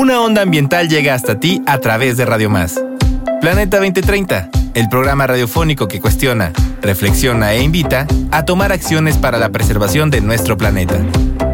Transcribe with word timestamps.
Una 0.00 0.22
onda 0.22 0.40
ambiental 0.40 0.88
llega 0.88 1.12
hasta 1.12 1.38
ti 1.38 1.60
a 1.66 1.76
través 1.76 2.16
de 2.16 2.24
Radio 2.24 2.48
Más. 2.48 2.80
Planeta 3.42 3.76
2030, 3.76 4.48
el 4.72 4.88
programa 4.88 5.26
radiofónico 5.26 5.88
que 5.88 6.00
cuestiona, 6.00 6.54
reflexiona 6.80 7.52
e 7.52 7.60
invita 7.60 8.06
a 8.30 8.46
tomar 8.46 8.72
acciones 8.72 9.18
para 9.18 9.36
la 9.36 9.50
preservación 9.50 10.08
de 10.08 10.22
nuestro 10.22 10.56
planeta. 10.56 10.96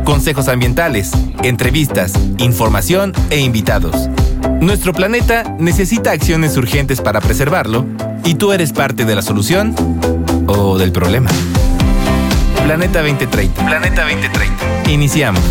Consejos 0.04 0.46
ambientales, 0.46 1.10
entrevistas, 1.42 2.12
información 2.38 3.12
e 3.30 3.40
invitados. 3.40 4.08
Nuestro 4.60 4.92
planeta 4.92 5.56
necesita 5.58 6.12
acciones 6.12 6.56
urgentes 6.56 7.00
para 7.00 7.20
preservarlo 7.20 7.84
y 8.24 8.34
tú 8.34 8.52
eres 8.52 8.72
parte 8.72 9.04
de 9.04 9.16
la 9.16 9.22
solución 9.22 9.74
o 10.46 10.78
del 10.78 10.92
problema. 10.92 11.30
Planeta 12.62 13.02
2030. 13.02 13.66
Planeta 13.66 14.02
2030. 14.02 14.92
Iniciamos. 14.92 15.42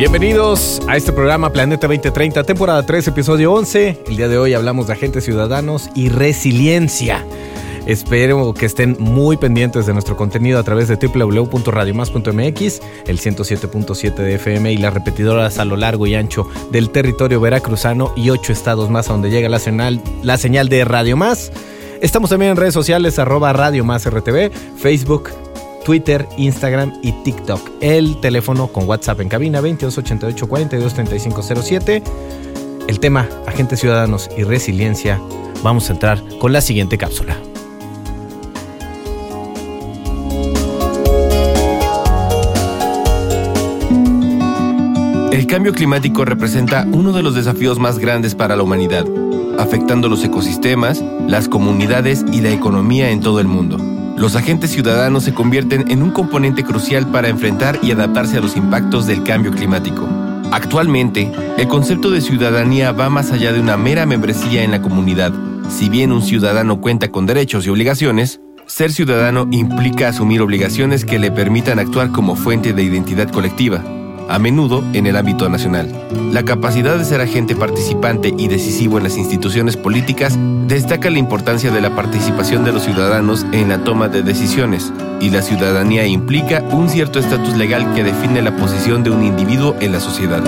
Bienvenidos 0.00 0.80
a 0.88 0.96
este 0.96 1.12
programa 1.12 1.52
Planeta 1.52 1.86
2030, 1.86 2.44
temporada 2.44 2.86
3, 2.86 3.08
episodio 3.08 3.52
11. 3.52 3.98
El 4.06 4.16
día 4.16 4.28
de 4.28 4.38
hoy 4.38 4.54
hablamos 4.54 4.86
de 4.86 4.94
agentes 4.94 5.26
ciudadanos 5.26 5.90
y 5.94 6.08
resiliencia. 6.08 7.22
Espero 7.84 8.54
que 8.54 8.64
estén 8.64 8.96
muy 8.98 9.36
pendientes 9.36 9.84
de 9.84 9.92
nuestro 9.92 10.16
contenido 10.16 10.58
a 10.58 10.62
través 10.62 10.88
de 10.88 10.96
www.radiomas.mx, 10.96 12.80
el 13.08 13.20
107.7 13.20 14.14
de 14.14 14.36
FM 14.36 14.72
y 14.72 14.78
las 14.78 14.94
repetidoras 14.94 15.58
a 15.58 15.66
lo 15.66 15.76
largo 15.76 16.06
y 16.06 16.14
ancho 16.14 16.48
del 16.70 16.88
territorio 16.88 17.38
veracruzano 17.38 18.14
y 18.16 18.30
ocho 18.30 18.54
estados 18.54 18.88
más 18.88 19.10
a 19.10 19.12
donde 19.12 19.28
llega 19.28 19.50
la 19.50 19.58
señal, 19.58 20.00
la 20.22 20.38
señal 20.38 20.70
de 20.70 20.86
Radio 20.86 21.18
Más. 21.18 21.52
Estamos 22.00 22.30
también 22.30 22.52
en 22.52 22.56
redes 22.56 22.72
sociales, 22.72 23.18
arroba 23.18 23.52
Radio 23.52 23.84
Más 23.84 24.08
RTV, 24.08 24.50
Facebook, 24.78 25.28
Twitter, 25.84 26.26
Instagram 26.36 26.92
y 27.02 27.12
TikTok. 27.12 27.60
El 27.80 28.20
teléfono 28.20 28.68
con 28.68 28.88
WhatsApp 28.88 29.20
en 29.20 29.28
cabina 29.28 29.60
2288 29.60 30.48
423507. 30.48 32.02
El 32.88 33.00
tema 33.00 33.28
agentes 33.46 33.80
ciudadanos 33.80 34.28
y 34.36 34.42
resiliencia. 34.42 35.20
Vamos 35.62 35.88
a 35.90 35.92
entrar 35.92 36.22
con 36.38 36.52
la 36.52 36.60
siguiente 36.60 36.98
cápsula. 36.98 37.36
El 45.32 45.46
cambio 45.46 45.72
climático 45.72 46.24
representa 46.24 46.86
uno 46.92 47.12
de 47.12 47.22
los 47.22 47.34
desafíos 47.34 47.78
más 47.78 47.98
grandes 47.98 48.34
para 48.34 48.56
la 48.56 48.62
humanidad, 48.62 49.06
afectando 49.58 50.08
los 50.08 50.24
ecosistemas, 50.24 51.02
las 51.26 51.48
comunidades 51.48 52.24
y 52.32 52.40
la 52.40 52.50
economía 52.50 53.10
en 53.10 53.20
todo 53.20 53.40
el 53.40 53.46
mundo. 53.46 53.89
Los 54.20 54.36
agentes 54.36 54.70
ciudadanos 54.70 55.24
se 55.24 55.32
convierten 55.32 55.90
en 55.90 56.02
un 56.02 56.10
componente 56.10 56.62
crucial 56.62 57.06
para 57.10 57.28
enfrentar 57.28 57.78
y 57.82 57.90
adaptarse 57.90 58.36
a 58.36 58.42
los 58.42 58.54
impactos 58.54 59.06
del 59.06 59.24
cambio 59.24 59.50
climático. 59.50 60.06
Actualmente, 60.52 61.32
el 61.56 61.68
concepto 61.68 62.10
de 62.10 62.20
ciudadanía 62.20 62.92
va 62.92 63.08
más 63.08 63.32
allá 63.32 63.50
de 63.50 63.60
una 63.60 63.78
mera 63.78 64.04
membresía 64.04 64.62
en 64.62 64.72
la 64.72 64.82
comunidad. 64.82 65.32
Si 65.70 65.88
bien 65.88 66.12
un 66.12 66.20
ciudadano 66.20 66.82
cuenta 66.82 67.10
con 67.10 67.24
derechos 67.24 67.64
y 67.64 67.70
obligaciones, 67.70 68.42
ser 68.66 68.92
ciudadano 68.92 69.48
implica 69.52 70.08
asumir 70.08 70.42
obligaciones 70.42 71.06
que 71.06 71.18
le 71.18 71.30
permitan 71.30 71.78
actuar 71.78 72.10
como 72.10 72.36
fuente 72.36 72.74
de 72.74 72.82
identidad 72.82 73.30
colectiva 73.30 73.82
a 74.30 74.38
menudo 74.38 74.84
en 74.92 75.06
el 75.06 75.16
ámbito 75.16 75.48
nacional. 75.48 75.92
La 76.32 76.44
capacidad 76.44 76.96
de 76.96 77.04
ser 77.04 77.20
agente 77.20 77.56
participante 77.56 78.32
y 78.38 78.48
decisivo 78.48 78.96
en 78.96 79.04
las 79.04 79.16
instituciones 79.16 79.76
políticas 79.76 80.38
destaca 80.66 81.10
la 81.10 81.18
importancia 81.18 81.70
de 81.70 81.80
la 81.80 81.94
participación 81.96 82.64
de 82.64 82.72
los 82.72 82.84
ciudadanos 82.84 83.44
en 83.52 83.68
la 83.68 83.82
toma 83.82 84.08
de 84.08 84.22
decisiones, 84.22 84.92
y 85.20 85.30
la 85.30 85.42
ciudadanía 85.42 86.06
implica 86.06 86.62
un 86.70 86.88
cierto 86.88 87.18
estatus 87.18 87.56
legal 87.56 87.92
que 87.94 88.04
define 88.04 88.40
la 88.40 88.56
posición 88.56 89.02
de 89.02 89.10
un 89.10 89.24
individuo 89.24 89.74
en 89.80 89.92
la 89.92 90.00
sociedad. 90.00 90.42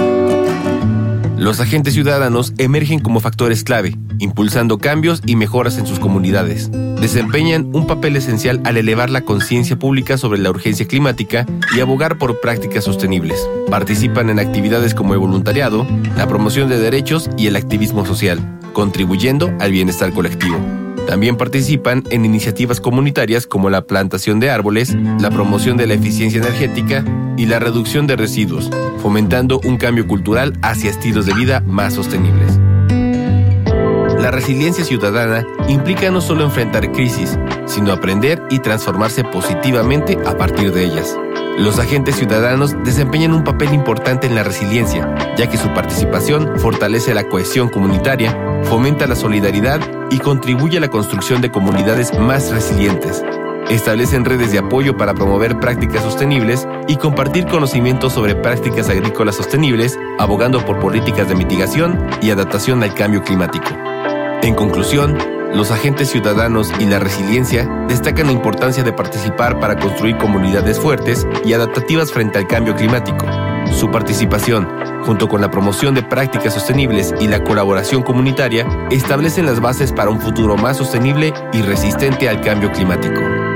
Los 1.42 1.58
agentes 1.58 1.94
ciudadanos 1.94 2.54
emergen 2.58 3.00
como 3.00 3.18
factores 3.18 3.64
clave, 3.64 3.98
impulsando 4.20 4.78
cambios 4.78 5.20
y 5.26 5.34
mejoras 5.34 5.76
en 5.76 5.88
sus 5.88 5.98
comunidades. 5.98 6.70
Desempeñan 6.70 7.68
un 7.72 7.88
papel 7.88 8.14
esencial 8.14 8.60
al 8.64 8.76
elevar 8.76 9.10
la 9.10 9.22
conciencia 9.22 9.76
pública 9.76 10.16
sobre 10.16 10.38
la 10.38 10.50
urgencia 10.50 10.86
climática 10.86 11.44
y 11.76 11.80
abogar 11.80 12.16
por 12.16 12.40
prácticas 12.40 12.84
sostenibles. 12.84 13.44
Participan 13.68 14.30
en 14.30 14.38
actividades 14.38 14.94
como 14.94 15.14
el 15.14 15.18
voluntariado, 15.18 15.84
la 16.16 16.28
promoción 16.28 16.68
de 16.68 16.78
derechos 16.78 17.28
y 17.36 17.48
el 17.48 17.56
activismo 17.56 18.06
social, 18.06 18.38
contribuyendo 18.72 19.52
al 19.58 19.72
bienestar 19.72 20.12
colectivo. 20.12 20.58
También 21.06 21.36
participan 21.36 22.04
en 22.10 22.24
iniciativas 22.24 22.80
comunitarias 22.80 23.46
como 23.46 23.70
la 23.70 23.86
plantación 23.86 24.40
de 24.40 24.50
árboles, 24.50 24.96
la 25.20 25.30
promoción 25.30 25.76
de 25.76 25.86
la 25.86 25.94
eficiencia 25.94 26.40
energética 26.40 27.04
y 27.36 27.46
la 27.46 27.58
reducción 27.58 28.06
de 28.06 28.16
residuos, 28.16 28.70
fomentando 28.98 29.60
un 29.64 29.76
cambio 29.76 30.06
cultural 30.06 30.58
hacia 30.62 30.90
estilos 30.90 31.26
de 31.26 31.34
vida 31.34 31.60
más 31.66 31.94
sostenibles. 31.94 32.58
La 34.22 34.30
resiliencia 34.30 34.84
ciudadana 34.84 35.44
implica 35.68 36.08
no 36.10 36.20
solo 36.20 36.44
enfrentar 36.44 36.92
crisis, 36.92 37.36
sino 37.66 37.92
aprender 37.92 38.40
y 38.50 38.60
transformarse 38.60 39.24
positivamente 39.24 40.16
a 40.24 40.36
partir 40.36 40.72
de 40.72 40.84
ellas. 40.84 41.18
Los 41.58 41.78
agentes 41.78 42.16
ciudadanos 42.16 42.74
desempeñan 42.84 43.34
un 43.34 43.44
papel 43.44 43.74
importante 43.74 44.28
en 44.28 44.36
la 44.36 44.44
resiliencia, 44.44 45.12
ya 45.36 45.48
que 45.50 45.58
su 45.58 45.74
participación 45.74 46.58
fortalece 46.58 47.14
la 47.14 47.28
cohesión 47.28 47.68
comunitaria, 47.68 48.38
fomenta 48.64 49.06
la 49.06 49.16
solidaridad 49.16 49.80
y 50.10 50.18
contribuye 50.18 50.78
a 50.78 50.80
la 50.80 50.88
construcción 50.88 51.40
de 51.40 51.50
comunidades 51.50 52.18
más 52.18 52.50
resilientes. 52.50 53.24
Establecen 53.70 54.24
redes 54.24 54.52
de 54.52 54.58
apoyo 54.58 54.96
para 54.96 55.14
promover 55.14 55.58
prácticas 55.58 56.02
sostenibles 56.02 56.66
y 56.88 56.96
compartir 56.96 57.46
conocimientos 57.46 58.12
sobre 58.12 58.34
prácticas 58.34 58.88
agrícolas 58.88 59.36
sostenibles, 59.36 59.98
abogando 60.18 60.64
por 60.64 60.78
políticas 60.78 61.28
de 61.28 61.36
mitigación 61.36 62.06
y 62.20 62.30
adaptación 62.30 62.82
al 62.82 62.92
cambio 62.94 63.22
climático. 63.22 63.68
En 64.42 64.54
conclusión, 64.54 65.16
los 65.54 65.70
agentes 65.70 66.10
ciudadanos 66.10 66.72
y 66.80 66.86
la 66.86 66.98
resiliencia 66.98 67.68
destacan 67.86 68.26
la 68.26 68.32
importancia 68.32 68.82
de 68.82 68.92
participar 68.92 69.60
para 69.60 69.78
construir 69.78 70.16
comunidades 70.16 70.80
fuertes 70.80 71.26
y 71.44 71.52
adaptativas 71.52 72.10
frente 72.10 72.38
al 72.38 72.46
cambio 72.46 72.74
climático. 72.74 73.26
Su 73.70 73.90
participación, 73.90 74.68
junto 75.04 75.28
con 75.28 75.40
la 75.40 75.50
promoción 75.50 75.94
de 75.94 76.02
prácticas 76.02 76.54
sostenibles 76.54 77.14
y 77.20 77.28
la 77.28 77.42
colaboración 77.42 78.02
comunitaria, 78.02 78.66
establecen 78.90 79.46
las 79.46 79.60
bases 79.60 79.92
para 79.92 80.10
un 80.10 80.20
futuro 80.20 80.56
más 80.56 80.76
sostenible 80.76 81.32
y 81.52 81.62
resistente 81.62 82.28
al 82.28 82.40
cambio 82.40 82.70
climático. 82.72 83.51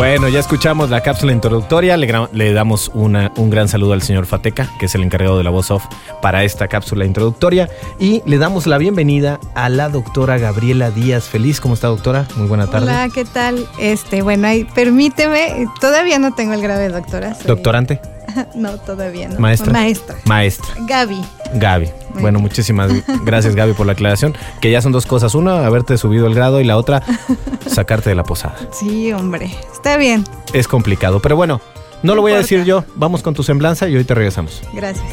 Bueno, 0.00 0.28
ya 0.28 0.40
escuchamos 0.40 0.88
la 0.88 1.02
cápsula 1.02 1.30
introductoria. 1.34 1.94
Le, 1.98 2.10
le 2.32 2.52
damos 2.54 2.90
una, 2.94 3.32
un 3.36 3.50
gran 3.50 3.68
saludo 3.68 3.92
al 3.92 4.00
señor 4.00 4.24
Fateca, 4.24 4.66
que 4.78 4.86
es 4.86 4.94
el 4.94 5.02
encargado 5.02 5.36
de 5.36 5.44
la 5.44 5.50
voz 5.50 5.70
off 5.70 5.84
para 6.22 6.42
esta 6.42 6.68
cápsula 6.68 7.04
introductoria. 7.04 7.68
Y 7.98 8.22
le 8.24 8.38
damos 8.38 8.66
la 8.66 8.78
bienvenida 8.78 9.38
a 9.54 9.68
la 9.68 9.90
doctora 9.90 10.38
Gabriela 10.38 10.90
Díaz 10.90 11.24
Feliz. 11.24 11.60
¿Cómo 11.60 11.74
está, 11.74 11.88
doctora? 11.88 12.26
Muy 12.36 12.48
buena 12.48 12.66
tarde. 12.66 12.86
Hola, 12.86 13.10
¿qué 13.12 13.26
tal? 13.26 13.66
Este, 13.78 14.22
bueno, 14.22 14.48
ahí, 14.48 14.64
permíteme, 14.74 15.66
todavía 15.82 16.18
no 16.18 16.32
tengo 16.34 16.54
el 16.54 16.62
grado 16.62 16.80
de 16.80 16.88
doctora. 16.88 17.34
soy- 17.34 17.46
¿Doctorante? 17.48 18.00
No, 18.54 18.78
todavía 18.78 19.28
no. 19.28 19.38
¿Maestra? 19.38 19.72
Maestra. 19.72 20.16
Maestra. 20.24 20.74
Gaby. 20.86 21.20
Gaby. 21.54 21.86
Muy 21.86 22.22
bueno, 22.22 22.38
bien. 22.38 22.42
muchísimas 22.42 22.92
gracias, 23.24 23.54
Gaby, 23.54 23.72
por 23.72 23.86
la 23.86 23.92
aclaración. 23.92 24.36
Que 24.60 24.70
ya 24.70 24.82
son 24.82 24.92
dos 24.92 25.06
cosas. 25.06 25.34
Una, 25.34 25.66
haberte 25.66 25.96
subido 25.98 26.26
el 26.26 26.34
grado 26.34 26.60
y 26.60 26.64
la 26.64 26.76
otra, 26.76 27.02
sacarte 27.66 28.10
de 28.10 28.16
la 28.16 28.24
posada. 28.24 28.56
Sí, 28.72 29.12
hombre. 29.12 29.54
Está 29.72 29.96
bien. 29.96 30.24
Es 30.52 30.68
complicado. 30.68 31.20
Pero 31.20 31.36
bueno, 31.36 31.60
no 32.02 32.14
lo 32.14 32.22
voy 32.22 32.32
a 32.32 32.38
decir 32.38 32.64
yo. 32.64 32.84
Vamos 32.96 33.22
con 33.22 33.34
tu 33.34 33.42
semblanza 33.42 33.88
y 33.88 33.92
ahorita 33.92 34.14
regresamos. 34.14 34.62
Gracias. 34.72 35.04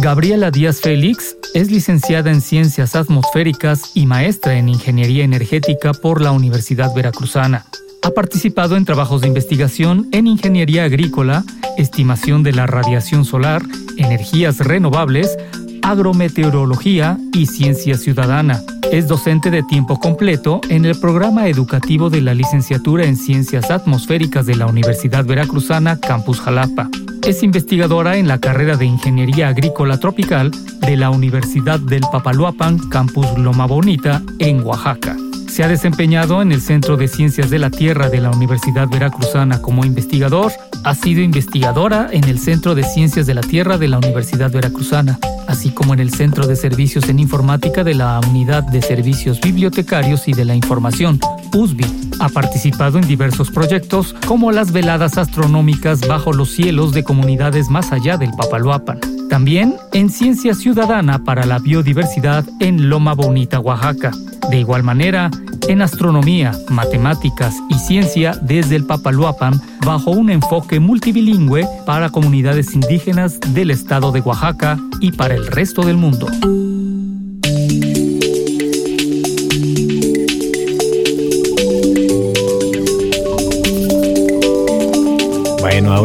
Gabriela 0.00 0.50
Díaz 0.50 0.80
Félix 0.80 1.36
es 1.54 1.70
licenciada 1.70 2.30
en 2.30 2.42
Ciencias 2.42 2.94
Atmosféricas 2.94 3.92
y 3.94 4.04
maestra 4.04 4.58
en 4.58 4.68
Ingeniería 4.68 5.24
Energética 5.24 5.94
por 5.94 6.20
la 6.20 6.32
Universidad 6.32 6.94
Veracruzana. 6.94 7.64
Ha 8.04 8.10
participado 8.10 8.76
en 8.76 8.84
trabajos 8.84 9.22
de 9.22 9.28
investigación 9.28 10.08
en 10.12 10.26
ingeniería 10.26 10.84
agrícola, 10.84 11.42
estimación 11.78 12.42
de 12.42 12.52
la 12.52 12.66
radiación 12.66 13.24
solar, 13.24 13.62
energías 13.96 14.58
renovables, 14.58 15.38
agrometeorología 15.82 17.16
y 17.32 17.46
ciencia 17.46 17.96
ciudadana. 17.96 18.62
Es 18.92 19.08
docente 19.08 19.50
de 19.50 19.62
tiempo 19.62 19.98
completo 19.98 20.60
en 20.68 20.84
el 20.84 21.00
programa 21.00 21.48
educativo 21.48 22.10
de 22.10 22.20
la 22.20 22.34
licenciatura 22.34 23.06
en 23.06 23.16
Ciencias 23.16 23.70
Atmosféricas 23.70 24.44
de 24.44 24.56
la 24.56 24.66
Universidad 24.66 25.24
Veracruzana 25.24 25.98
Campus 25.98 26.40
Jalapa. 26.40 26.90
es 27.26 27.42
investigadora 27.42 28.18
en 28.18 28.28
la 28.28 28.38
carrera 28.38 28.76
de 28.76 28.84
Ingeniería 28.84 29.48
Agrícola 29.48 29.98
Tropical 29.98 30.50
de 30.80 30.96
la 30.98 31.08
Universidad 31.08 31.80
del 31.80 32.02
Papaloapan, 32.12 32.90
Campus 32.90 33.26
Loma 33.38 33.64
Bonita, 33.64 34.22
en 34.40 34.62
Oaxaca. 34.62 35.16
Se 35.54 35.62
ha 35.62 35.68
desempeñado 35.68 36.42
en 36.42 36.50
el 36.50 36.60
Centro 36.60 36.96
de 36.96 37.06
Ciencias 37.06 37.48
de 37.48 37.60
la 37.60 37.70
Tierra 37.70 38.08
de 38.08 38.20
la 38.20 38.32
Universidad 38.32 38.88
Veracruzana 38.88 39.62
como 39.62 39.84
investigador. 39.84 40.50
Ha 40.82 40.96
sido 40.96 41.22
investigadora 41.22 42.08
en 42.10 42.24
el 42.24 42.40
Centro 42.40 42.74
de 42.74 42.82
Ciencias 42.82 43.24
de 43.28 43.34
la 43.34 43.40
Tierra 43.40 43.78
de 43.78 43.86
la 43.86 43.98
Universidad 43.98 44.50
Veracruzana, 44.50 45.16
así 45.46 45.70
como 45.70 45.94
en 45.94 46.00
el 46.00 46.10
Centro 46.12 46.48
de 46.48 46.56
Servicios 46.56 47.08
en 47.08 47.20
Informática 47.20 47.84
de 47.84 47.94
la 47.94 48.18
Unidad 48.28 48.64
de 48.64 48.82
Servicios 48.82 49.40
Bibliotecarios 49.40 50.26
y 50.26 50.32
de 50.32 50.44
la 50.44 50.56
Información, 50.56 51.20
USB. 51.54 51.84
Ha 52.20 52.28
participado 52.28 52.98
en 52.98 53.06
diversos 53.06 53.50
proyectos 53.50 54.14
como 54.26 54.52
las 54.52 54.72
veladas 54.72 55.18
astronómicas 55.18 56.06
bajo 56.06 56.32
los 56.32 56.50
cielos 56.50 56.92
de 56.92 57.04
comunidades 57.04 57.70
más 57.70 57.92
allá 57.92 58.16
del 58.16 58.30
Papaloapan. 58.32 59.00
También 59.28 59.76
en 59.92 60.10
Ciencia 60.10 60.54
Ciudadana 60.54 61.24
para 61.24 61.46
la 61.46 61.58
Biodiversidad 61.58 62.44
en 62.60 62.88
Loma 62.88 63.14
Bonita, 63.14 63.58
Oaxaca. 63.60 64.10
De 64.50 64.58
igual 64.58 64.82
manera, 64.82 65.30
en 65.68 65.82
astronomía, 65.82 66.52
matemáticas 66.68 67.54
y 67.68 67.74
ciencia 67.78 68.38
desde 68.42 68.76
el 68.76 68.84
Papaloapan 68.84 69.60
bajo 69.84 70.10
un 70.10 70.30
enfoque 70.30 70.80
multilingüe 70.80 71.66
para 71.86 72.10
comunidades 72.10 72.74
indígenas 72.74 73.40
del 73.54 73.70
estado 73.70 74.12
de 74.12 74.20
Oaxaca 74.20 74.78
y 75.00 75.12
para 75.12 75.34
el 75.34 75.46
resto 75.46 75.82
del 75.82 75.96
mundo. 75.96 76.28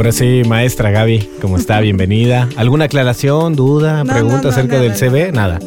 Ahora 0.09 0.17
sí, 0.17 0.41
maestra 0.47 0.89
Gaby, 0.89 1.29
¿cómo 1.39 1.57
está? 1.57 1.79
Bienvenida. 1.81 2.49
¿Alguna 2.55 2.85
aclaración, 2.85 3.55
duda, 3.55 4.03
No, 4.03 4.11
pregunta 4.11 4.37
no, 4.37 4.43
no, 4.43 4.49
acerca 4.49 4.77
nada, 4.77 4.83
del 4.83 4.95
CV? 4.95 5.31
Nada. 5.31 5.59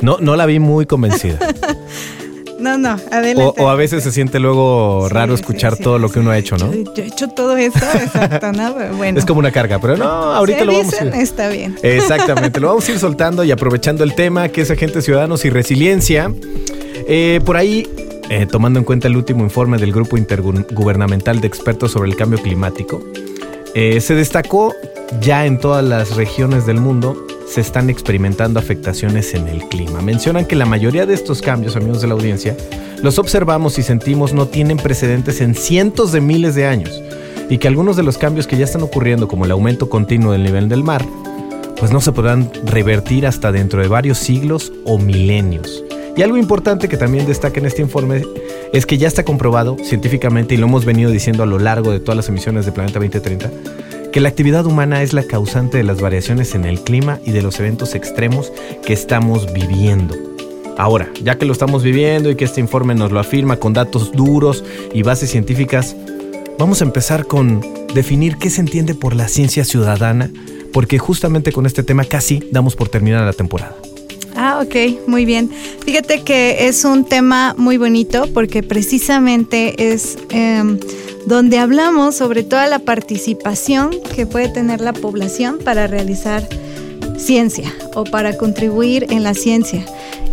No, 0.00 0.16
no 0.20 0.36
la 0.36 0.46
vi 0.46 0.58
muy 0.58 0.86
convencida. 0.86 1.38
No, 2.56 2.78
no, 2.78 2.96
adelante. 3.12 3.60
O, 3.60 3.64
o 3.64 3.68
a 3.68 3.74
veces 3.74 4.02
se 4.02 4.10
siente 4.10 4.40
luego 4.40 5.06
raro 5.10 5.34
escuchar 5.34 5.72
sí, 5.72 5.78
sí, 5.78 5.84
todo 5.84 5.98
lo 5.98 6.08
que 6.08 6.20
uno 6.20 6.30
ha 6.30 6.38
hecho, 6.38 6.56
¿no? 6.56 6.72
Yo, 6.72 6.94
yo 6.94 7.02
he 7.02 7.06
hecho 7.08 7.28
todo 7.28 7.58
eso, 7.58 7.78
exacto, 7.94 8.52
¿no? 8.52 8.72
Bueno. 8.96 9.18
Es 9.18 9.26
como 9.26 9.40
una 9.40 9.50
carga, 9.50 9.78
pero 9.80 9.98
no, 9.98 10.06
ahorita 10.06 10.60
se 10.60 10.64
lo 10.64 10.72
vamos 10.72 10.86
a 10.86 10.90
dicen, 10.96 11.08
ir. 11.08 11.14
está 11.14 11.48
bien. 11.50 11.76
Exactamente, 11.82 12.60
lo 12.60 12.68
vamos 12.68 12.88
a 12.88 12.92
ir 12.92 12.98
soltando 12.98 13.44
y 13.44 13.50
aprovechando 13.50 14.02
el 14.02 14.14
tema 14.14 14.48
que 14.48 14.62
es 14.62 14.70
agentes 14.70 15.04
ciudadanos 15.04 15.44
y 15.44 15.50
resiliencia. 15.50 16.32
Eh, 17.06 17.42
por 17.44 17.58
ahí, 17.58 17.86
eh, 18.30 18.46
tomando 18.50 18.78
en 18.78 18.86
cuenta 18.86 19.08
el 19.08 19.16
último 19.18 19.44
informe 19.44 19.76
del 19.76 19.92
Grupo 19.92 20.16
Intergubernamental 20.16 21.42
de 21.42 21.46
Expertos 21.48 21.92
sobre 21.92 22.08
el 22.08 22.16
Cambio 22.16 22.40
Climático, 22.40 23.02
eh, 23.74 24.00
se 24.00 24.14
destacó 24.14 24.74
ya 25.20 25.46
en 25.46 25.58
todas 25.58 25.84
las 25.84 26.16
regiones 26.16 26.66
del 26.66 26.80
mundo 26.80 27.26
se 27.46 27.60
están 27.60 27.90
experimentando 27.90 28.58
afectaciones 28.58 29.34
en 29.34 29.48
el 29.48 29.68
clima. 29.68 30.00
Mencionan 30.00 30.46
que 30.46 30.56
la 30.56 30.64
mayoría 30.64 31.06
de 31.06 31.14
estos 31.14 31.42
cambios, 31.42 31.76
amigos 31.76 32.00
de 32.00 32.08
la 32.08 32.14
audiencia, 32.14 32.56
los 33.02 33.18
observamos 33.18 33.78
y 33.78 33.82
sentimos 33.82 34.32
no 34.32 34.46
tienen 34.46 34.76
precedentes 34.76 35.40
en 35.40 35.54
cientos 35.54 36.12
de 36.12 36.20
miles 36.20 36.54
de 36.54 36.66
años 36.66 37.02
y 37.50 37.58
que 37.58 37.68
algunos 37.68 37.96
de 37.96 38.02
los 38.02 38.16
cambios 38.16 38.46
que 38.46 38.56
ya 38.56 38.64
están 38.64 38.82
ocurriendo, 38.82 39.28
como 39.28 39.44
el 39.44 39.50
aumento 39.50 39.90
continuo 39.90 40.32
del 40.32 40.42
nivel 40.42 40.68
del 40.68 40.82
mar, 40.82 41.04
pues 41.78 41.92
no 41.92 42.00
se 42.00 42.12
podrán 42.12 42.50
revertir 42.64 43.26
hasta 43.26 43.52
dentro 43.52 43.82
de 43.82 43.88
varios 43.88 44.18
siglos 44.18 44.72
o 44.84 44.98
milenios. 44.98 45.84
Y 46.16 46.22
algo 46.22 46.36
importante 46.36 46.88
que 46.88 46.96
también 46.96 47.26
destaca 47.26 47.58
en 47.58 47.66
este 47.66 47.82
informe 47.82 48.22
es 48.72 48.86
que 48.86 48.98
ya 48.98 49.08
está 49.08 49.24
comprobado 49.24 49.76
científicamente, 49.82 50.54
y 50.54 50.58
lo 50.58 50.66
hemos 50.66 50.84
venido 50.84 51.10
diciendo 51.10 51.42
a 51.42 51.46
lo 51.46 51.58
largo 51.58 51.90
de 51.90 51.98
todas 51.98 52.16
las 52.16 52.28
emisiones 52.28 52.66
de 52.66 52.72
Planeta 52.72 53.00
2030, 53.00 53.50
que 54.12 54.20
la 54.20 54.28
actividad 54.28 54.64
humana 54.64 55.02
es 55.02 55.12
la 55.12 55.24
causante 55.24 55.76
de 55.76 55.82
las 55.82 56.00
variaciones 56.00 56.54
en 56.54 56.64
el 56.66 56.80
clima 56.80 57.18
y 57.24 57.32
de 57.32 57.42
los 57.42 57.58
eventos 57.58 57.96
extremos 57.96 58.52
que 58.86 58.92
estamos 58.92 59.52
viviendo. 59.52 60.14
Ahora, 60.78 61.08
ya 61.22 61.36
que 61.36 61.46
lo 61.46 61.52
estamos 61.52 61.82
viviendo 61.82 62.30
y 62.30 62.36
que 62.36 62.44
este 62.44 62.60
informe 62.60 62.94
nos 62.94 63.10
lo 63.10 63.18
afirma 63.18 63.56
con 63.56 63.72
datos 63.72 64.12
duros 64.12 64.64
y 64.92 65.02
bases 65.02 65.30
científicas, 65.30 65.96
vamos 66.58 66.80
a 66.80 66.84
empezar 66.84 67.26
con 67.26 67.60
definir 67.92 68.36
qué 68.36 68.50
se 68.50 68.60
entiende 68.60 68.94
por 68.94 69.16
la 69.16 69.26
ciencia 69.26 69.64
ciudadana, 69.64 70.30
porque 70.72 70.98
justamente 70.98 71.50
con 71.50 71.66
este 71.66 71.82
tema 71.82 72.04
casi 72.04 72.48
damos 72.52 72.76
por 72.76 72.88
terminada 72.88 73.26
la 73.26 73.32
temporada. 73.32 73.76
Ah, 74.36 74.60
ok, 74.62 75.06
muy 75.06 75.24
bien. 75.24 75.50
Fíjate 75.84 76.22
que 76.22 76.66
es 76.66 76.84
un 76.84 77.04
tema 77.04 77.54
muy 77.56 77.76
bonito 77.76 78.24
porque 78.34 78.62
precisamente 78.62 79.92
es 79.92 80.18
em, 80.30 80.78
donde 81.26 81.58
hablamos 81.58 82.16
sobre 82.16 82.42
toda 82.42 82.66
la 82.66 82.80
participación 82.80 83.90
que 84.14 84.26
puede 84.26 84.48
tener 84.48 84.80
la 84.80 84.92
población 84.92 85.58
para 85.64 85.86
realizar 85.86 86.46
ciencia 87.16 87.72
o 87.94 88.04
para 88.04 88.36
contribuir 88.36 89.06
en 89.10 89.22
la 89.22 89.34
ciencia. 89.34 89.84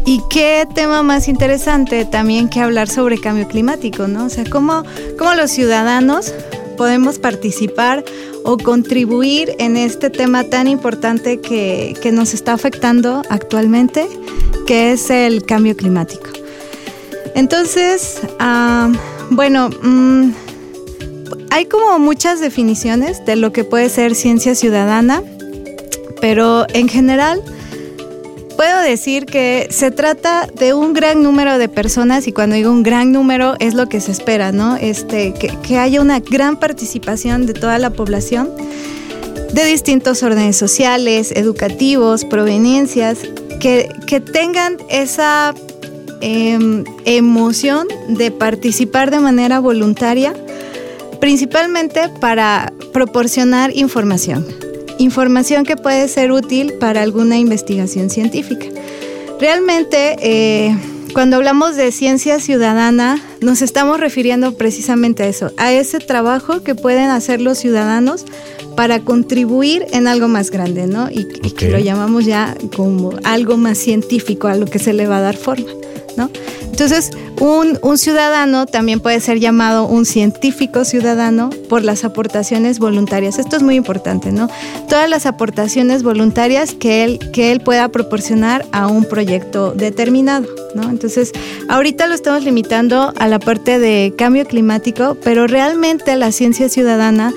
Y 0.06 0.22
qué 0.30 0.68
tema 0.74 1.04
más 1.04 1.28
interesante 1.28 2.06
también 2.06 2.50
que 2.50 2.60
hablar 2.60 2.90
sobre 2.90 3.20
cambio 3.20 3.48
climático, 3.48 4.08
¿no? 4.08 4.26
O 4.26 4.30
sea, 4.30 4.46
cómo, 4.50 4.84
cómo 5.18 5.36
los 5.36 5.52
ciudadanos 5.52 6.34
podemos 6.76 7.20
participar 7.20 8.04
o 8.44 8.58
contribuir 8.58 9.56
en 9.60 9.78
este 9.78 10.10
tema 10.10 10.44
tan 10.44 10.68
importante 10.68 11.40
que, 11.40 11.96
que 12.02 12.12
nos 12.12 12.34
está 12.34 12.54
afectando 12.54 13.22
actualmente, 13.30 14.08
que 14.68 14.92
es 14.92 15.10
el 15.10 15.44
cambio 15.46 15.76
climático. 15.76 16.28
Entonces, 17.36 18.20
ah, 18.40 18.92
bueno, 19.30 19.70
mm, 19.70 20.32
hay 21.52 21.66
como 21.66 22.00
muchas 22.00 22.40
definiciones 22.40 23.26
de 23.26 23.36
lo 23.36 23.52
que 23.52 23.64
puede 23.64 23.90
ser 23.90 24.16
ciencia 24.16 24.56
ciudadana, 24.56 25.22
pero 26.20 26.66
en 26.74 26.88
general 26.88 27.42
puedo 28.56 28.82
decir 28.82 29.26
que 29.26 29.68
se 29.70 29.92
trata 29.92 30.48
de 30.48 30.74
un 30.74 30.94
gran 30.94 31.24
número 31.24 31.58
de 31.58 31.70
personas 31.70 32.28
y 32.28 32.32
cuando 32.32 32.56
digo 32.56 32.72
un 32.72 32.84
gran 32.84 33.12
número 33.12 33.56
es 33.60 33.74
lo 33.74 33.88
que 33.88 34.00
se 34.00 34.12
espera, 34.12 34.52
¿no? 34.52 34.76
Este, 34.76 35.34
que, 35.34 35.78
haya 35.78 36.02
una 36.02 36.20
gran 36.20 36.58
participación 36.58 37.46
de 37.46 37.54
toda 37.54 37.78
la 37.78 37.90
población 37.90 38.50
de 39.54 39.66
distintos 39.66 40.24
órdenes 40.24 40.58
sociales, 40.58 41.32
educativos, 41.36 42.26
proveniencias, 42.26 43.20
que, 43.60 43.90
que 44.08 44.20
tengan 44.20 44.78
esa 44.90 45.54
em, 46.22 46.84
emoción 47.06 47.88
de 48.08 48.32
participar 48.32 49.12
de 49.12 49.20
manera 49.20 49.60
voluntaria, 49.60 50.34
principalmente 51.20 52.10
para 52.20 52.72
proporcionar 52.94 53.76
información 53.76 54.71
información 54.98 55.66
que 55.66 55.76
puede 55.76 56.08
ser 56.08 56.32
útil 56.32 56.74
para 56.74 57.02
alguna 57.02 57.38
investigación 57.38 58.10
científica. 58.10 58.66
Realmente, 59.40 60.16
eh, 60.22 60.76
cuando 61.14 61.36
hablamos 61.36 61.76
de 61.76 61.92
ciencia 61.92 62.40
ciudadana, 62.40 63.22
nos 63.42 63.62
estamos 63.62 64.00
refiriendo 64.00 64.54
precisamente 64.54 65.24
a 65.24 65.28
eso, 65.28 65.52
a 65.58 65.74
ese 65.74 66.00
trabajo 66.00 66.64
que 66.64 66.76
pueden 66.76 67.10
hacer 67.10 67.42
los 67.42 67.58
ciudadanos 67.58 68.26
para 68.76 69.00
contribuir 69.00 69.86
en 69.92 70.08
algo 70.08 70.28
más 70.28 70.52
grande, 70.52 70.88
¿no? 70.88 71.10
Y, 71.10 71.28
y 71.44 71.52
que 71.52 71.70
lo 71.70 71.80
llamamos 71.80 72.26
ya 72.26 72.56
como 72.76 73.12
algo 73.24 73.58
más 73.58 73.78
científico, 73.78 74.48
a 74.48 74.56
lo 74.56 74.66
que 74.66 74.80
se 74.80 74.94
le 74.94 75.08
va 75.08 75.18
a 75.18 75.22
dar 75.22 75.38
forma, 75.38 75.70
¿no? 76.18 76.30
Entonces, 76.72 77.12
un, 77.40 77.78
un 77.84 77.98
ciudadano 77.98 78.66
también 78.66 79.02
puede 79.02 79.20
ser 79.20 79.40
llamado 79.40 79.86
un 79.86 80.06
científico 80.06 80.84
ciudadano 80.84 81.52
por 81.70 81.84
las 81.84 82.04
aportaciones 82.04 82.80
voluntarias. 82.80 83.40
Esto 83.40 83.58
es 83.58 83.62
muy 83.62 83.76
importante, 83.76 84.32
¿no? 84.32 84.50
Todas 84.90 85.10
las 85.10 85.26
aportaciones 85.26 86.02
voluntarias 86.02 86.74
que 86.74 87.04
él, 87.04 87.20
que 87.34 87.52
él 87.52 87.60
pueda 87.60 87.90
proporcionar 87.90 88.66
a 88.72 88.88
un 88.88 89.06
proyecto 89.06 89.74
determinado, 89.74 90.48
¿no? 90.74 90.90
Entonces, 90.90 91.34
ahorita 91.68 92.08
lo 92.08 92.16
estamos 92.16 92.44
limitando 92.44 93.14
a 93.16 93.28
la 93.28 93.38
parte 93.38 93.78
de 93.78 94.14
cambio 94.18 94.46
climático, 94.46 95.18
pero 95.24 95.46
realmente 95.46 96.16
la 96.16 96.32
ciencia 96.32 96.70
ciudadana 96.70 97.34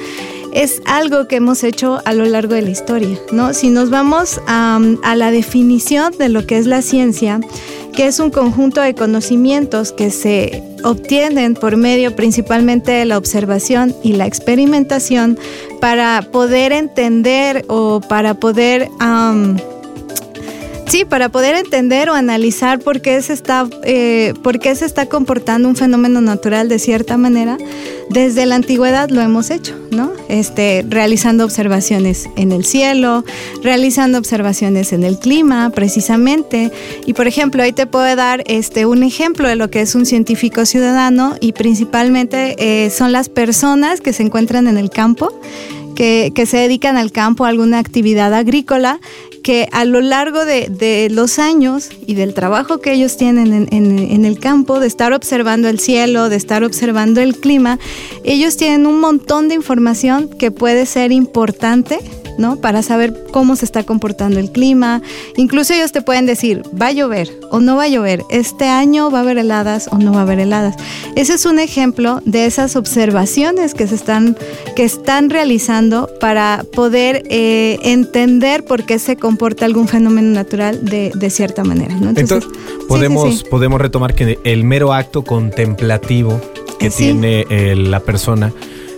es 0.54 0.80
algo 0.86 1.26
que 1.26 1.36
hemos 1.36 1.64
hecho 1.64 2.00
a 2.04 2.12
lo 2.14 2.24
largo 2.24 2.54
de 2.54 2.62
la 2.62 2.70
historia, 2.70 3.18
¿no? 3.32 3.52
Si 3.52 3.68
nos 3.68 3.90
vamos 3.90 4.40
a, 4.46 4.80
la 5.16 5.30
definición 5.30 6.16
de 6.16 6.28
lo 6.28 6.46
que 6.46 6.58
es 6.58 6.66
la 6.66 6.80
ciencia, 6.80 7.40
que 7.92 8.06
es 8.06 8.20
un 8.20 8.30
conjunto 8.30 8.80
de 8.80 8.94
conocimientos 8.94 9.92
que 9.92 10.10
se 10.10 10.62
obtienen 10.82 11.54
por 11.54 11.76
medio 11.76 12.14
principalmente 12.14 12.92
de 12.92 13.04
la 13.04 13.18
observación 13.18 13.94
y 14.02 14.12
la 14.14 14.26
experimentación 14.26 15.38
para 15.80 16.22
poder 16.32 16.72
entender 16.72 17.64
o 17.68 18.00
para 18.00 18.34
poder... 18.34 18.88
Sí, 20.86 21.04
para 21.04 21.28
poder 21.30 21.56
entender 21.56 22.10
o 22.10 22.14
analizar 22.14 22.78
por 22.78 23.00
qué 23.00 23.20
se 23.22 23.32
está, 23.32 23.66
eh, 23.84 24.34
por 24.42 24.60
qué 24.60 24.74
se 24.74 24.84
está 24.84 25.06
comportando 25.06 25.68
un 25.68 25.76
fenómeno 25.76 26.20
natural 26.20 26.68
de 26.68 26.78
cierta 26.78 27.16
manera, 27.16 27.56
desde 28.10 28.46
la 28.46 28.54
antigüedad 28.56 29.08
lo 29.08 29.20
hemos 29.22 29.50
hecho, 29.50 29.74
¿no? 29.90 30.12
Este, 30.28 30.84
realizando 30.88 31.44
observaciones 31.44 32.28
en 32.36 32.52
el 32.52 32.64
cielo, 32.64 33.24
realizando 33.62 34.18
observaciones 34.18 34.92
en 34.92 35.04
el 35.04 35.18
clima, 35.18 35.70
precisamente. 35.70 36.70
Y 37.06 37.14
por 37.14 37.26
ejemplo, 37.26 37.62
ahí 37.62 37.72
te 37.72 37.86
puedo 37.86 38.14
dar 38.14 38.44
este, 38.46 38.86
un 38.86 39.02
ejemplo 39.02 39.48
de 39.48 39.56
lo 39.56 39.70
que 39.70 39.80
es 39.80 39.94
un 39.94 40.06
científico 40.06 40.66
ciudadano 40.66 41.34
y 41.40 41.52
principalmente 41.52 42.56
eh, 42.58 42.90
son 42.90 43.10
las 43.10 43.28
personas 43.28 44.00
que 44.00 44.12
se 44.12 44.22
encuentran 44.22 44.68
en 44.68 44.76
el 44.76 44.90
campo 44.90 45.32
que, 45.94 46.32
que 46.34 46.46
se 46.46 46.58
dedican 46.58 46.96
al 46.96 47.12
campo, 47.12 47.44
a 47.44 47.48
alguna 47.48 47.78
actividad 47.78 48.34
agrícola, 48.34 49.00
que 49.44 49.68
a 49.72 49.84
lo 49.84 50.00
largo 50.00 50.46
de, 50.46 50.68
de, 50.70 51.08
los 51.10 51.38
años 51.38 51.90
y 52.06 52.14
del 52.14 52.32
trabajo 52.32 52.78
que 52.78 52.92
ellos 52.92 53.18
tienen 53.18 53.52
en, 53.52 53.68
en, 53.72 53.98
en, 53.98 54.24
el 54.24 54.40
campo, 54.40 54.80
de 54.80 54.86
estar 54.86 55.12
observando 55.12 55.68
el 55.68 55.78
cielo, 55.78 56.30
de 56.30 56.36
estar 56.36 56.64
observando 56.64 57.20
el 57.20 57.36
clima, 57.36 57.78
ellos 58.24 58.56
tienen 58.56 58.86
un 58.86 59.00
montón 59.00 59.48
de 59.48 59.54
información 59.54 60.30
que 60.30 60.50
puede 60.50 60.86
ser 60.86 61.12
importante 61.12 62.00
¿no? 62.38 62.56
Para 62.56 62.82
saber 62.82 63.14
cómo 63.32 63.56
se 63.56 63.64
está 63.64 63.82
comportando 63.84 64.38
el 64.38 64.50
clima. 64.50 65.02
Incluso 65.36 65.74
ellos 65.74 65.92
te 65.92 66.02
pueden 66.02 66.26
decir, 66.26 66.62
va 66.80 66.88
a 66.88 66.92
llover 66.92 67.30
o 67.50 67.60
no 67.60 67.76
va 67.76 67.84
a 67.84 67.88
llover, 67.88 68.22
este 68.30 68.68
año 68.68 69.10
va 69.10 69.18
a 69.18 69.22
haber 69.22 69.38
heladas 69.38 69.88
o 69.90 69.98
no 69.98 70.12
va 70.12 70.20
a 70.20 70.22
haber 70.22 70.40
heladas. 70.40 70.76
Ese 71.16 71.34
es 71.34 71.46
un 71.46 71.58
ejemplo 71.58 72.20
de 72.24 72.46
esas 72.46 72.76
observaciones 72.76 73.74
que 73.74 73.86
se 73.86 73.94
están, 73.94 74.36
que 74.76 74.84
están 74.84 75.30
realizando 75.30 76.08
para 76.20 76.64
poder 76.74 77.22
eh, 77.30 77.78
entender 77.82 78.64
por 78.64 78.84
qué 78.84 78.98
se 78.98 79.16
comporta 79.16 79.64
algún 79.64 79.88
fenómeno 79.88 80.30
natural 80.30 80.84
de, 80.84 81.12
de 81.14 81.30
cierta 81.30 81.64
manera. 81.64 81.94
¿no? 81.94 82.10
Entonces, 82.10 82.44
podemos, 82.88 83.24
sí, 83.24 83.32
sí, 83.32 83.38
sí. 83.38 83.50
podemos 83.50 83.80
retomar 83.80 84.14
que 84.14 84.38
el 84.44 84.64
mero 84.64 84.92
acto 84.92 85.22
contemplativo 85.24 86.40
que 86.78 86.90
tiene 86.90 87.46
eh, 87.48 87.74
la 87.76 88.00
persona 88.00 88.52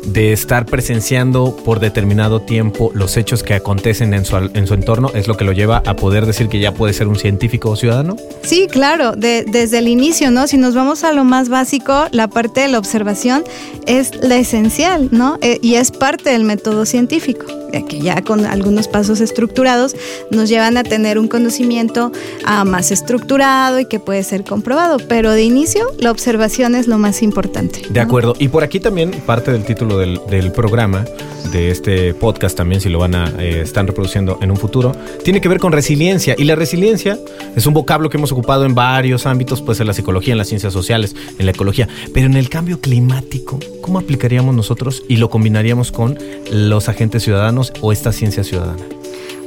de 0.06 0.32
estar 0.32 0.66
presenciando 0.66 1.56
por 1.64 1.80
determinado 1.80 2.40
tiempo 2.40 2.90
los 2.94 3.16
hechos 3.16 3.42
que 3.42 3.54
acontecen 3.54 4.14
en 4.14 4.24
su, 4.24 4.36
en 4.36 4.66
su 4.66 4.74
entorno 4.74 5.10
es 5.14 5.28
lo 5.28 5.36
que 5.36 5.44
lo 5.44 5.52
lleva 5.52 5.82
a 5.84 5.96
poder 5.96 6.26
decir 6.26 6.48
que 6.48 6.58
ya 6.58 6.72
puede 6.72 6.92
ser 6.92 7.08
un 7.08 7.16
científico 7.16 7.70
o 7.70 7.76
ciudadano? 7.76 8.16
Sí, 8.42 8.66
claro, 8.70 9.12
de, 9.12 9.44
desde 9.46 9.78
el 9.78 9.88
inicio, 9.88 10.30
¿no? 10.30 10.46
Si 10.46 10.56
nos 10.56 10.74
vamos 10.74 11.04
a 11.04 11.12
lo 11.12 11.24
más 11.24 11.48
básico, 11.48 12.06
la 12.12 12.28
parte 12.28 12.60
de 12.60 12.68
la 12.68 12.78
observación 12.78 13.44
es 13.86 14.12
la 14.22 14.36
esencial, 14.36 15.08
¿no? 15.10 15.38
Eh, 15.42 15.58
y 15.62 15.74
es 15.74 15.90
parte 15.90 16.30
del 16.30 16.44
método 16.44 16.86
científico, 16.86 17.46
que 17.88 18.00
ya 18.00 18.22
con 18.22 18.46
algunos 18.46 18.88
pasos 18.88 19.20
estructurados 19.20 19.94
nos 20.30 20.48
llevan 20.48 20.76
a 20.76 20.82
tener 20.82 21.18
un 21.18 21.28
conocimiento 21.28 22.12
uh, 22.46 22.64
más 22.64 22.90
estructurado 22.90 23.80
y 23.80 23.86
que 23.86 24.00
puede 24.00 24.22
ser 24.22 24.44
comprobado, 24.44 24.98
pero 25.08 25.32
de 25.32 25.42
inicio 25.42 25.86
la 25.98 26.10
observación 26.10 26.74
es 26.74 26.86
lo 26.86 26.98
más 26.98 27.22
importante. 27.22 27.82
¿no? 27.82 27.92
De 27.92 28.00
acuerdo, 28.00 28.34
y 28.38 28.48
por 28.48 28.64
aquí 28.64 28.80
también 28.80 29.10
parte 29.10 29.52
del 29.52 29.64
título 29.64 29.95
del, 29.98 30.52
programa, 30.52 31.04
de 31.52 31.70
este 31.70 32.14
podcast 32.14 32.56
también, 32.56 32.80
si 32.80 32.88
lo 32.88 32.98
van 32.98 33.14
a 33.14 33.32
eh, 33.38 33.60
están 33.62 33.86
reproduciendo 33.86 34.38
en 34.42 34.50
un 34.50 34.56
futuro, 34.56 34.92
tiene 35.24 35.40
que 35.40 35.48
ver 35.48 35.58
con 35.58 35.72
resiliencia. 35.72 36.34
Y 36.36 36.44
la 36.44 36.54
resiliencia 36.54 37.18
es 37.54 37.66
un 37.66 37.74
vocablo 37.74 38.10
que 38.10 38.16
hemos 38.16 38.32
ocupado 38.32 38.64
en 38.64 38.74
varios 38.74 39.26
ámbitos, 39.26 39.62
pues 39.62 39.80
en 39.80 39.86
la 39.86 39.92
psicología, 39.92 40.32
en 40.32 40.38
las 40.38 40.48
ciencias 40.48 40.72
sociales, 40.72 41.14
en 41.38 41.46
la 41.46 41.52
ecología. 41.52 41.88
Pero 42.12 42.26
en 42.26 42.34
el 42.34 42.48
cambio 42.48 42.80
climático, 42.80 43.58
¿cómo 43.80 43.98
aplicaríamos 43.98 44.54
nosotros 44.54 45.02
y 45.08 45.16
lo 45.16 45.30
combinaríamos 45.30 45.92
con 45.92 46.18
los 46.50 46.88
agentes 46.88 47.22
ciudadanos 47.22 47.72
o 47.80 47.92
esta 47.92 48.12
ciencia 48.12 48.44
ciudadana? 48.44 48.82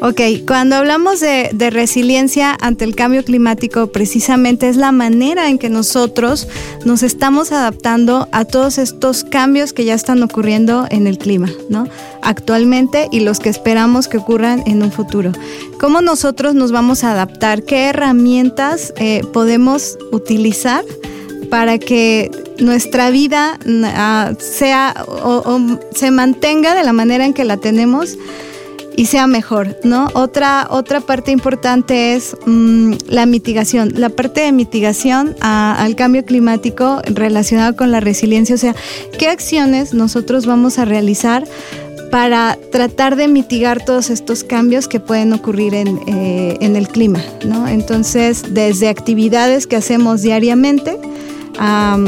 Ok, 0.01 0.21
cuando 0.47 0.77
hablamos 0.77 1.19
de, 1.19 1.49
de, 1.53 1.69
resiliencia 1.69 2.55
ante 2.61 2.85
el 2.85 2.95
cambio 2.95 3.25
climático, 3.25 3.87
precisamente 3.87 4.69
es 4.69 4.77
la 4.77 4.93
manera 4.93 5.49
en 5.49 5.57
que 5.57 5.69
nosotros 5.69 6.47
nos 6.85 7.03
estamos 7.03 7.51
adaptando 7.51 8.29
a 8.31 8.45
todos 8.45 8.77
estos 8.77 9.25
cambios 9.25 9.73
que 9.73 9.83
ya 9.83 9.93
están 9.93 10.23
ocurriendo 10.23 10.87
en 10.89 11.05
el 11.05 11.17
clima, 11.17 11.49
¿no? 11.67 11.85
Actualmente 12.21 13.09
y 13.11 13.19
los 13.19 13.41
que 13.41 13.49
esperamos 13.49 14.07
que 14.07 14.17
ocurran 14.17 14.63
en 14.65 14.83
un 14.83 14.93
futuro. 14.93 15.33
¿Cómo 15.81 15.99
nosotros 15.99 16.55
nos 16.55 16.71
vamos 16.71 17.03
a 17.03 17.11
adaptar? 17.11 17.63
¿Qué 17.63 17.87
herramientas 17.87 18.93
eh, 18.95 19.21
podemos 19.33 19.97
utilizar 20.13 20.85
para 21.49 21.77
que 21.77 22.31
nuestra 22.57 23.09
vida 23.09 23.59
uh, 23.65 24.33
sea 24.39 24.95
o 25.07 25.59
se 25.93 26.11
mantenga 26.11 26.73
de 26.73 26.85
la 26.85 26.93
manera 26.93 27.25
en 27.25 27.33
que 27.33 27.43
la 27.43 27.57
tenemos? 27.57 28.17
Y 28.99 29.05
sea 29.05 29.27
mejor, 29.27 29.77
¿no? 29.85 30.09
Otra, 30.13 30.67
otra 30.69 30.99
parte 30.99 31.31
importante 31.31 32.15
es 32.15 32.35
mmm, 32.45 32.95
la 33.07 33.25
mitigación. 33.25 33.93
La 33.95 34.09
parte 34.09 34.41
de 34.41 34.51
mitigación 34.51 35.37
a, 35.39 35.81
al 35.81 35.95
cambio 35.95 36.25
climático 36.25 37.01
relacionado 37.05 37.77
con 37.77 37.93
la 37.93 38.01
resiliencia, 38.01 38.55
o 38.55 38.57
sea, 38.57 38.75
¿qué 39.17 39.29
acciones 39.29 39.93
nosotros 39.93 40.45
vamos 40.45 40.79
a 40.79 40.85
realizar? 40.85 41.45
para 42.11 42.57
tratar 42.71 43.15
de 43.15 43.27
mitigar 43.27 43.85
todos 43.85 44.09
estos 44.09 44.43
cambios 44.43 44.87
que 44.87 44.99
pueden 44.99 45.31
ocurrir 45.31 45.75
en, 45.75 45.99
eh, 46.07 46.57
en 46.59 46.75
el 46.75 46.87
clima, 46.87 47.23
¿no? 47.45 47.67
Entonces, 47.67 48.41
desde 48.49 48.89
actividades 48.89 49.67
que 49.67 49.75
hacemos 49.75 50.23
diariamente, 50.23 50.97
um, 51.59 52.07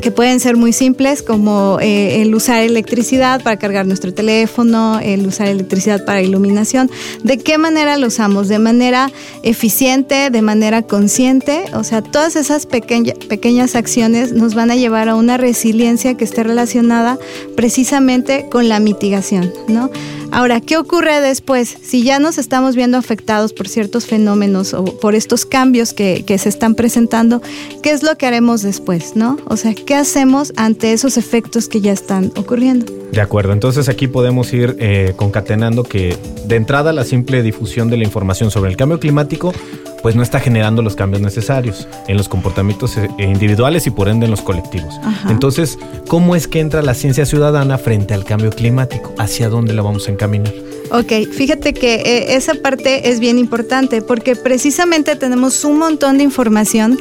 que 0.00 0.10
pueden 0.10 0.40
ser 0.40 0.56
muy 0.56 0.72
simples, 0.72 1.22
como 1.22 1.78
eh, 1.80 2.22
el 2.22 2.34
usar 2.34 2.62
electricidad 2.62 3.42
para 3.42 3.58
cargar 3.58 3.86
nuestro 3.86 4.12
teléfono, 4.14 5.00
el 5.02 5.26
usar 5.26 5.48
electricidad 5.48 6.04
para 6.04 6.22
iluminación. 6.22 6.90
¿De 7.22 7.38
qué 7.38 7.58
manera 7.58 7.96
lo 7.96 8.06
usamos? 8.06 8.48
De 8.48 8.58
manera 8.58 9.10
eficiente, 9.42 10.30
de 10.30 10.42
manera 10.42 10.82
consciente. 10.82 11.64
O 11.74 11.84
sea, 11.84 12.02
todas 12.02 12.36
esas 12.36 12.66
pequeña, 12.66 13.14
pequeñas 13.28 13.74
acciones 13.74 14.32
nos 14.32 14.54
van 14.54 14.70
a 14.70 14.76
llevar 14.76 15.08
a 15.08 15.14
una 15.14 15.36
resiliencia 15.36 16.14
que 16.14 16.24
esté 16.24 16.42
relacionada 16.42 17.18
precisamente 17.56 18.46
con 18.50 18.68
la 18.68 18.80
mitigación, 18.80 19.52
¿no? 19.68 19.90
Ahora, 20.30 20.60
¿qué 20.60 20.76
ocurre 20.76 21.22
después? 21.22 21.74
Si 21.82 22.02
ya 22.02 22.18
nos 22.18 22.36
estamos 22.36 22.76
viendo 22.76 22.98
afectados 22.98 23.54
por 23.54 23.66
ciertos 23.66 24.04
fenómenos 24.04 24.74
o 24.74 24.84
por 24.84 25.14
estos 25.14 25.46
cambios 25.46 25.94
que, 25.94 26.22
que, 26.26 26.36
se 26.36 26.50
están 26.50 26.74
presentando, 26.74 27.40
¿qué 27.82 27.92
es 27.92 28.02
lo 28.02 28.16
que 28.18 28.26
haremos 28.26 28.60
después? 28.60 29.12
¿no? 29.14 29.38
O 29.46 29.56
sea, 29.56 29.74
¿qué 29.88 29.94
hacemos 29.94 30.52
ante 30.56 30.92
esos 30.92 31.16
efectos 31.16 31.66
que 31.66 31.80
ya 31.80 31.92
están 31.92 32.30
ocurriendo? 32.36 32.92
De 33.10 33.22
acuerdo, 33.22 33.54
entonces 33.54 33.88
aquí 33.88 34.06
podemos 34.06 34.52
ir 34.52 34.76
eh, 34.78 35.14
concatenando 35.16 35.82
que 35.82 36.14
de 36.44 36.56
entrada 36.56 36.92
la 36.92 37.04
simple 37.04 37.42
difusión 37.42 37.88
de 37.88 37.96
la 37.96 38.04
información 38.04 38.50
sobre 38.50 38.70
el 38.70 38.76
cambio 38.76 39.00
climático 39.00 39.54
pues 40.02 40.14
no 40.14 40.22
está 40.22 40.40
generando 40.40 40.82
los 40.82 40.94
cambios 40.94 41.22
necesarios 41.22 41.88
en 42.06 42.18
los 42.18 42.28
comportamientos 42.28 42.98
eh, 42.98 43.08
individuales 43.18 43.86
y 43.86 43.90
por 43.90 44.08
ende 44.08 44.26
en 44.26 44.30
los 44.30 44.42
colectivos. 44.42 44.94
Ajá. 45.02 45.30
Entonces, 45.30 45.78
¿cómo 46.06 46.36
es 46.36 46.48
que 46.48 46.60
entra 46.60 46.82
la 46.82 46.92
ciencia 46.92 47.24
ciudadana 47.24 47.78
frente 47.78 48.12
al 48.12 48.24
cambio 48.24 48.50
climático? 48.50 49.14
¿Hacia 49.16 49.48
dónde 49.48 49.72
la 49.72 49.80
vamos 49.80 50.06
a 50.06 50.12
encaminar? 50.12 50.52
Ok, 50.90 51.30
fíjate 51.32 51.74
que 51.74 51.96
eh, 51.96 52.36
esa 52.36 52.54
parte 52.54 53.10
es 53.10 53.20
bien 53.20 53.38
importante 53.38 54.00
porque 54.02 54.36
precisamente 54.36 55.16
tenemos 55.16 55.64
un 55.64 55.78
montón 55.78 56.18
de 56.18 56.24
información 56.24 56.98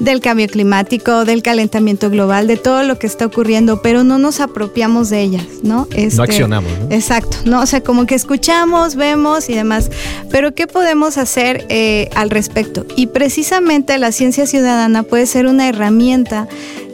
del 0.00 0.20
cambio 0.20 0.46
climático, 0.46 1.24
del 1.24 1.42
calentamiento 1.42 2.10
global, 2.10 2.46
de 2.46 2.56
todo 2.56 2.82
lo 2.82 2.98
que 2.98 3.06
está 3.06 3.26
ocurriendo, 3.26 3.82
pero 3.82 4.04
no 4.04 4.18
nos 4.18 4.40
apropiamos 4.40 5.10
de 5.10 5.22
ellas, 5.22 5.44
¿no? 5.62 5.88
Este, 5.94 6.16
no 6.16 6.22
accionamos, 6.22 6.70
¿no? 6.78 6.94
Exacto, 6.94 7.38
¿no? 7.44 7.60
O 7.60 7.66
sea, 7.66 7.82
como 7.82 8.06
que 8.06 8.14
escuchamos, 8.14 8.96
vemos 8.96 9.48
y 9.48 9.54
demás, 9.54 9.90
pero 10.30 10.54
¿qué 10.54 10.66
podemos 10.66 11.18
hacer 11.18 11.66
eh, 11.68 12.08
al 12.14 12.30
respecto? 12.30 12.86
Y 12.96 13.08
precisamente 13.08 13.96
la 13.98 14.12
ciencia 14.12 14.46
ciudadana 14.46 15.02
puede 15.02 15.26
ser 15.26 15.46
una 15.46 15.68
herramienta 15.68 16.48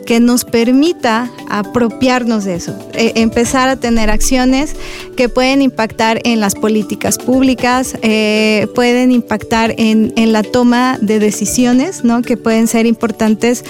que 0.06 0.20
nos 0.20 0.44
permita 0.44 1.30
apropiarnos 1.50 2.44
de 2.44 2.54
eso, 2.54 2.75
eh, 2.94 3.12
empezar 3.16 3.68
a 3.68 3.76
tener 3.76 4.08
acciones 4.08 4.75
que 5.16 5.28
pueden 5.28 5.60
impactar 5.60 6.20
en 6.25 6.40
las 6.40 6.54
políticas 6.54 7.18
públicas, 7.18 7.96
eh, 8.00 8.68
pueden 8.75 9.12
impactar 9.12 9.75
en, 9.76 10.12
en, 10.16 10.32
la 10.32 10.42
toma 10.42 10.98
de 11.00 11.18
decisiones, 11.18 12.04
¿no? 12.04 12.22
que 12.22 12.36
pueden 12.36 12.68
ser 12.68 12.86
importantes 12.86 13.64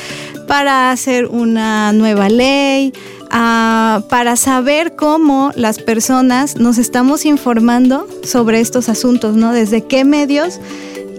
para 0.46 0.90
hacer 0.90 1.26
una 1.26 1.92
nueva 1.92 2.28
ley, 2.28 2.92
uh, 3.24 4.02
para 4.08 4.36
saber 4.36 4.94
cómo 4.96 5.52
las 5.56 5.78
personas 5.78 6.56
nos 6.56 6.78
estamos 6.78 7.24
informando 7.24 8.06
sobre 8.22 8.60
estos 8.60 8.88
asuntos, 8.88 9.36
¿no? 9.36 9.52
desde 9.52 9.82
qué 9.82 10.04
medios 10.04 10.60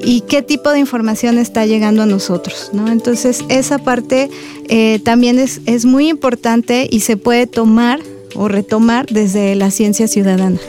y 0.03 0.21
qué 0.21 0.41
tipo 0.41 0.71
de 0.71 0.79
información 0.79 1.37
está 1.37 1.65
llegando 1.65 2.03
a 2.03 2.05
nosotros. 2.05 2.69
¿no? 2.73 2.91
Entonces, 2.91 3.43
esa 3.49 3.77
parte 3.77 4.29
eh, 4.69 4.99
también 5.03 5.39
es, 5.39 5.61
es 5.65 5.85
muy 5.85 6.09
importante 6.09 6.87
y 6.89 7.01
se 7.01 7.17
puede 7.17 7.47
tomar 7.47 7.99
o 8.35 8.47
retomar 8.47 9.07
desde 9.07 9.55
la 9.55 9.71
ciencia 9.71 10.07
ciudadana. 10.07 10.59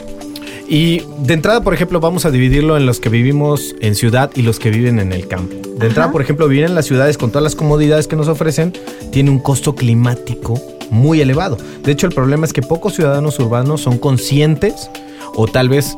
Y 0.67 1.01
de 1.23 1.33
entrada, 1.33 1.63
por 1.63 1.73
ejemplo, 1.73 1.99
vamos 1.99 2.25
a 2.25 2.31
dividirlo 2.31 2.77
en 2.77 2.85
los 2.85 2.99
que 2.99 3.09
vivimos 3.09 3.75
en 3.81 3.95
ciudad 3.95 4.29
y 4.35 4.43
los 4.43 4.59
que 4.59 4.69
viven 4.69 4.99
en 4.99 5.13
el 5.13 5.27
campo. 5.27 5.55
De 5.77 5.87
entrada, 5.87 6.11
por 6.11 6.21
ejemplo, 6.21 6.47
vivir 6.47 6.65
en 6.65 6.75
las 6.75 6.85
ciudades 6.85 7.17
con 7.17 7.31
todas 7.31 7.43
las 7.43 7.55
comodidades 7.55 8.07
que 8.07 8.15
nos 8.15 8.27
ofrecen 8.27 8.73
tiene 9.11 9.31
un 9.31 9.39
costo 9.39 9.73
climático 9.73 10.61
muy 10.91 11.21
elevado. 11.21 11.57
De 11.83 11.91
hecho, 11.91 12.05
el 12.05 12.13
problema 12.13 12.45
es 12.45 12.53
que 12.53 12.61
pocos 12.61 12.93
ciudadanos 12.93 13.39
urbanos 13.39 13.81
son 13.81 13.97
conscientes 13.97 14.91
o 15.33 15.47
tal 15.47 15.69
vez 15.69 15.95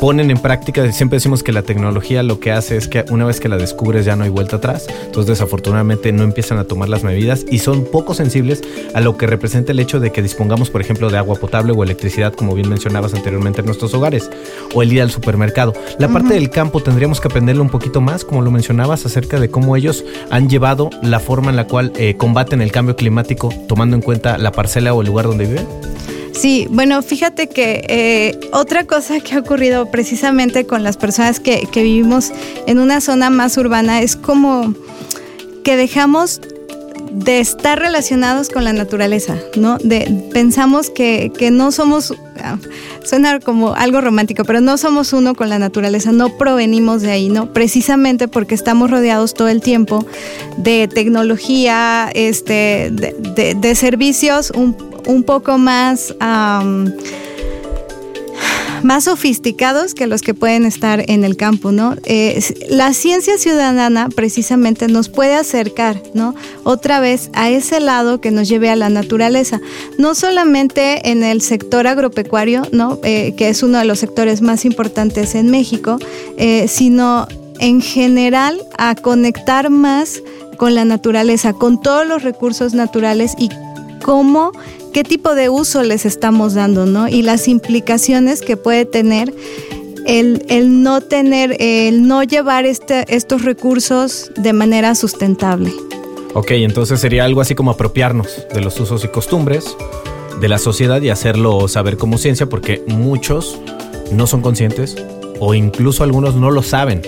ponen 0.00 0.30
en 0.30 0.38
práctica, 0.38 0.90
siempre 0.92 1.18
decimos 1.18 1.42
que 1.42 1.52
la 1.52 1.62
tecnología 1.62 2.22
lo 2.22 2.40
que 2.40 2.52
hace 2.52 2.78
es 2.78 2.88
que 2.88 3.04
una 3.10 3.26
vez 3.26 3.38
que 3.38 3.50
la 3.50 3.58
descubres 3.58 4.06
ya 4.06 4.16
no 4.16 4.24
hay 4.24 4.30
vuelta 4.30 4.56
atrás, 4.56 4.86
entonces 4.88 5.26
desafortunadamente 5.26 6.10
no 6.10 6.22
empiezan 6.22 6.56
a 6.56 6.64
tomar 6.64 6.88
las 6.88 7.04
medidas 7.04 7.44
y 7.50 7.58
son 7.58 7.84
poco 7.84 8.14
sensibles 8.14 8.62
a 8.94 9.00
lo 9.00 9.18
que 9.18 9.26
representa 9.26 9.72
el 9.72 9.78
hecho 9.78 10.00
de 10.00 10.10
que 10.10 10.22
dispongamos, 10.22 10.70
por 10.70 10.80
ejemplo, 10.80 11.10
de 11.10 11.18
agua 11.18 11.36
potable 11.36 11.74
o 11.76 11.84
electricidad, 11.84 12.32
como 12.32 12.54
bien 12.54 12.70
mencionabas 12.70 13.12
anteriormente 13.12 13.60
en 13.60 13.66
nuestros 13.66 13.92
hogares, 13.92 14.30
o 14.74 14.82
el 14.82 14.90
ir 14.90 15.02
al 15.02 15.10
supermercado. 15.10 15.74
La 15.98 16.06
uh 16.06 16.10
-huh. 16.10 16.12
parte 16.14 16.34
del 16.34 16.48
campo 16.48 16.80
tendríamos 16.80 17.20
que 17.20 17.28
aprenderle 17.28 17.60
un 17.60 17.70
poquito 17.70 18.00
más, 18.00 18.24
como 18.24 18.40
lo 18.40 18.50
mencionabas, 18.50 19.04
acerca 19.04 19.38
de 19.38 19.50
cómo 19.50 19.76
ellos 19.76 20.04
han 20.30 20.48
llevado 20.48 20.88
la 21.02 21.20
forma 21.20 21.50
en 21.50 21.56
la 21.56 21.66
cual 21.66 21.92
eh, 21.96 22.16
combaten 22.16 22.62
el 22.62 22.72
cambio 22.72 22.96
climático, 22.96 23.52
tomando 23.68 23.96
en 23.96 24.02
cuenta 24.02 24.38
la 24.38 24.50
parcela 24.50 24.94
o 24.94 25.02
el 25.02 25.08
lugar 25.08 25.26
donde 25.26 25.44
viven. 25.44 25.89
Sí, 26.40 26.66
bueno, 26.70 27.02
fíjate 27.02 27.48
que 27.48 27.84
eh, 27.88 28.40
otra 28.52 28.86
cosa 28.86 29.20
que 29.20 29.34
ha 29.34 29.40
ocurrido 29.40 29.90
precisamente 29.90 30.64
con 30.66 30.82
las 30.82 30.96
personas 30.96 31.38
que, 31.38 31.68
que 31.70 31.82
vivimos 31.82 32.32
en 32.66 32.78
una 32.78 33.02
zona 33.02 33.28
más 33.28 33.58
urbana 33.58 34.00
es 34.00 34.16
como 34.16 34.74
que 35.64 35.76
dejamos 35.76 36.40
de 37.12 37.40
estar 37.40 37.78
relacionados 37.78 38.48
con 38.48 38.64
la 38.64 38.72
naturaleza, 38.72 39.36
¿no? 39.56 39.76
De, 39.78 40.28
pensamos 40.32 40.88
que, 40.88 41.30
que 41.36 41.50
no 41.50 41.72
somos, 41.72 42.14
ah, 42.42 42.56
suena 43.04 43.40
como 43.40 43.74
algo 43.74 44.00
romántico, 44.00 44.44
pero 44.44 44.60
no 44.60 44.78
somos 44.78 45.12
uno 45.12 45.34
con 45.34 45.48
la 45.50 45.58
naturaleza, 45.58 46.12
no 46.12 46.38
provenimos 46.38 47.02
de 47.02 47.10
ahí, 47.10 47.28
¿no? 47.28 47.52
Precisamente 47.52 48.28
porque 48.28 48.54
estamos 48.54 48.90
rodeados 48.90 49.34
todo 49.34 49.48
el 49.48 49.60
tiempo 49.60 50.06
de 50.56 50.88
tecnología, 50.88 52.10
este, 52.14 52.90
de, 52.92 53.14
de- 53.34 53.54
de 53.56 53.74
servicios 53.74 54.52
un, 54.54 54.76
un 55.06 55.22
poco 55.22 55.58
más... 55.58 56.14
más 58.82 59.04
sofisticados 59.04 59.92
que 59.94 60.06
los 60.06 60.22
que 60.22 60.32
pueden 60.32 60.64
estar 60.64 61.04
en 61.08 61.22
el 61.24 61.36
campo, 61.36 61.70
¿no? 61.70 61.96
Eh, 62.04 62.42
la 62.70 62.94
ciencia 62.94 63.36
ciudadana 63.36 64.08
precisamente 64.08 64.88
nos 64.88 65.10
puede 65.10 65.34
acercar, 65.34 66.02
¿no? 66.14 66.34
Otra 66.64 66.98
vez 66.98 67.30
a 67.34 67.50
ese 67.50 67.80
lado 67.80 68.22
que 68.22 68.30
nos 68.30 68.48
lleve 68.48 68.70
a 68.70 68.76
la 68.76 68.88
naturaleza, 68.88 69.60
no 69.98 70.14
solamente 70.14 71.10
en 71.10 71.22
el 71.22 71.42
sector 71.42 71.86
agropecuario, 71.86 72.62
¿no? 72.72 72.98
Eh, 73.04 73.34
que 73.36 73.50
es 73.50 73.62
uno 73.62 73.78
de 73.78 73.84
los 73.84 73.98
sectores 73.98 74.40
más 74.40 74.64
importantes 74.64 75.34
en 75.34 75.50
México, 75.50 75.98
eh, 76.38 76.66
sino 76.66 77.28
en 77.58 77.82
general 77.82 78.62
a 78.78 78.94
conectar 78.94 79.68
más 79.68 80.22
con 80.56 80.74
la 80.74 80.84
naturaleza, 80.84 81.52
con 81.52 81.80
todos 81.80 82.06
los 82.06 82.22
recursos 82.22 82.72
naturales 82.72 83.34
y 83.38 83.50
cómo, 84.02 84.52
qué 84.92 85.04
tipo 85.04 85.34
de 85.34 85.48
uso 85.48 85.82
les 85.82 86.06
estamos 86.06 86.54
dando, 86.54 86.86
¿no? 86.86 87.08
Y 87.08 87.22
las 87.22 87.48
implicaciones 87.48 88.40
que 88.40 88.56
puede 88.56 88.84
tener 88.84 89.32
el, 90.06 90.44
el 90.48 90.82
no 90.82 91.00
tener, 91.00 91.56
el 91.60 92.06
no 92.06 92.22
llevar 92.22 92.66
este, 92.66 93.04
estos 93.14 93.42
recursos 93.44 94.30
de 94.36 94.52
manera 94.52 94.94
sustentable. 94.94 95.72
Ok, 96.34 96.52
entonces 96.52 97.00
sería 97.00 97.24
algo 97.24 97.40
así 97.40 97.54
como 97.54 97.72
apropiarnos 97.72 98.46
de 98.52 98.60
los 98.60 98.78
usos 98.78 99.04
y 99.04 99.08
costumbres 99.08 99.76
de 100.40 100.48
la 100.48 100.58
sociedad 100.58 101.02
y 101.02 101.10
hacerlo 101.10 101.68
saber 101.68 101.96
como 101.96 102.18
ciencia 102.18 102.48
porque 102.48 102.82
muchos 102.86 103.58
no 104.12 104.26
son 104.26 104.40
conscientes 104.40 104.96
o 105.38 105.54
incluso 105.54 106.04
algunos 106.04 106.36
no 106.36 106.50
lo 106.50 106.62
saben. 106.62 107.02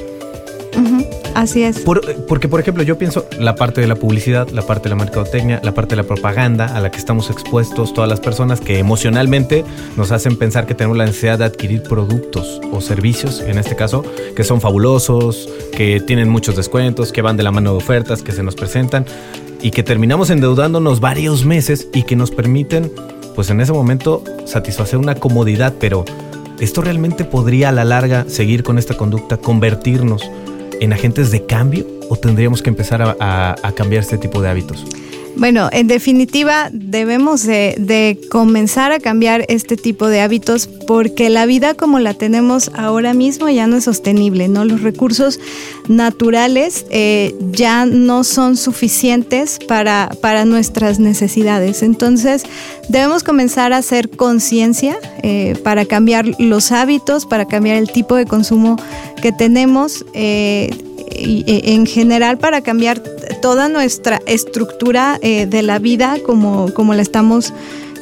Así 1.34 1.62
es. 1.62 1.78
Por- 1.80 2.02
porque, 2.26 2.48
por 2.48 2.60
ejemplo, 2.60 2.82
yo 2.82 2.98
pienso 2.98 3.26
la 3.38 3.54
parte 3.54 3.80
de 3.80 3.86
la 3.86 3.94
publicidad, 3.96 4.48
la 4.50 4.62
parte 4.62 4.84
de 4.84 4.90
la 4.90 4.96
mercadotecnia, 4.96 5.60
la 5.62 5.72
parte 5.72 5.90
de 5.96 6.02
la 6.02 6.06
propaganda 6.08 6.66
a 6.76 6.80
la 6.80 6.90
que 6.90 6.98
estamos 6.98 7.30
expuestos 7.30 7.94
todas 7.94 8.08
las 8.08 8.20
personas 8.20 8.60
que 8.60 8.78
emocionalmente 8.78 9.64
nos 9.96 10.12
hacen 10.12 10.36
pensar 10.36 10.66
que 10.66 10.74
tenemos 10.74 10.96
la 10.98 11.06
necesidad 11.06 11.38
de 11.38 11.44
adquirir 11.46 11.82
productos 11.82 12.60
o 12.70 12.80
servicios, 12.80 13.40
en 13.40 13.58
este 13.58 13.76
caso, 13.76 14.04
que 14.36 14.44
son 14.44 14.60
fabulosos, 14.60 15.48
que 15.76 16.00
tienen 16.00 16.28
muchos 16.28 16.56
descuentos, 16.56 17.12
que 17.12 17.22
van 17.22 17.36
de 17.36 17.42
la 17.42 17.50
mano 17.50 17.70
de 17.72 17.76
ofertas 17.78 18.22
que 18.22 18.32
se 18.32 18.42
nos 18.42 18.54
presentan 18.54 19.06
y 19.62 19.70
que 19.70 19.82
terminamos 19.82 20.28
endeudándonos 20.30 21.00
varios 21.00 21.44
meses 21.44 21.88
y 21.94 22.02
que 22.02 22.16
nos 22.16 22.30
permiten, 22.30 22.92
pues 23.34 23.48
en 23.48 23.60
ese 23.60 23.72
momento, 23.72 24.22
satisfacer 24.44 24.98
una 24.98 25.14
comodidad, 25.14 25.72
pero 25.80 26.04
¿esto 26.60 26.82
realmente 26.82 27.24
podría 27.24 27.70
a 27.70 27.72
la 27.72 27.84
larga 27.84 28.24
seguir 28.28 28.62
con 28.62 28.78
esta 28.78 28.94
conducta, 28.96 29.36
convertirnos 29.38 30.22
en 30.82 30.92
agentes 30.92 31.30
de 31.30 31.46
cambio 31.46 31.86
o 32.08 32.16
tendríamos 32.16 32.60
que 32.60 32.68
empezar 32.68 33.00
a, 33.20 33.72
cambiar 33.76 34.02
este 34.02 34.18
tipo 34.18 34.42
de 34.42 34.48
hábitos? 34.48 34.84
Bueno, 35.36 35.70
en 35.72 35.88
definitiva, 35.88 36.68
debemos 36.72 37.44
de, 37.44 38.18
comenzar 38.30 38.92
a 38.92 39.00
cambiar 39.00 39.44
este 39.48 39.76
tipo 39.76 40.06
de 40.08 40.20
hábitos 40.20 40.66
porque 40.86 41.30
la 41.30 41.46
vida 41.46 41.74
como 41.74 41.98
la 41.98 42.14
tenemos 42.14 42.70
ahora 42.74 43.14
mismo 43.14 43.48
ya 43.48 43.66
no 43.66 43.76
es 43.76 43.84
sostenible, 43.84 44.48
¿no? 44.48 44.64
Los 44.64 44.82
recursos 44.82 45.40
naturales 45.88 46.86
eh, 46.90 47.34
ya 47.50 47.86
no 47.86 48.24
son 48.24 48.56
suficientes 48.56 49.58
para, 49.66 50.10
para 50.20 50.44
nuestras 50.44 50.98
necesidades. 50.98 51.82
Entonces, 51.82 52.44
debemos 52.88 53.22
comenzar 53.22 53.72
a 53.72 53.78
hacer 53.78 54.10
conciencia 54.10 54.96
eh, 55.22 55.56
para 55.64 55.86
cambiar 55.86 56.26
los 56.38 56.72
hábitos, 56.72 57.26
para 57.26 57.46
cambiar 57.46 57.76
el 57.78 57.90
tipo 57.90 58.16
de 58.16 58.26
consumo 58.26 58.76
que 59.22 59.32
tenemos. 59.32 60.04
eh, 60.12 60.70
en 61.16 61.86
general 61.86 62.38
para 62.38 62.62
cambiar 62.62 63.00
toda 63.40 63.68
nuestra 63.68 64.20
estructura 64.26 65.18
eh, 65.22 65.46
de 65.46 65.62
la 65.62 65.78
vida 65.78 66.18
como, 66.24 66.72
como 66.74 66.94
la 66.94 67.02
estamos 67.02 67.52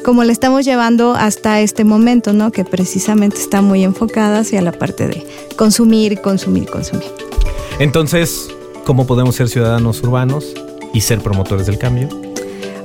como 0.03 0.23
la 0.23 0.31
estamos 0.31 0.65
llevando 0.65 1.13
hasta 1.13 1.61
este 1.61 1.83
momento, 1.83 2.33
¿no? 2.33 2.51
Que 2.51 2.65
precisamente 2.65 3.37
está 3.37 3.61
muy 3.61 3.83
enfocada 3.83 4.39
hacia 4.39 4.59
la 4.63 4.71
parte 4.71 5.07
de 5.07 5.27
consumir, 5.55 6.21
consumir, 6.21 6.67
consumir. 6.67 7.11
Entonces, 7.77 8.49
¿cómo 8.83 9.05
podemos 9.05 9.35
ser 9.35 9.47
ciudadanos 9.47 10.01
urbanos 10.01 10.55
y 10.91 11.01
ser 11.01 11.19
promotores 11.19 11.67
del 11.67 11.77
cambio? 11.77 12.09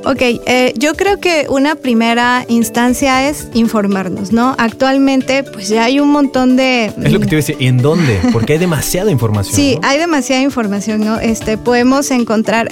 Ok, 0.07 0.21
eh, 0.21 0.73
yo 0.77 0.95
creo 0.95 1.19
que 1.19 1.47
una 1.49 1.75
primera 1.75 2.45
instancia 2.47 3.29
es 3.29 3.49
informarnos, 3.55 4.31
¿no? 4.31 4.55
Actualmente, 4.57 5.43
pues 5.43 5.69
ya 5.69 5.83
hay 5.83 5.99
un 5.99 6.13
montón 6.13 6.55
de... 6.55 6.93
Es 7.03 7.13
lo 7.13 7.19
que 7.19 7.27
te 7.27 7.35
iba 7.35 7.39
a 7.39 7.45
decir, 7.45 7.57
¿y 7.59 7.67
en 7.67 7.79
dónde? 7.79 8.21
Porque 8.33 8.53
hay 8.53 8.61
demasiada 8.61 9.11
información. 9.17 9.57
Sí, 9.57 9.75
¿no? 9.83 9.89
hay 9.89 9.99
demasiada 9.99 10.43
información, 10.43 11.01
¿no? 11.01 11.19
Este, 11.19 11.59
podemos 11.59 12.13
encontrar, 12.13 12.69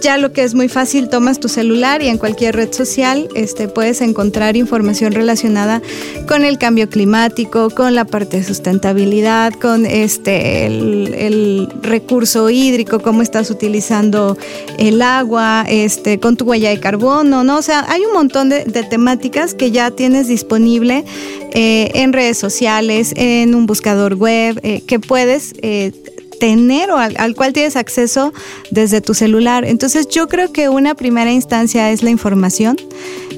ya 0.00 0.18
lo 0.18 0.32
que 0.32 0.42
es 0.42 0.54
muy 0.54 0.68
fácil, 0.68 1.08
tomas 1.08 1.40
tu 1.40 1.48
celular 1.48 2.02
y 2.02 2.08
en 2.08 2.18
cualquier 2.18 2.56
red 2.56 2.72
social, 2.72 3.28
este, 3.34 3.68
puedes 3.68 4.00
encontrar 4.00 4.56
información 4.56 5.12
relacionada 5.12 5.82
con 6.26 6.44
el 6.44 6.58
cambio 6.58 6.88
climático, 6.88 7.70
con 7.70 7.94
la 7.94 8.04
parte 8.04 8.38
de 8.38 8.44
sustentabilidad, 8.44 9.52
con 9.54 9.86
este, 9.86 10.66
el, 10.66 11.14
el 11.14 11.68
recurso 11.82 12.50
hídrico, 12.50 13.00
cómo 13.00 13.22
estás 13.22 13.50
utilizando 13.50 14.36
el 14.78 15.02
agua, 15.02 15.64
este, 15.68 16.18
con 16.18 16.36
tu 16.36 16.44
huella 16.44 16.70
de 16.70 16.80
carbono, 16.80 17.44
¿no? 17.44 17.58
O 17.58 17.62
sea, 17.62 17.84
hay 17.88 18.04
un 18.04 18.12
montón 18.12 18.48
de, 18.48 18.64
temáticas 18.88 19.54
que 19.54 19.70
ya 19.70 19.90
tienes 19.90 20.28
disponible 20.28 21.04
eh, 21.52 21.90
en 21.94 22.12
redes 22.12 22.38
sociales, 22.38 23.12
en 23.16 23.54
un 23.54 23.66
buscador 23.66 24.14
web, 24.14 24.60
eh, 24.62 24.82
que 24.86 25.00
puedes 25.00 25.54
eh, 25.62 25.92
tener 26.38 26.90
o 26.90 26.98
al, 26.98 27.14
al 27.18 27.34
cual 27.34 27.52
tienes 27.52 27.76
acceso 27.76 28.32
desde 28.70 29.00
tu 29.00 29.14
celular. 29.14 29.64
Entonces 29.64 30.08
yo 30.08 30.28
creo 30.28 30.52
que 30.52 30.68
una 30.68 30.94
primera 30.94 31.32
instancia 31.32 31.90
es 31.90 32.02
la 32.02 32.10
información, 32.10 32.76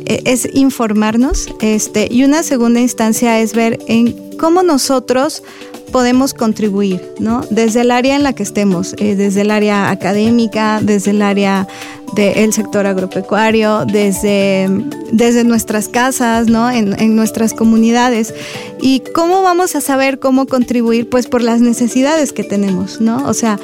eh, 0.06 0.22
es 0.24 0.48
informarnos, 0.54 1.48
este, 1.60 2.08
y 2.10 2.24
una 2.24 2.42
segunda 2.42 2.80
instancia 2.80 3.40
es 3.40 3.54
ver 3.54 3.78
en 3.86 4.36
cómo 4.38 4.62
nosotros 4.62 5.42
podemos 5.90 6.34
contribuir, 6.34 7.00
¿no? 7.18 7.42
Desde 7.50 7.82
el 7.82 7.90
área 7.90 8.16
en 8.16 8.22
la 8.22 8.32
que 8.32 8.42
estemos, 8.42 8.94
eh, 8.98 9.16
desde 9.16 9.42
el 9.42 9.50
área 9.50 9.90
académica, 9.90 10.80
desde 10.82 11.10
el 11.10 11.22
área 11.22 11.66
del 12.14 12.52
sector 12.52 12.86
agropecuario, 12.86 13.84
desde, 13.84 14.68
desde 15.12 15.44
nuestras 15.44 15.88
casas, 15.88 16.48
¿no? 16.48 16.70
En, 16.70 16.98
en 17.00 17.14
nuestras 17.14 17.52
comunidades. 17.52 18.34
¿Y 18.80 19.02
cómo 19.14 19.42
vamos 19.42 19.76
a 19.76 19.80
saber 19.80 20.18
cómo 20.18 20.46
contribuir? 20.46 21.08
Pues 21.08 21.26
por 21.26 21.42
las 21.42 21.60
necesidades 21.60 22.32
que 22.32 22.44
tenemos, 22.44 23.00
¿no? 23.00 23.28
O 23.28 23.34
sea, 23.34 23.58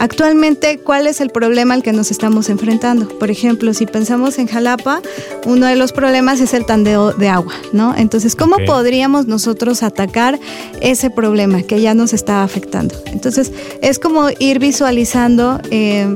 Actualmente, 0.00 0.78
¿cuál 0.78 1.06
es 1.06 1.20
el 1.20 1.28
problema 1.28 1.74
al 1.74 1.82
que 1.82 1.92
nos 1.92 2.10
estamos 2.10 2.48
enfrentando? 2.48 3.06
Por 3.18 3.30
ejemplo, 3.30 3.74
si 3.74 3.84
pensamos 3.84 4.38
en 4.38 4.46
Jalapa, 4.46 5.02
uno 5.44 5.66
de 5.66 5.76
los 5.76 5.92
problemas 5.92 6.40
es 6.40 6.54
el 6.54 6.64
tandeo 6.64 7.12
de 7.12 7.28
agua, 7.28 7.52
¿no? 7.74 7.94
Entonces, 7.94 8.34
¿cómo 8.34 8.56
podríamos 8.64 9.26
nosotros 9.26 9.82
atacar 9.82 10.40
ese 10.80 11.10
problema 11.10 11.60
que 11.62 11.82
ya 11.82 11.92
nos 11.92 12.14
está 12.14 12.42
afectando? 12.42 12.94
Entonces, 13.12 13.52
es 13.82 13.98
como 13.98 14.30
ir 14.38 14.58
visualizando 14.58 15.60
eh, 15.70 16.08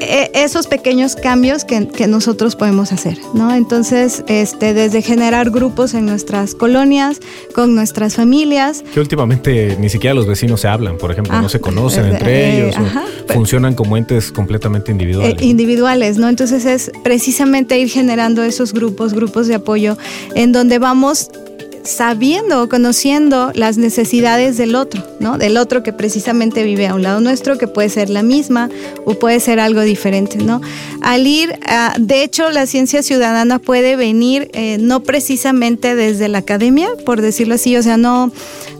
e- 0.00 0.30
esos 0.34 0.66
pequeños 0.66 1.16
cambios 1.16 1.64
que, 1.64 1.88
que 1.88 2.06
nosotros 2.06 2.56
podemos 2.56 2.92
hacer, 2.92 3.18
¿no? 3.34 3.54
Entonces, 3.54 4.24
este, 4.28 4.74
desde 4.74 5.02
generar 5.02 5.50
grupos 5.50 5.94
en 5.94 6.06
nuestras 6.06 6.54
colonias, 6.54 7.18
con 7.54 7.74
nuestras 7.74 8.14
familias, 8.14 8.84
Que 8.94 9.00
últimamente 9.00 9.76
ni 9.80 9.88
siquiera 9.88 10.14
los 10.14 10.26
vecinos 10.26 10.60
se 10.60 10.68
hablan, 10.68 10.98
por 10.98 11.10
ejemplo, 11.12 11.32
Ah, 11.36 11.42
no 11.42 11.48
se 11.48 11.60
conocen 11.60 12.06
eh, 12.06 12.10
entre 12.10 12.32
eh, 12.44 12.58
ellos, 12.64 12.76
ajá, 12.76 13.04
funcionan 13.32 13.74
como 13.74 13.96
entes 13.96 14.32
completamente 14.32 14.90
individuales. 14.92 15.40
eh, 15.40 15.44
individuales, 15.44 16.18
¿no? 16.18 16.28
Entonces 16.28 16.64
es 16.66 16.90
precisamente 17.02 17.78
ir 17.78 17.88
generando 17.88 18.42
esos 18.42 18.72
grupos, 18.72 19.14
grupos 19.14 19.46
de 19.48 19.54
apoyo, 19.56 19.96
en 20.34 20.52
donde 20.52 20.78
vamos 20.78 21.30
sabiendo, 21.86 22.68
conociendo 22.68 23.50
las 23.54 23.78
necesidades 23.78 24.56
del 24.56 24.74
otro, 24.74 25.02
¿no? 25.20 25.38
Del 25.38 25.56
otro 25.56 25.82
que 25.82 25.92
precisamente 25.92 26.62
vive 26.64 26.86
a 26.86 26.94
un 26.94 27.02
lado 27.02 27.20
nuestro, 27.20 27.56
que 27.58 27.66
puede 27.68 27.88
ser 27.88 28.10
la 28.10 28.22
misma 28.22 28.68
o 29.04 29.14
puede 29.14 29.40
ser 29.40 29.60
algo 29.60 29.80
diferente, 29.82 30.38
¿no? 30.38 30.60
Al 31.00 31.26
ir, 31.26 31.58
a- 31.66 31.94
de 31.98 32.22
hecho, 32.22 32.50
la 32.50 32.66
ciencia 32.66 33.02
ciudadana 33.02 33.58
puede 33.58 33.96
venir 33.96 34.50
eh, 34.52 34.78
no 34.80 35.02
precisamente 35.02 35.94
desde 35.94 36.28
la 36.28 36.38
academia, 36.38 36.88
por 37.04 37.20
decirlo 37.22 37.54
así, 37.54 37.76
o 37.76 37.82
sea, 37.82 37.96
no, 37.96 38.30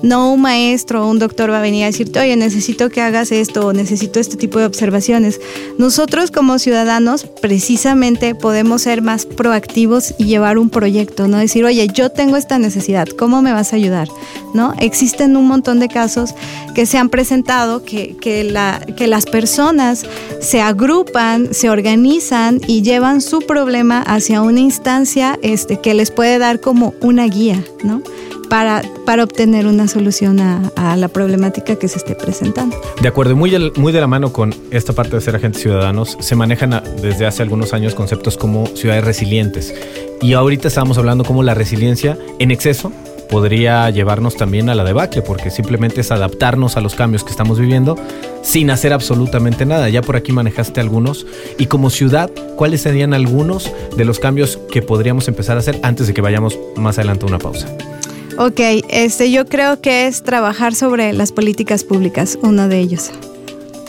No 0.06 0.32
un 0.32 0.40
maestro 0.40 1.04
o 1.04 1.10
un 1.10 1.18
doctor 1.18 1.50
va 1.50 1.58
a 1.58 1.62
venir 1.62 1.82
a 1.82 1.86
decirte, 1.86 2.20
oye, 2.20 2.36
necesito 2.36 2.90
que 2.90 3.00
hagas 3.00 3.32
esto 3.32 3.66
o 3.66 3.72
necesito 3.72 4.20
este 4.20 4.36
tipo 4.36 4.60
de 4.60 4.66
observaciones. 4.66 5.40
Nosotros 5.78 6.30
como 6.30 6.60
ciudadanos 6.60 7.26
precisamente 7.42 8.36
podemos 8.36 8.82
ser 8.82 9.02
más 9.02 9.26
proactivos 9.26 10.14
y 10.16 10.26
llevar 10.26 10.58
un 10.58 10.70
proyecto, 10.70 11.26
¿no? 11.26 11.38
Decir, 11.38 11.64
oye, 11.64 11.88
yo 11.92 12.10
tengo 12.10 12.36
esta 12.36 12.58
necesidad, 12.58 13.08
¿cómo 13.08 13.42
me 13.42 13.52
vas 13.52 13.72
a 13.72 13.76
ayudar? 13.76 14.08
¿No? 14.54 14.74
Existen 14.78 15.36
un 15.36 15.48
montón 15.48 15.80
de 15.80 15.88
casos 15.88 16.34
que 16.74 16.86
se 16.86 16.98
han 16.98 17.08
presentado 17.08 17.84
que, 17.84 18.16
que, 18.20 18.44
la, 18.44 18.80
que 18.96 19.08
las 19.08 19.26
personas 19.26 20.06
se 20.40 20.60
agrupan, 20.60 21.52
se 21.52 21.68
organizan 21.68 22.60
y 22.66 22.82
llevan 22.82 23.20
su 23.20 23.40
problema 23.40 24.02
hacia 24.02 24.42
una 24.42 24.60
instancia 24.60 25.38
este, 25.42 25.80
que 25.80 25.94
les 25.94 26.10
puede 26.10 26.38
dar 26.38 26.60
como 26.60 26.94
una 27.00 27.26
guía, 27.26 27.62
¿no? 27.82 28.02
Para, 28.48 28.82
para 29.04 29.24
obtener 29.24 29.66
una 29.66 29.88
solución 29.88 30.40
a, 30.40 30.96
la 30.96 31.08
problemática 31.08 31.76
que 31.76 31.88
se 31.88 31.98
esté 31.98 32.14
presentando. 32.14 32.76
De 33.02 33.08
acuerdo, 33.08 33.36
muy, 33.36 33.72
muy 33.76 33.92
de 33.92 34.00
la 34.00 34.06
mano 34.06 34.32
con 34.32 34.54
esta 34.70 34.92
parte 34.92 35.16
de 35.16 35.20
ser 35.20 35.36
agentes 35.36 35.62
ciudadanos, 35.62 36.16
se 36.20 36.36
manejan 36.36 36.80
desde 37.02 37.26
hace 37.26 37.42
algunos 37.42 37.72
años 37.72 37.94
conceptos 37.94 38.36
como 38.36 38.66
ciudades 38.68 39.04
resilientes. 39.04 39.74
Y 40.22 40.32
ahorita 40.32 40.68
estamos 40.68 40.96
hablando 40.96 41.24
como 41.24 41.42
la 41.42 41.54
resiliencia 41.54 42.16
en 42.38 42.50
exceso 42.50 42.92
podría 43.26 43.88
llevarnos 43.90 44.36
también 44.36 44.68
a 44.68 44.74
la 44.74 44.84
debacle, 44.84 45.22
porque 45.22 45.50
simplemente 45.50 46.00
es 46.00 46.10
adaptarnos 46.10 46.76
a 46.76 46.80
los 46.80 46.94
cambios 46.94 47.24
que 47.24 47.30
estamos 47.30 47.58
viviendo 47.58 47.96
sin 48.42 48.70
hacer 48.70 48.92
absolutamente 48.92 49.66
nada. 49.66 49.88
Ya 49.88 50.02
por 50.02 50.16
aquí 50.16 50.32
manejaste 50.32 50.80
algunos. 50.80 51.26
Y 51.58 51.66
como 51.66 51.90
ciudad, 51.90 52.30
¿cuáles 52.56 52.82
serían 52.82 53.14
algunos 53.14 53.70
de 53.96 54.04
los 54.04 54.18
cambios 54.18 54.58
que 54.70 54.82
podríamos 54.82 55.28
empezar 55.28 55.56
a 55.56 55.60
hacer 55.60 55.78
antes 55.82 56.06
de 56.06 56.14
que 56.14 56.22
vayamos 56.22 56.58
más 56.76 56.98
adelante 56.98 57.24
a 57.26 57.28
una 57.28 57.38
pausa? 57.38 57.68
Ok, 58.38 58.60
este, 58.90 59.30
yo 59.30 59.46
creo 59.46 59.80
que 59.80 60.06
es 60.06 60.22
trabajar 60.22 60.74
sobre 60.74 61.12
las 61.14 61.32
políticas 61.32 61.84
públicas, 61.84 62.38
uno 62.42 62.68
de 62.68 62.80
ellos. 62.80 63.10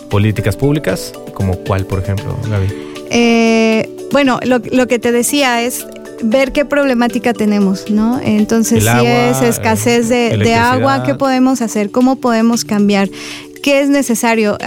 ¿Políticas 0.10 0.56
públicas? 0.56 1.12
¿Como 1.34 1.58
cuál, 1.58 1.86
por 1.86 2.00
ejemplo, 2.00 2.38
Gaby? 2.50 2.68
Eh, 3.10 3.90
bueno, 4.12 4.40
lo, 4.46 4.60
lo, 4.72 4.88
que 4.88 5.00
te 5.00 5.12
decía 5.12 5.64
es 5.64 5.86
ver 6.24 6.52
qué 6.52 6.66
problemática 6.66 7.34
tenemos, 7.34 7.90
¿no? 7.90 8.20
Entonces, 8.24 8.84
si 8.84 9.06
es 9.06 9.42
escasez 9.42 10.10
de, 10.10 10.56
agua, 10.56 11.04
¿qué 11.04 11.16
podemos 11.16 11.62
hacer? 11.62 11.92
¿Cómo 11.92 12.16
podemos 12.16 12.64
cambiar? 12.64 13.10
¿Qué 13.68 13.82
es 13.82 13.90
necesario? 13.90 14.58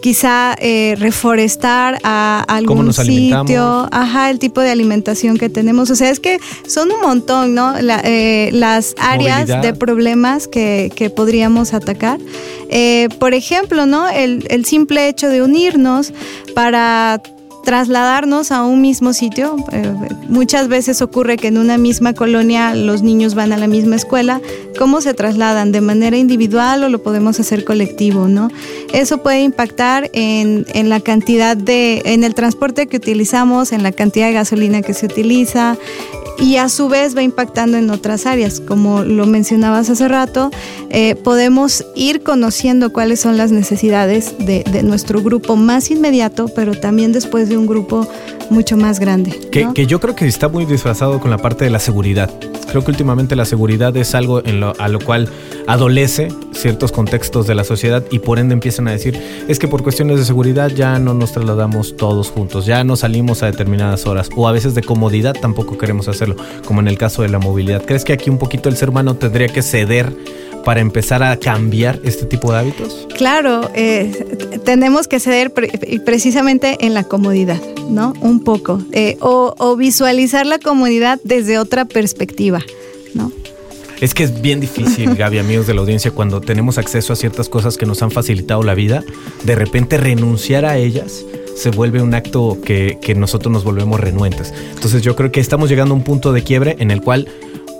Quizá 0.00 0.54
eh, 0.60 0.94
reforestar 0.96 1.98
a 2.04 2.44
algún 2.46 2.92
sitio, 2.92 3.88
ajá, 3.90 4.30
el 4.30 4.38
tipo 4.38 4.60
de 4.60 4.70
alimentación 4.70 5.38
que 5.38 5.48
tenemos. 5.48 5.90
O 5.90 5.96
sea, 5.96 6.08
es 6.08 6.20
que 6.20 6.38
son 6.68 6.92
un 6.92 7.00
montón, 7.00 7.56
¿no? 7.56 7.74
Eh, 7.76 8.50
las 8.52 8.94
áreas 8.96 9.48
de 9.48 9.74
problemas 9.74 10.46
que, 10.46 10.92
que 10.94 11.10
podríamos 11.10 11.74
atacar. 11.74 12.20
Eh, 12.68 13.08
por 13.18 13.34
ejemplo, 13.34 13.86
¿no? 13.86 14.08
El, 14.08 14.46
el 14.50 14.66
simple 14.66 15.08
hecho 15.08 15.28
de 15.28 15.42
unirnos 15.42 16.12
para 16.54 17.20
trasladarnos 17.64 18.52
a 18.52 18.64
un 18.64 18.80
mismo 18.80 19.12
sitio. 19.12 19.56
Eh, 19.72 19.92
muchas 20.28 20.68
veces 20.68 21.02
ocurre 21.02 21.36
que 21.36 21.48
en 21.48 21.58
una 21.58 21.78
misma 21.78 22.14
colonia 22.14 22.74
los 22.74 23.02
niños 23.02 23.34
van 23.34 23.52
a 23.52 23.56
la 23.56 23.66
misma 23.66 23.96
escuela. 23.96 24.40
¿Cómo 24.78 25.00
se 25.00 25.14
trasladan? 25.14 25.72
¿De 25.72 25.80
manera 25.80 26.16
individual 26.16 26.84
o 26.84 26.88
lo 26.88 27.02
podemos 27.02 27.38
hacer 27.40 27.64
colectivo? 27.64 28.28
¿no? 28.28 28.50
Eso 28.92 29.22
puede 29.22 29.42
impactar 29.42 30.10
en, 30.12 30.66
en 30.74 30.88
la 30.88 31.00
cantidad 31.00 31.56
de, 31.56 32.02
en 32.04 32.24
el 32.24 32.34
transporte 32.34 32.86
que 32.86 32.96
utilizamos, 32.96 33.72
en 33.72 33.82
la 33.82 33.92
cantidad 33.92 34.26
de 34.26 34.32
gasolina 34.32 34.82
que 34.82 34.94
se 34.94 35.06
utiliza, 35.06 35.76
y 36.38 36.56
a 36.56 36.68
su 36.68 36.88
vez 36.88 37.16
va 37.16 37.22
impactando 37.22 37.76
en 37.76 37.90
otras 37.90 38.26
áreas. 38.26 38.60
Como 38.60 39.02
lo 39.02 39.26
mencionabas 39.26 39.90
hace 39.90 40.08
rato, 40.08 40.50
eh, 40.90 41.14
podemos 41.14 41.84
ir 41.94 42.22
conociendo 42.22 42.92
cuáles 42.92 43.20
son 43.20 43.36
las 43.36 43.52
necesidades 43.52 44.34
de, 44.38 44.62
nuestro 44.82 45.22
grupo 45.22 45.56
más 45.56 45.90
inmediato, 45.90 46.48
pero 46.54 46.74
también 46.74 47.12
después 47.12 47.48
de 47.48 47.56
un 47.56 47.66
grupo 47.66 48.08
mucho 48.50 48.76
más 48.76 48.98
grande. 48.98 49.30
Que, 49.50 49.86
yo 49.86 50.00
creo 50.00 50.14
que 50.16 50.26
está 50.26 50.48
muy 50.48 50.64
disfrazado 50.64 51.20
con 51.20 51.30
la 51.30 51.38
parte 51.38 51.64
de 51.64 51.70
la 51.70 51.78
seguridad. 51.78 52.30
Creo 52.68 52.84
que 52.84 52.90
últimamente 52.90 53.36
la 53.36 53.44
seguridad 53.44 53.96
es 53.96 54.14
algo 54.14 54.44
en 54.44 54.60
lo, 54.60 54.72
a 54.78 54.88
lo 54.88 54.98
cual 54.98 55.28
adolece 55.66 56.28
ciertos 56.52 56.92
contextos 56.92 57.46
de 57.46 57.54
la 57.54 57.64
sociedad 57.64 58.04
y 58.10 58.18
por 58.18 58.38
ende 58.38 58.54
empiezan 58.54 58.88
a 58.88 58.92
decir, 58.92 59.18
es 59.48 59.58
que 59.58 59.68
por 59.68 59.82
cuestiones 59.82 60.18
de 60.18 60.24
seguridad 60.24 60.70
ya 60.70 60.98
no 60.98 61.14
nos 61.14 61.32
trasladamos 61.32 61.96
todos 61.96 62.30
juntos, 62.30 62.66
ya 62.66 62.84
no 62.84 62.96
salimos 62.96 63.42
a 63.42 63.46
determinadas 63.46 64.06
horas 64.06 64.28
o 64.36 64.48
a 64.48 64.52
veces 64.52 64.74
de 64.74 64.82
comodidad 64.82 65.34
tampoco 65.38 65.76
queremos 65.78 66.08
hacerlo, 66.22 66.36
como 66.64 66.80
en 66.80 66.88
el 66.88 66.98
caso 66.98 67.22
de 67.22 67.28
la 67.28 67.38
movilidad. 67.38 67.84
¿Crees 67.84 68.04
que 68.04 68.12
aquí 68.12 68.30
un 68.30 68.38
poquito 68.38 68.68
el 68.68 68.76
ser 68.76 68.90
humano 68.90 69.16
tendría 69.16 69.48
que 69.48 69.62
ceder 69.62 70.12
para 70.64 70.80
empezar 70.80 71.22
a 71.22 71.36
cambiar 71.36 72.00
este 72.04 72.24
tipo 72.24 72.52
de 72.52 72.58
hábitos? 72.58 73.08
Claro, 73.16 73.70
eh, 73.74 74.60
tenemos 74.64 75.08
que 75.08 75.20
ceder 75.20 75.52
precisamente 76.04 76.78
en 76.80 76.94
la 76.94 77.04
comodidad, 77.04 77.60
¿no? 77.88 78.14
Un 78.20 78.44
poco. 78.44 78.82
Eh, 78.92 79.16
o, 79.20 79.54
o, 79.58 79.76
visualizar 79.76 80.46
la 80.46 80.58
comodidad 80.58 81.20
desde 81.24 81.58
otra 81.58 81.84
perspectiva, 81.84 82.60
¿no? 83.14 83.32
Es 84.00 84.14
que 84.14 84.24
es 84.24 84.40
bien 84.40 84.60
difícil, 84.60 85.14
Gaby, 85.16 85.38
amigos 85.38 85.66
de 85.66 85.74
la 85.74 85.80
audiencia, 85.80 86.10
cuando 86.10 86.40
tenemos 86.40 86.78
acceso 86.78 87.12
a 87.12 87.16
ciertas 87.16 87.48
cosas 87.48 87.76
que 87.76 87.86
nos 87.86 88.02
han 88.02 88.10
facilitado 88.10 88.62
la 88.62 88.74
vida, 88.74 89.04
de 89.44 89.54
repente 89.54 89.96
renunciar 89.96 90.64
a 90.64 90.76
ellas 90.76 91.24
se 91.56 91.70
vuelve 91.70 92.02
un 92.02 92.14
acto 92.14 92.58
que, 92.64 92.98
que 93.00 93.14
nosotros 93.14 93.52
nos 93.52 93.64
volvemos 93.64 94.00
renuentes. 94.00 94.52
Entonces 94.74 95.02
yo 95.02 95.16
creo 95.16 95.30
que 95.30 95.40
estamos 95.40 95.68
llegando 95.68 95.94
a 95.94 95.96
un 95.96 96.04
punto 96.04 96.32
de 96.32 96.42
quiebre 96.42 96.76
en 96.78 96.90
el 96.90 97.00
cual 97.00 97.28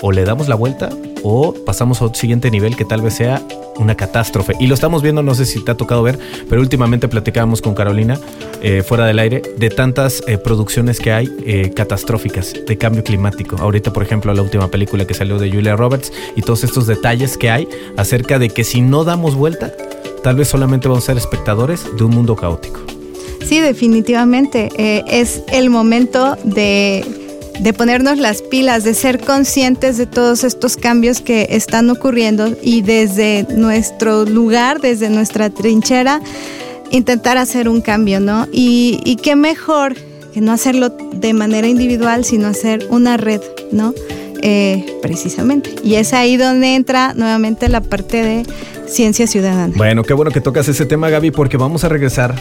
o 0.02 0.12
le 0.12 0.24
damos 0.24 0.48
la 0.48 0.56
vuelta 0.56 0.90
o 1.22 1.54
pasamos 1.54 2.02
a 2.02 2.06
otro 2.06 2.20
siguiente 2.20 2.50
nivel 2.50 2.76
que 2.76 2.84
tal 2.84 3.00
vez 3.00 3.14
sea 3.14 3.40
una 3.76 3.94
catástrofe. 3.94 4.54
Y 4.60 4.66
lo 4.66 4.74
estamos 4.74 5.02
viendo, 5.02 5.22
no 5.22 5.34
sé 5.34 5.46
si 5.46 5.64
te 5.64 5.70
ha 5.70 5.76
tocado 5.76 6.02
ver, 6.02 6.18
pero 6.50 6.60
últimamente 6.60 7.08
platicábamos 7.08 7.62
con 7.62 7.74
Carolina 7.74 8.18
eh, 8.60 8.82
fuera 8.82 9.06
del 9.06 9.18
aire 9.18 9.42
de 9.56 9.70
tantas 9.70 10.22
eh, 10.26 10.36
producciones 10.38 10.98
que 10.98 11.12
hay 11.12 11.32
eh, 11.46 11.70
catastróficas 11.74 12.52
de 12.66 12.76
cambio 12.76 13.04
climático. 13.04 13.56
Ahorita, 13.58 13.92
por 13.92 14.02
ejemplo, 14.02 14.34
la 14.34 14.42
última 14.42 14.68
película 14.68 15.06
que 15.06 15.14
salió 15.14 15.38
de 15.38 15.50
Julia 15.50 15.76
Roberts 15.76 16.12
y 16.36 16.42
todos 16.42 16.64
estos 16.64 16.86
detalles 16.86 17.38
que 17.38 17.50
hay 17.50 17.68
acerca 17.96 18.38
de 18.38 18.50
que 18.50 18.64
si 18.64 18.80
no 18.80 19.04
damos 19.04 19.36
vuelta, 19.36 19.72
tal 20.22 20.36
vez 20.36 20.48
solamente 20.48 20.88
vamos 20.88 21.04
a 21.04 21.06
ser 21.06 21.16
espectadores 21.16 21.86
de 21.96 22.04
un 22.04 22.10
mundo 22.10 22.34
caótico. 22.34 22.91
Sí, 23.46 23.60
definitivamente. 23.60 24.68
es 24.76 25.42
el 25.52 25.70
momento 25.70 26.36
de 26.44 27.04
de 27.60 27.72
ponernos 27.72 28.18
las 28.18 28.42
pilas, 28.42 28.82
de 28.82 28.94
ser 28.94 29.20
conscientes 29.20 29.96
de 29.96 30.06
todos 30.06 30.42
estos 30.42 30.76
cambios 30.76 31.20
que 31.20 31.48
están 31.50 31.90
ocurriendo 31.90 32.56
y 32.62 32.82
desde 32.82 33.46
nuestro 33.54 34.24
lugar, 34.24 34.80
desde 34.80 35.10
nuestra 35.10 35.50
trinchera, 35.50 36.20
intentar 36.90 37.38
hacer 37.38 37.68
un 37.68 37.80
cambio, 37.80 38.20
¿no? 38.20 38.48
Y, 38.52 39.16
qué 39.22 39.36
mejor 39.36 39.94
que 40.32 40.40
no 40.40 40.52
hacerlo 40.52 40.88
de 40.88 41.34
manera 41.34 41.68
individual, 41.68 42.24
sino 42.24 42.48
hacer 42.48 42.86
una 42.90 43.16
red, 43.16 43.40
¿no? 43.70 43.94
Eh, 44.42 44.84
precisamente. 45.00 45.72
Y 45.84 45.94
es 45.94 46.12
ahí 46.14 46.36
donde 46.36 46.74
entra 46.74 47.14
nuevamente 47.14 47.68
la 47.68 47.80
parte 47.80 48.22
de 48.22 48.46
ciencia 48.86 49.26
ciudadana. 49.26 49.74
Bueno, 49.76 50.02
qué 50.02 50.14
bueno 50.14 50.32
que 50.32 50.40
tocas 50.40 50.66
ese 50.68 50.84
tema, 50.84 51.10
Gaby, 51.10 51.30
porque 51.30 51.56
vamos 51.56 51.84
a 51.84 51.88
regresar 51.88 52.34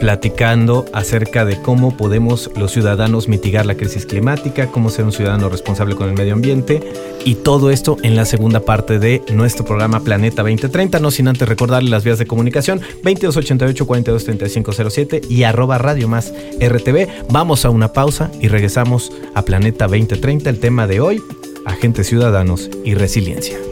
platicando 0.00 0.86
acerca 0.92 1.44
de 1.44 1.60
cómo 1.60 1.96
podemos 1.96 2.50
los 2.56 2.72
ciudadanos 2.72 3.28
mitigar 3.28 3.66
la 3.66 3.76
crisis 3.76 4.06
climática, 4.06 4.66
cómo 4.68 4.90
ser 4.90 5.04
un 5.04 5.12
ciudadano 5.12 5.48
responsable 5.48 5.94
con 5.94 6.08
el 6.08 6.14
medio 6.14 6.32
ambiente 6.32 6.80
y 7.24 7.36
todo 7.36 7.70
esto 7.70 7.98
en 8.02 8.16
la 8.16 8.24
segunda 8.24 8.60
parte 8.60 8.98
de 8.98 9.22
nuestro 9.32 9.64
programa 9.64 10.00
Planeta 10.00 10.42
2030, 10.42 10.98
no 10.98 11.10
sin 11.10 11.28
antes 11.28 11.48
recordarle 11.48 11.90
las 11.90 12.02
vías 12.02 12.18
de 12.18 12.26
comunicación 12.26 12.80
2288 13.04 13.86
423507 13.86 15.20
y 15.28 15.44
arroba 15.44 15.78
radio 15.78 16.08
más 16.08 16.32
RTV. 16.60 17.28
Vamos 17.30 17.64
a 17.64 17.70
una 17.70 17.92
pausa 17.92 18.30
y 18.40 18.48
regresamos 18.48 19.12
a 19.34 19.42
Planeta 19.42 19.86
2030, 19.86 20.50
el 20.50 20.58
tema 20.58 20.86
de 20.86 21.00
hoy, 21.00 21.22
agentes 21.66 22.08
ciudadanos 22.08 22.70
y 22.84 22.94
resiliencia. 22.94 23.69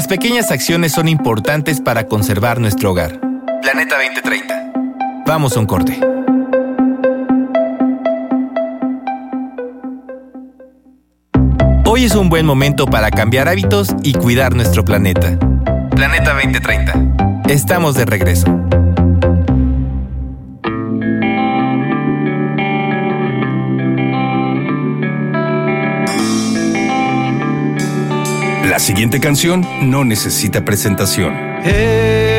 Las 0.00 0.08
pequeñas 0.08 0.50
acciones 0.50 0.92
son 0.92 1.08
importantes 1.08 1.78
para 1.82 2.06
conservar 2.06 2.58
nuestro 2.58 2.92
hogar. 2.92 3.20
Planeta 3.60 3.96
2030. 3.96 4.72
Vamos 5.26 5.54
a 5.54 5.60
un 5.60 5.66
corte. 5.66 6.00
Hoy 11.84 12.04
es 12.04 12.14
un 12.14 12.30
buen 12.30 12.46
momento 12.46 12.86
para 12.86 13.10
cambiar 13.10 13.46
hábitos 13.46 13.94
y 14.02 14.14
cuidar 14.14 14.54
nuestro 14.54 14.86
planeta. 14.86 15.38
Planeta 15.90 16.32
2030. 16.32 17.44
Estamos 17.50 17.94
de 17.94 18.06
regreso. 18.06 18.46
La 28.80 28.86
siguiente 28.86 29.20
canción 29.20 29.62
no 29.82 30.06
necesita 30.06 30.64
presentación. 30.64 31.34
invita 31.62 32.29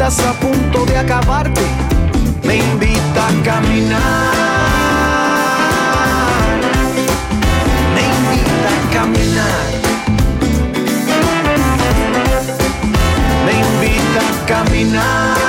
estás 0.00 0.24
a 0.24 0.32
punto 0.32 0.86
de 0.86 0.96
acabarte. 0.96 1.60
Me 2.42 2.56
invita 2.56 3.28
a 3.28 3.32
caminar. 3.44 4.00
Me 7.94 8.02
invita 8.16 8.70
a 8.76 8.90
caminar. 8.94 9.68
Me 13.44 13.52
invita 13.52 14.20
a 14.20 14.46
caminar. 14.46 15.39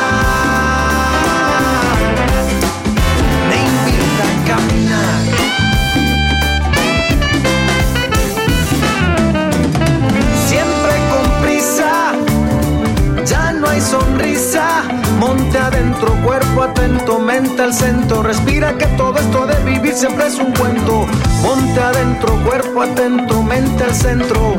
Adentro, 16.02 16.26
cuerpo 16.26 16.64
atento, 16.64 17.20
mente 17.20 17.62
al 17.62 17.74
centro. 17.76 18.24
Respira 18.24 18.76
que 18.76 18.88
todo 18.98 19.20
esto 19.20 19.46
de 19.46 19.64
vivir 19.64 19.94
siempre 19.94 20.26
es 20.26 20.40
un 20.40 20.52
cuento. 20.54 21.06
Monte 21.44 21.80
adentro, 21.80 22.36
cuerpo 22.44 22.82
atento, 22.82 23.44
mente 23.44 23.84
al 23.84 23.94
centro. 23.94 24.58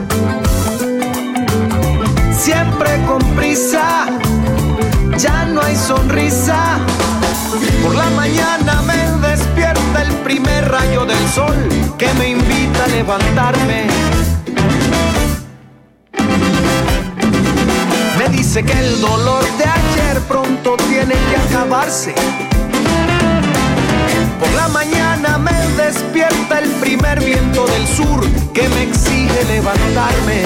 Siempre 2.39 3.05
con 3.07 3.19
prisa, 3.35 4.07
ya 5.19 5.45
no 5.47 5.63
hay 5.63 5.75
sonrisa. 5.75 6.79
Por 7.83 7.97
la 7.97 8.09
mañana 8.11 8.81
me 8.83 9.29
despierta 9.29 10.03
el 10.03 10.13
primer 10.23 10.71
rayo 10.71 11.05
del 11.07 11.29
sol 11.29 11.57
que 11.99 12.13
me 12.15 12.29
invita 12.31 12.85
a 12.85 12.87
levantarme. 12.87 13.87
Me 18.17 18.29
dice 18.29 18.63
que 18.63 18.79
el 18.79 19.01
dolor 19.01 19.45
de 19.59 19.65
ayer 19.65 19.92
pronto 20.29 20.77
tiene 20.89 21.15
que 21.15 21.37
acabarse. 21.37 22.15
Por 24.39 24.53
la 24.55 24.69
mañana 24.69 25.39
me 25.39 25.53
despierta 25.77 26.59
el 26.59 26.71
primer 26.73 27.23
viento 27.25 27.67
del 27.67 27.87
sur 27.87 28.21
que 28.53 28.69
me 28.69 28.83
exige 28.85 29.45
levantarme. 29.45 30.43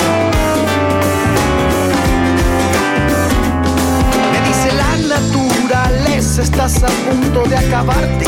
Me 4.33 4.41
dice 4.49 4.73
la 4.75 5.19
naturaleza 5.19 6.43
estás 6.43 6.83
a 6.83 6.89
punto 6.89 7.43
de 7.49 7.57
acabarte. 7.57 8.27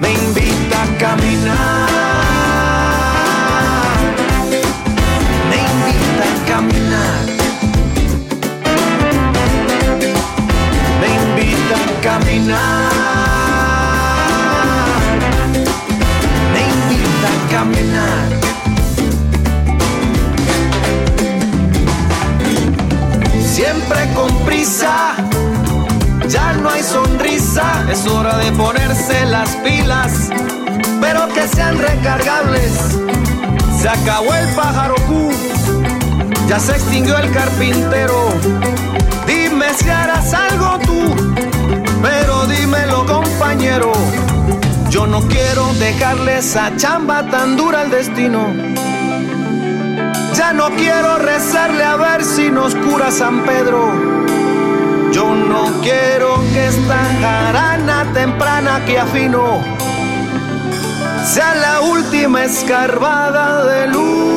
Me 0.00 0.12
invita 0.12 0.82
a 0.82 0.98
caminar. 0.98 2.11
Ya 36.52 36.60
se 36.60 36.72
extinguió 36.72 37.16
el 37.16 37.32
carpintero. 37.32 38.28
Dime 39.26 39.72
si 39.72 39.88
harás 39.88 40.34
algo 40.34 40.78
tú, 40.80 41.14
pero 42.02 42.44
dímelo 42.44 43.06
compañero. 43.06 43.90
Yo 44.90 45.06
no 45.06 45.22
quiero 45.28 45.72
dejarle 45.80 46.36
esa 46.40 46.76
chamba 46.76 47.26
tan 47.30 47.56
dura 47.56 47.80
al 47.80 47.90
destino. 47.90 48.52
Ya 50.34 50.52
no 50.52 50.68
quiero 50.72 51.16
rezarle 51.16 51.84
a 51.84 51.96
ver 51.96 52.22
si 52.22 52.50
nos 52.50 52.74
cura 52.74 53.10
San 53.10 53.46
Pedro. 53.46 53.90
Yo 55.10 55.34
no 55.34 55.80
quiero 55.80 56.38
que 56.52 56.66
esta 56.66 56.98
jarana 57.22 58.12
temprana 58.12 58.84
que 58.84 58.98
afino 58.98 59.64
sea 61.24 61.54
la 61.54 61.80
última 61.80 62.44
escarbada 62.44 63.64
del 63.64 63.96
último 63.96 64.31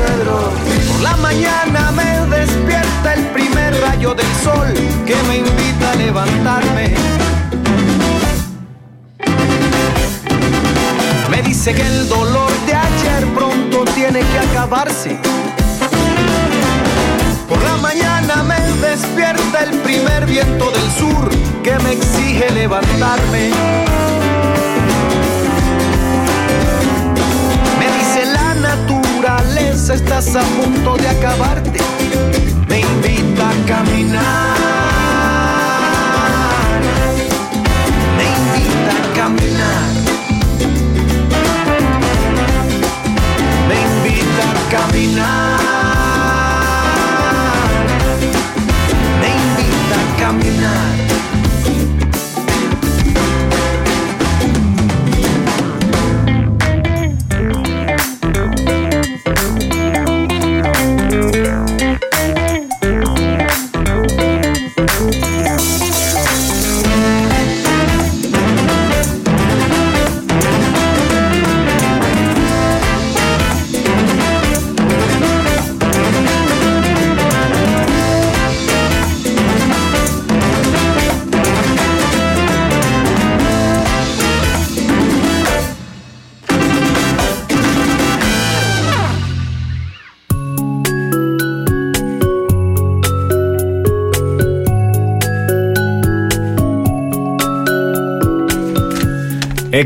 Por 0.00 1.00
la 1.02 1.16
mañana 1.16 1.90
me 1.92 2.36
despierta 2.36 3.14
el 3.14 3.26
primer 3.28 3.80
rayo 3.80 4.14
del 4.14 4.26
sol 4.42 4.72
que 5.06 5.16
me 5.28 5.38
invita 5.38 5.92
a 5.92 5.94
levantarme. 5.96 6.94
Me 11.30 11.42
dice 11.42 11.74
que 11.74 11.82
el 11.82 12.08
dolor 12.08 12.50
de 12.66 12.74
ayer 12.74 13.26
pronto 13.34 13.84
tiene 13.94 14.20
que 14.20 14.38
acabarse. 14.38 15.18
Por 17.48 17.62
la 17.62 17.76
mañana 17.76 18.42
me 18.42 18.60
despierta 18.86 19.64
el 19.64 19.78
primer 19.80 20.26
viento 20.26 20.70
del 20.70 20.90
sur 20.92 21.28
que 21.62 21.78
me 21.80 21.92
exige 21.92 22.50
levantarme. 22.52 23.89
Estás 30.20 30.36
a 30.36 30.42
punto 30.60 30.96
de 30.98 31.08
acabarte. 31.08 31.89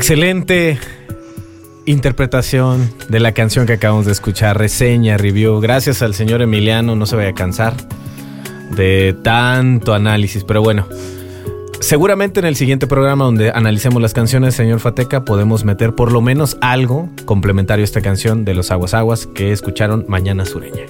Excelente 0.05 0.77
interpretación 1.87 2.91
de 3.09 3.19
la 3.19 3.31
canción 3.31 3.65
que 3.65 3.73
acabamos 3.73 4.05
de 4.05 4.11
escuchar, 4.11 4.55
reseña, 4.55 5.17
review. 5.17 5.59
Gracias 5.59 6.03
al 6.03 6.13
señor 6.13 6.43
Emiliano, 6.43 6.95
no 6.95 7.07
se 7.07 7.15
vaya 7.15 7.29
a 7.29 7.33
cansar 7.33 7.73
de 8.75 9.15
tanto 9.23 9.95
análisis, 9.95 10.43
pero 10.43 10.61
bueno. 10.61 10.87
Seguramente 11.79 12.39
en 12.39 12.45
el 12.45 12.55
siguiente 12.55 12.85
programa 12.85 13.25
donde 13.25 13.49
analicemos 13.49 13.99
las 13.99 14.13
canciones, 14.13 14.53
señor 14.53 14.79
Fateca, 14.79 15.25
podemos 15.25 15.65
meter 15.65 15.95
por 15.95 16.11
lo 16.11 16.21
menos 16.21 16.55
algo 16.61 17.09
complementario 17.25 17.81
a 17.81 17.85
esta 17.85 18.01
canción 18.01 18.45
de 18.45 18.53
los 18.53 18.69
Aguas 18.69 18.93
Aguas 18.93 19.25
que 19.25 19.51
escucharon 19.51 20.05
Mañana 20.07 20.45
Sureña. 20.45 20.83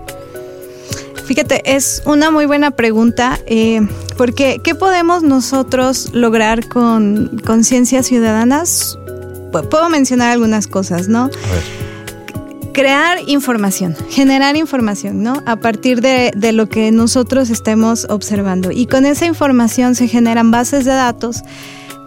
Fíjate, 1.25 1.63
es 1.75 2.03
una 2.05 2.31
muy 2.31 2.47
buena 2.47 2.71
pregunta, 2.73 3.41
eh, 3.47 3.81
porque 4.17 4.61
¿qué 4.63 4.75
podemos 4.75 5.23
nosotros 5.25 6.11
lograr 6.13 6.69
con 6.69 7.41
conciencias 7.45 8.07
ciudadanas? 8.07 8.97
Pu- 9.51 9.69
Puedo 9.69 9.89
mencionar 9.89 10.31
algunas 10.31 10.67
cosas, 10.69 11.09
¿no? 11.09 11.25
A 11.25 11.27
ver. 11.29 11.86
Crear 12.77 13.21
información, 13.27 13.97
generar 14.11 14.55
información, 14.55 15.23
¿no? 15.23 15.43
A 15.47 15.57
partir 15.57 16.03
de, 16.03 16.31
lo 16.53 16.69
que 16.69 16.93
nosotros 16.93 17.49
estemos 17.49 18.07
observando. 18.11 18.71
Y 18.71 18.85
con 18.85 19.07
esa 19.07 19.25
información 19.25 19.95
se 19.95 20.09
generan 20.09 20.51
bases 20.51 20.85
de 20.85 20.91
datos 20.91 21.43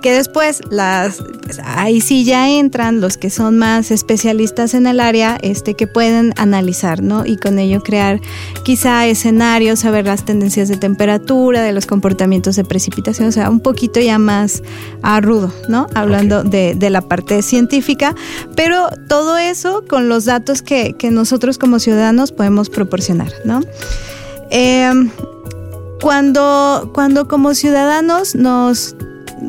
que 0.01 0.11
después 0.11 0.61
las 0.69 1.21
pues, 1.43 1.59
ahí 1.63 2.01
sí 2.01 2.23
ya 2.23 2.49
entran 2.49 3.01
los 3.01 3.17
que 3.17 3.29
son 3.29 3.57
más 3.57 3.91
especialistas 3.91 4.73
en 4.73 4.87
el 4.87 4.99
área 4.99 5.37
este 5.41 5.73
que 5.73 5.87
pueden 5.87 6.33
analizar 6.37 7.01
no 7.01 7.25
y 7.25 7.37
con 7.37 7.59
ello 7.59 7.81
crear 7.81 8.19
quizá 8.63 9.07
escenarios 9.07 9.79
saber 9.79 10.05
las 10.05 10.25
tendencias 10.25 10.67
de 10.67 10.77
temperatura 10.77 11.61
de 11.61 11.71
los 11.71 11.85
comportamientos 11.85 12.55
de 12.55 12.63
precipitación 12.63 13.29
o 13.29 13.31
sea 13.31 13.49
un 13.49 13.59
poquito 13.59 13.99
ya 13.99 14.19
más 14.19 14.63
ah, 15.01 15.21
rudo 15.21 15.53
no 15.67 15.87
hablando 15.95 16.43
de, 16.43 16.75
de 16.75 16.89
la 16.89 17.01
parte 17.01 17.41
científica. 17.41 18.15
Pero 18.55 18.89
todo 19.07 19.37
eso 19.37 19.83
con 19.87 20.09
los 20.09 20.25
datos 20.25 20.61
que, 20.61 20.93
que 20.93 21.11
nosotros 21.11 21.57
como 21.57 21.79
ciudadanos 21.79 22.31
podemos 22.31 22.69
proporcionar 22.69 23.31
no 23.45 23.61
Em, 24.49 25.11
cuando, 26.01 26.89
cuando 26.93 27.27
como 27.27 27.53
ciudadanos 27.53 28.35
nos 28.35 28.95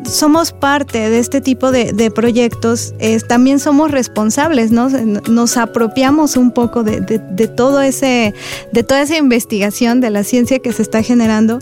somos 0.05 0.51
parte 0.51 1.09
de 1.09 1.19
este 1.19 1.41
tipo 1.41 1.71
de, 1.71 2.11
proyectos, 2.11 2.93
eh, 2.99 3.19
también 3.27 3.59
somos 3.59 3.91
responsables, 3.91 4.71
¿no? 4.71 4.89
Nos 4.89 5.57
apropiamos 5.57 6.37
un 6.37 6.51
poco 6.51 6.83
de, 6.83 7.01
de, 7.01 7.19
de, 7.19 7.47
todo 7.47 7.81
ese, 7.81 8.33
de 8.71 8.83
toda 8.83 9.01
esa 9.01 9.17
investigación 9.17 10.01
de 10.01 10.09
la 10.09 10.23
ciencia 10.23 10.59
que 10.59 10.73
se 10.73 10.81
está 10.81 11.01
generando 11.03 11.59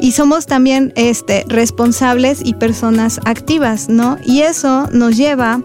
y 0.00 0.12
somos 0.12 0.46
también 0.46 0.92
este, 0.96 1.44
responsables 1.48 2.40
y 2.44 2.54
personas 2.54 3.20
activas, 3.24 3.88
¿no? 3.88 4.18
Y 4.24 4.42
eso 4.42 4.88
nos 4.92 5.16
lleva 5.16 5.60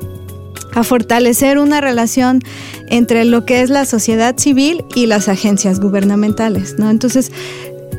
a 0.76 0.84
fortalecer 0.84 1.60
una 1.60 1.82
relación 1.82 2.42
entre 2.88 3.26
lo 3.26 3.46
que 3.46 3.62
es 3.62 3.70
la 3.70 3.86
sociedad 3.86 4.38
civil 4.38 4.84
y 4.96 5.06
las 5.06 5.28
agencias 5.28 5.80
gubernamentales, 5.80 6.80
¿no? 6.80 6.90
Entonces, 6.90 7.32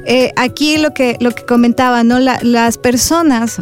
eh, 0.07 0.33
aquí 0.37 0.79
lo 0.79 0.93
que, 0.93 1.17
lo 1.21 1.31
que 1.33 1.45
comentaba, 1.45 2.05
¿no? 2.05 2.19
La, 2.19 2.38
las 2.43 2.79
personas, 2.79 3.61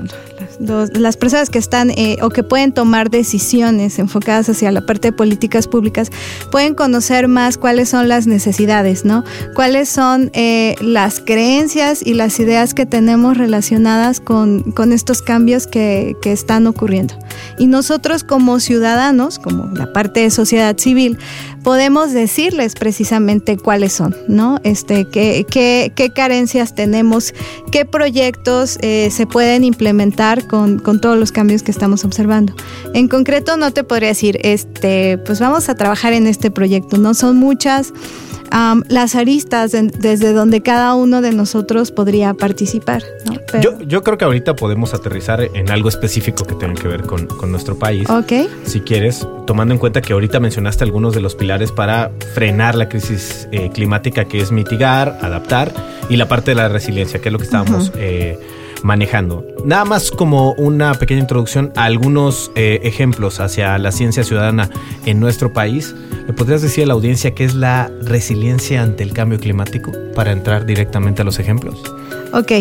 las 0.58 1.16
personas 1.16 1.50
que 1.50 1.58
están 1.58 1.90
eh, 1.90 2.18
o 2.22 2.30
que 2.30 2.42
pueden 2.42 2.72
tomar 2.72 3.10
decisiones 3.10 3.98
enfocadas 3.98 4.48
hacia 4.48 4.70
la 4.70 4.80
parte 4.86 5.08
de 5.08 5.12
políticas 5.12 5.68
públicas 5.68 6.10
pueden 6.50 6.74
conocer 6.74 7.28
más 7.28 7.58
cuáles 7.58 7.88
son 7.88 8.08
las 8.08 8.26
necesidades, 8.26 9.04
¿no? 9.04 9.24
Cuáles 9.54 9.88
son 9.88 10.30
eh, 10.34 10.74
las 10.80 11.20
creencias 11.20 12.04
y 12.04 12.14
las 12.14 12.38
ideas 12.40 12.74
que 12.74 12.86
tenemos 12.86 13.36
relacionadas 13.36 14.20
con, 14.20 14.72
con 14.72 14.92
estos 14.92 15.22
cambios 15.22 15.66
que, 15.66 16.16
que, 16.22 16.32
están 16.32 16.66
ocurriendo. 16.66 17.14
Y 17.58 17.66
nosotros 17.66 18.24
como 18.24 18.58
ciudadanos, 18.58 19.38
como 19.38 19.66
la 19.76 19.92
parte 19.92 20.20
de 20.20 20.30
sociedad 20.30 20.76
civil, 20.78 21.18
podemos 21.62 22.12
decirles 22.12 22.74
precisamente 22.74 23.56
cuáles 23.56 23.92
son, 23.92 24.16
¿no? 24.28 24.58
Este, 24.64 25.06
qué, 25.06 25.46
qué, 25.48 25.92
qué 25.94 26.10
carencias 26.10 26.74
tenemos, 26.74 27.34
qué 27.70 27.84
proyectos 27.84 28.78
eh, 28.82 29.10
se 29.10 29.26
pueden 29.26 29.64
implementar 29.64 30.46
con, 30.46 30.78
con, 30.78 31.00
todos 31.00 31.18
los 31.18 31.32
cambios 31.32 31.62
que 31.62 31.70
estamos 31.70 32.04
observando. 32.04 32.54
En 32.94 33.08
concreto, 33.08 33.56
no 33.56 33.72
te 33.72 33.84
podría 33.84 34.08
decir, 34.08 34.38
este, 34.42 35.18
pues 35.18 35.40
vamos 35.40 35.68
a 35.68 35.74
trabajar 35.74 36.12
en 36.12 36.26
este 36.26 36.50
proyecto, 36.50 36.98
¿no? 36.98 37.14
Son 37.14 37.36
muchas 37.36 37.92
um, 38.52 38.82
las 38.88 39.14
aristas 39.14 39.72
de, 39.72 39.82
desde 39.82 40.32
donde 40.32 40.62
cada 40.62 40.94
uno 40.94 41.20
de 41.22 41.32
nosotros 41.32 41.90
podría 41.90 42.34
participar, 42.34 43.02
¿no? 43.24 43.34
Pero, 43.50 43.78
yo, 43.78 43.86
yo, 43.86 44.02
creo 44.02 44.18
que 44.18 44.24
ahorita 44.24 44.56
podemos 44.56 44.94
aterrizar 44.94 45.42
en 45.42 45.70
algo 45.70 45.88
específico 45.88 46.44
que 46.44 46.54
tenga 46.54 46.74
que 46.80 46.88
ver 46.88 47.02
con, 47.02 47.26
con 47.26 47.50
nuestro 47.50 47.78
país. 47.78 48.08
Ok. 48.08 48.32
Si 48.64 48.80
quieres, 48.80 49.26
tomando 49.46 49.74
en 49.74 49.78
cuenta 49.78 50.00
que 50.00 50.12
ahorita 50.12 50.40
mencionaste 50.40 50.84
algunos 50.84 51.14
de 51.14 51.20
los 51.20 51.34
pilares 51.34 51.51
para 51.72 52.10
frenar 52.34 52.74
la 52.74 52.88
crisis 52.88 53.48
eh, 53.52 53.70
climática, 53.72 54.24
que 54.24 54.40
es 54.40 54.52
mitigar, 54.52 55.18
adaptar, 55.20 55.72
y 56.08 56.16
la 56.16 56.28
parte 56.28 56.52
de 56.52 56.54
la 56.56 56.68
resiliencia, 56.68 57.20
que 57.20 57.28
es 57.28 57.32
lo 57.32 57.38
que 57.38 57.44
estábamos... 57.44 57.88
Uh 57.88 57.92
-huh. 57.92 57.98
eh, 57.98 58.38
manejando. 58.82 59.46
Nada 59.64 59.84
más 59.84 60.10
como 60.10 60.52
una 60.54 60.94
pequeña 60.94 61.20
introducción 61.20 61.72
a 61.76 61.84
algunos 61.84 62.50
eh, 62.54 62.80
ejemplos 62.82 63.40
hacia 63.40 63.78
la 63.78 63.92
ciencia 63.92 64.24
ciudadana 64.24 64.68
en 65.06 65.20
nuestro 65.20 65.52
país. 65.52 65.94
¿Le 66.26 66.32
podrías 66.32 66.62
decir 66.62 66.84
a 66.84 66.86
la 66.88 66.94
audiencia 66.94 67.32
qué 67.34 67.44
es 67.44 67.54
la 67.54 67.90
resiliencia 68.02 68.82
ante 68.82 69.02
el 69.02 69.12
cambio 69.12 69.38
climático 69.38 69.92
para 70.14 70.32
entrar 70.32 70.66
directamente 70.66 71.22
a 71.22 71.24
los 71.24 71.38
ejemplos? 71.38 71.80
Ok, 72.32 72.52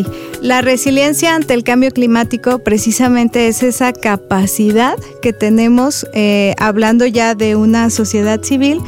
la 0.41 0.61
resiliencia 0.61 1.33
ante 1.33 1.53
el 1.53 1.63
cambio 1.63 1.91
climático 1.91 2.59
precisamente 2.59 3.47
es 3.47 3.63
esa 3.63 3.93
capacidad 3.93 4.97
que 5.21 5.31
tenemos, 5.31 6.05
eh, 6.13 6.55
hablando 6.57 7.05
ya 7.05 7.35
de 7.35 7.55
una 7.55 7.89
sociedad 7.89 8.41
civil, 8.43 8.81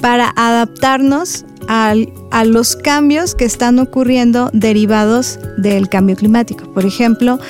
para 0.00 0.32
adaptarnos 0.36 1.44
al, 1.66 2.12
a 2.30 2.44
los 2.44 2.76
cambios 2.76 3.34
que 3.34 3.44
están 3.44 3.80
ocurriendo 3.80 4.50
derivados 4.52 5.40
del 5.58 5.88
cambio 5.88 6.14
climático. 6.14 6.72
Por 6.72 6.84
ejemplo, 6.84 7.40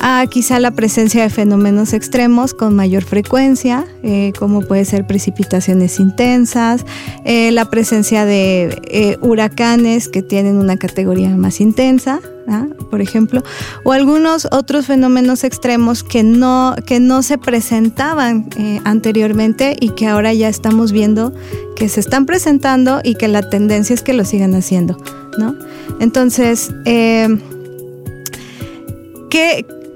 a 0.00 0.26
quizá 0.26 0.58
la 0.58 0.70
presencia 0.70 1.22
de 1.22 1.28
fenómenos 1.28 1.92
extremos 1.92 2.54
con 2.54 2.74
mayor 2.74 3.04
frecuencia, 3.04 3.84
eh, 4.02 4.32
como 4.38 4.62
puede 4.62 4.86
ser 4.86 5.06
precipitaciones 5.06 6.00
intensas, 6.00 6.86
eh, 7.26 7.50
la 7.52 7.66
presencia 7.66 8.24
de 8.24 8.80
eh, 8.84 9.18
huracanes 9.20 10.08
que 10.08 10.22
tienen 10.22 10.56
una 10.56 10.78
categoría 10.78 11.28
más 11.36 11.60
intensa, 11.60 12.20
¿ah? 12.48 12.66
por 12.90 13.02
ejemplo, 13.02 13.42
o 13.84 13.92
algunos 13.92 14.48
otros 14.50 14.86
fenómenos 14.86 15.44
extremos 15.44 16.02
que 16.02 16.22
no, 16.22 16.74
que 16.86 16.98
no 16.98 17.22
se 17.22 17.36
presentaban 17.36 18.48
anteriormente 18.84 19.76
y 19.78 19.90
que 19.90 20.06
ahora 20.06 20.32
ya 20.32 20.48
estamos 20.48 20.92
viendo 20.92 21.34
que 21.76 21.90
se 21.90 22.00
están 22.00 22.24
presentando 22.24 23.00
y 23.04 23.16
que 23.16 23.28
la 23.28 23.48
tendencia 23.48 23.92
es 23.92 24.02
que 24.02 24.14
lo 24.14 24.24
sigan 24.24 24.54
haciendo, 24.54 24.96
¿no? 25.38 25.54
Entonces, 26.00 26.72
¿qué, 26.84 27.38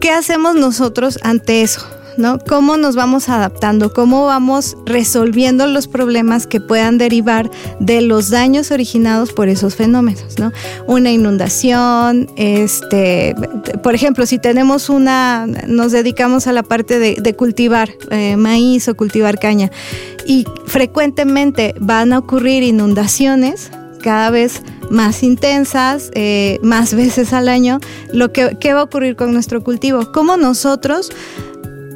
¿qué 0.05 0.11
hacemos 0.11 0.55
nosotros 0.55 1.19
ante 1.23 1.63
eso? 1.63 1.81
¿No? 2.19 2.39
¿Cómo 2.39 2.77
nos 2.77 2.95
vamos 2.95 3.31
adaptando? 3.31 3.95
¿Cómo 3.95 4.27
vamos 4.27 4.77
resolviendo 4.85 5.67
los 5.67 5.89
problemas 5.89 6.47
que 6.47 6.61
puedan 6.61 6.99
derivar 6.99 7.51
de 7.81 8.03
los 8.03 8.29
daños 8.29 8.71
originados 8.71 9.33
por 9.33 9.49
esos 9.49 9.77
fenómenos? 9.77 10.39
¿no? 10.39 10.53
Una 10.87 11.11
inundación, 11.11 12.31
este, 12.37 13.35
por 13.83 13.95
ejemplo, 13.95 14.27
si 14.27 14.39
tenemos 14.39 14.91
una, 14.91 15.47
nos 15.47 15.91
dedicamos 15.91 16.47
a 16.49 16.53
la 16.53 16.63
parte 16.63 16.99
de, 16.99 17.17
de 17.19 17.35
cultivar 17.35 17.89
eh, 18.11 18.37
maíz 18.37 18.87
o 18.89 18.95
cultivar 18.95 19.39
caña 19.39 19.71
y 20.27 20.45
frecuentemente 20.67 21.75
van 21.81 22.13
a 22.13 22.19
ocurrir 22.19 22.63
inundaciones 22.63 23.71
cada 24.05 24.29
vez 24.29 24.61
más 24.91 25.23
intensas, 25.23 26.11
eh, 26.13 26.59
más 26.63 26.93
veces 26.95 27.33
al 27.33 27.49
año, 27.49 27.81
lo 28.13 28.33
que 28.33 28.59
¿qué 28.61 28.75
va 28.75 28.81
a 28.81 28.85
ocurrir 28.85 29.17
con 29.17 29.33
nuestro 29.33 29.65
cultivo. 29.65 30.13
¿Cómo 30.13 30.37
nosotros 30.37 31.11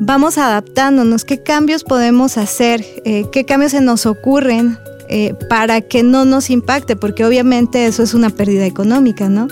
vamos 0.01 0.39
adaptándonos? 0.39 1.26
¿Qué 1.26 1.43
cambios 1.43 1.85
podemos 1.85 2.39
hacer? 2.39 2.82
Eh, 3.05 3.26
¿Qué 3.30 3.45
cambios 3.45 3.72
se 3.72 3.82
nos 3.82 4.07
ocurren 4.07 4.78
eh, 5.11 5.35
para 5.51 5.82
que 5.82 6.03
no 6.03 6.24
nos 6.24 6.49
impacte? 6.49 6.97
Porque 6.97 7.26
obviamente 7.26 7.85
eso 7.85 8.03
es 8.03 8.14
una 8.14 8.30
pérdida 8.30 8.64
económica, 8.64 9.28
¿no? 9.28 9.49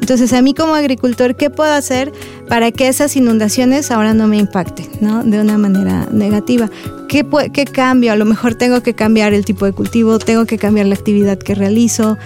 Entonces, 0.00 0.32
a 0.32 0.42
mí 0.42 0.54
como 0.54 0.74
agricultor, 0.74 1.34
¿qué 1.36 1.50
puedo 1.50 1.72
hacer 1.72 2.12
para 2.48 2.70
que 2.70 2.88
esas 2.88 3.16
inundaciones 3.16 3.90
ahora 3.90 4.14
no 4.14 4.28
me 4.28 4.36
impacten, 4.36 4.86
¿no? 5.00 5.24
De 5.24 5.40
una 5.40 5.58
manera 5.58 6.06
negativa. 6.12 6.70
¿Qué, 7.08 7.26
¿Qué 7.52 7.64
cambio? 7.64 8.12
A 8.12 8.16
lo 8.16 8.24
mejor 8.24 8.54
tengo 8.54 8.82
que 8.82 8.94
cambiar 8.94 9.34
el 9.34 9.44
tipo 9.44 9.64
de 9.64 9.72
cultivo, 9.72 10.18
tengo 10.18 10.44
que 10.44 10.58
cambiar 10.58 10.86
la 10.86 10.94
actividad 10.94 11.38
que 11.38 11.54
realizo, 11.54 12.18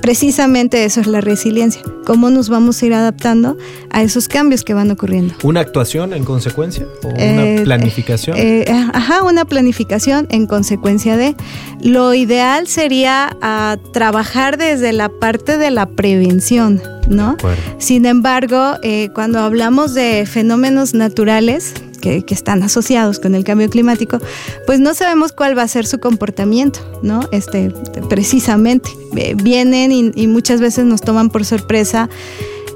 precisamente 0.00 0.84
eso 0.84 1.00
es 1.00 1.06
la 1.06 1.20
resiliencia, 1.20 1.82
cómo 2.06 2.30
nos 2.30 2.48
vamos 2.48 2.82
a 2.82 2.86
ir 2.86 2.94
adaptando 2.94 3.56
a 3.90 4.02
esos 4.02 4.28
cambios 4.28 4.64
que 4.64 4.74
van 4.74 4.90
ocurriendo. 4.90 5.34
¿Una 5.42 5.60
actuación 5.60 6.12
en 6.12 6.24
consecuencia 6.24 6.86
o 7.02 7.08
una 7.08 7.44
Eh, 7.44 7.60
planificación? 7.64 8.36
Eh, 8.38 8.64
ajá, 8.92 9.22
una 9.22 9.44
planificación 9.44 10.26
en 10.30 10.46
consecuencia 10.46 11.16
de. 11.16 11.34
Lo 11.82 12.14
ideal 12.14 12.66
sería 12.66 13.36
ah, 13.42 13.76
trabajar 13.92 14.56
desde 14.58 14.92
la 14.92 15.08
parte 15.08 15.58
de 15.58 15.70
la 15.70 15.86
prevención, 15.86 16.80
¿no? 17.08 17.36
Sin 17.78 18.06
embargo, 18.06 18.74
eh, 18.82 19.10
cuando 19.14 19.38
hablamos 19.40 19.94
de 19.94 20.26
fenómenos 20.26 20.94
naturales 20.94 21.74
que, 21.98 22.22
que 22.24 22.34
están 22.34 22.62
asociados 22.62 23.18
con 23.18 23.34
el 23.34 23.44
cambio 23.44 23.68
climático, 23.68 24.18
pues 24.66 24.80
no 24.80 24.94
sabemos 24.94 25.32
cuál 25.32 25.56
va 25.56 25.62
a 25.62 25.68
ser 25.68 25.86
su 25.86 25.98
comportamiento, 26.00 26.80
¿no? 27.02 27.20
Este, 27.32 27.72
precisamente. 28.08 28.90
Eh, 29.16 29.34
vienen 29.34 29.92
y, 29.92 30.12
y 30.14 30.26
muchas 30.26 30.60
veces 30.60 30.84
nos 30.84 31.00
toman 31.00 31.30
por 31.30 31.44
sorpresa. 31.44 32.08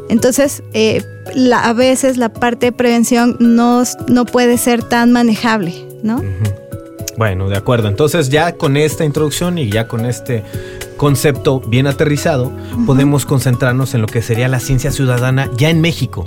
Entonces, 0.08 0.62
eh, 0.74 1.02
la- 1.34 1.64
a 1.68 1.72
veces 1.72 2.16
la 2.16 2.30
parte 2.32 2.66
de 2.66 2.72
prevención 2.72 3.36
no, 3.40 3.82
no 4.08 4.24
puede 4.26 4.58
ser 4.58 4.82
tan 4.82 5.12
manejable, 5.12 5.74
¿no? 6.02 6.22
Bueno, 7.16 7.48
de 7.48 7.56
acuerdo. 7.56 7.88
Entonces 7.88 8.28
ya 8.30 8.52
con 8.56 8.76
esta 8.76 9.04
introducción 9.04 9.58
y 9.58 9.70
ya 9.70 9.86
con 9.86 10.06
este 10.06 10.42
concepto 10.96 11.60
bien 11.60 11.86
aterrizado, 11.86 12.50
podemos 12.86 13.26
concentrarnos 13.26 13.94
en 13.94 14.00
lo 14.02 14.06
que 14.06 14.22
sería 14.22 14.48
la 14.48 14.60
ciencia 14.60 14.90
ciudadana 14.90 15.50
ya 15.56 15.68
en 15.70 15.80
México. 15.80 16.24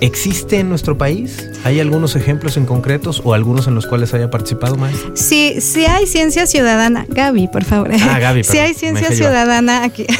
¿Existe 0.00 0.58
en 0.58 0.68
nuestro 0.68 0.98
país? 0.98 1.48
¿Hay 1.64 1.80
algunos 1.80 2.16
ejemplos 2.16 2.56
en 2.56 2.66
concretos 2.66 3.22
o 3.24 3.32
algunos 3.32 3.66
en 3.66 3.74
los 3.74 3.86
cuales 3.86 4.12
haya 4.14 4.30
participado 4.30 4.76
maestro? 4.76 5.12
Sí, 5.14 5.56
sí 5.60 5.86
hay 5.86 6.06
ciencia 6.06 6.46
ciudadana. 6.46 7.06
Gaby, 7.08 7.48
por 7.48 7.64
favor. 7.64 7.90
Ah, 8.02 8.18
Gaby, 8.18 8.44
Sí 8.44 8.58
hay 8.58 8.74
ciencia 8.74 9.10
ciudadana 9.12 9.84
aquí. 9.84 10.06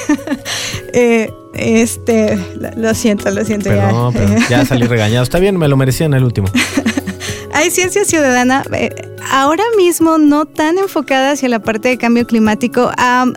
Eh, 0.98 1.30
este, 1.52 2.38
lo 2.76 2.94
siento, 2.94 3.30
lo 3.30 3.44
siento. 3.44 3.68
ya. 3.68 3.88
Perdón, 3.88 4.14
pero 4.14 4.34
ya 4.48 4.64
salí 4.64 4.86
regañado. 4.86 5.22
Está 5.22 5.38
bien, 5.38 5.58
me 5.58 5.68
lo 5.68 5.76
merecía 5.76 6.06
en 6.06 6.14
el 6.14 6.24
último. 6.24 6.48
Hay 7.52 7.70
ciencia 7.70 8.04
ciudadana, 8.06 8.62
eh, 8.72 8.90
ahora 9.30 9.64
mismo 9.76 10.18
no 10.18 10.46
tan 10.46 10.78
enfocada 10.78 11.32
hacia 11.32 11.48
la 11.48 11.60
parte 11.60 11.88
de 11.88 11.98
cambio 11.98 12.26
climático. 12.26 12.90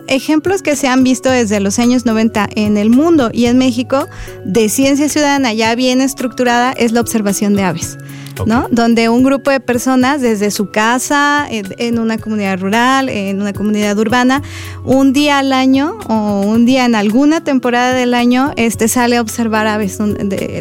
Ejemplos 0.08 0.62
que 0.62 0.76
se 0.76 0.88
han 0.88 1.04
visto 1.04 1.30
desde 1.30 1.60
los 1.60 1.78
años 1.78 2.06
90 2.06 2.48
en 2.54 2.76
el 2.76 2.90
mundo 2.90 3.30
y 3.32 3.46
en 3.46 3.58
México 3.58 4.08
de 4.44 4.68
ciencia 4.68 5.08
ciudadana 5.08 5.52
ya 5.52 5.74
bien 5.74 6.00
estructurada 6.00 6.72
es 6.72 6.92
la 6.92 7.00
observación 7.00 7.54
de 7.54 7.62
aves. 7.62 7.98
¿no? 8.46 8.68
Donde 8.70 9.08
un 9.08 9.22
grupo 9.22 9.50
de 9.50 9.60
personas 9.60 10.20
desde 10.20 10.50
su 10.50 10.70
casa, 10.70 11.46
en, 11.50 11.98
una 11.98 12.18
comunidad 12.18 12.58
rural, 12.58 13.08
en 13.08 13.40
una 13.40 13.52
comunidad 13.52 13.98
urbana, 13.98 14.42
un 14.84 15.12
día 15.12 15.38
al 15.38 15.52
año 15.52 15.98
o 16.08 16.40
un 16.40 16.64
día 16.64 16.84
en 16.84 16.94
alguna 16.94 17.42
temporada 17.44 17.92
del 17.92 18.14
año, 18.14 18.52
este 18.56 18.88
sale 18.88 19.16
a 19.16 19.20
observar 19.20 19.66
aves, 19.66 19.98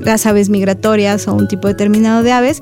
las 0.01 0.25
aves 0.25 0.49
migratorias 0.49 1.27
o 1.27 1.33
un 1.33 1.47
tipo 1.47 1.67
determinado 1.67 2.23
de 2.23 2.31
aves 2.31 2.61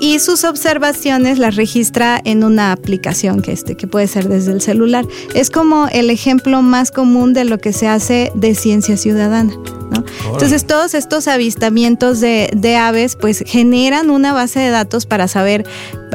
y 0.00 0.18
sus 0.18 0.44
observaciones 0.44 1.38
las 1.38 1.56
registra 1.56 2.20
en 2.24 2.42
una 2.42 2.72
aplicación 2.72 3.42
que, 3.42 3.52
este, 3.52 3.76
que 3.76 3.86
puede 3.86 4.06
ser 4.06 4.28
desde 4.28 4.52
el 4.52 4.60
celular. 4.60 5.06
Es 5.34 5.50
como 5.50 5.88
el 5.88 6.10
ejemplo 6.10 6.62
más 6.62 6.90
común 6.90 7.34
de 7.34 7.44
lo 7.44 7.58
que 7.58 7.72
se 7.72 7.86
hace 7.86 8.32
de 8.34 8.54
ciencia 8.54 8.96
ciudadana. 8.96 9.52
¿no? 9.90 10.04
Entonces 10.32 10.66
todos 10.66 10.94
estos 10.94 11.28
avistamientos 11.28 12.20
de, 12.20 12.50
de 12.56 12.76
aves 12.76 13.16
pues 13.16 13.44
generan 13.46 14.10
una 14.10 14.32
base 14.32 14.60
de 14.60 14.70
datos 14.70 15.06
para 15.06 15.28
saber, 15.28 15.66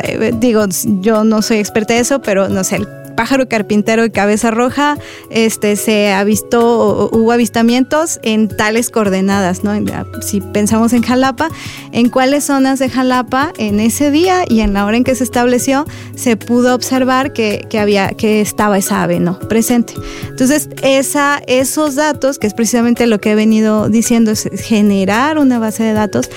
eh, 0.03 0.33
digo, 0.35 0.65
yo 1.01 1.23
no 1.23 1.41
soy 1.41 1.57
experta 1.57 1.93
de 1.93 1.99
eso, 1.99 2.21
pero 2.21 2.49
no 2.49 2.63
sé, 2.63 2.79
pájaro 3.15 3.47
carpintero 3.47 4.03
de 4.03 4.11
cabeza 4.11 4.51
roja, 4.51 4.97
este 5.29 5.75
se 5.75 6.11
avistó, 6.13 7.09
hubo 7.11 7.31
avistamientos 7.31 8.19
en 8.23 8.47
tales 8.47 8.89
coordenadas, 8.89 9.63
¿no? 9.63 9.73
En- 9.73 9.85
Si 10.21 10.41
pensamos 10.41 10.93
en 10.93 11.01
Jalapa, 11.03 11.49
en 11.91 12.09
cuáles 12.09 12.45
zonas 12.45 12.79
de 12.79 12.89
Jalapa 12.89 13.53
en 13.57 13.79
ese 13.79 14.11
día 14.11 14.43
y 14.47 14.59
en 14.61 14.73
la 14.73 14.85
hora 14.85 14.97
en 14.97 15.03
que 15.03 15.15
se 15.15 15.23
estableció 15.23 15.85
se 16.15 16.37
pudo 16.37 16.73
observar 16.75 17.33
que, 17.33 17.65
que 17.69 17.79
había, 17.79 18.09
que 18.09 18.41
estaba 18.41 18.77
esa 18.77 19.03
ave, 19.03 19.19
¿no? 19.19 19.39
Presente. 19.39 19.93
Entonces, 20.29 20.69
esa, 20.81 21.41
esos 21.47 21.95
datos, 21.95 22.39
que 22.39 22.47
es 22.47 22.53
precisamente 22.53 23.07
lo 23.07 23.19
que 23.19 23.31
he 23.31 23.35
venido 23.35 23.89
diciendo, 23.89 24.31
es 24.31 24.49
generar 24.61 25.37
una 25.37 25.59
base 25.59 25.83
de 25.83 25.93
datos, 25.93 26.29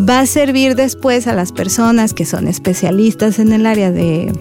va 0.00 0.20
a 0.20 0.26
servir 0.26 0.76
después 0.76 1.26
a 1.26 1.34
las 1.34 1.52
personas 1.52 2.14
que 2.14 2.24
son 2.24 2.48
especialistas 2.48 3.38
en 3.38 3.52
el 3.52 3.66
área 3.66 3.90
de 3.90 4.32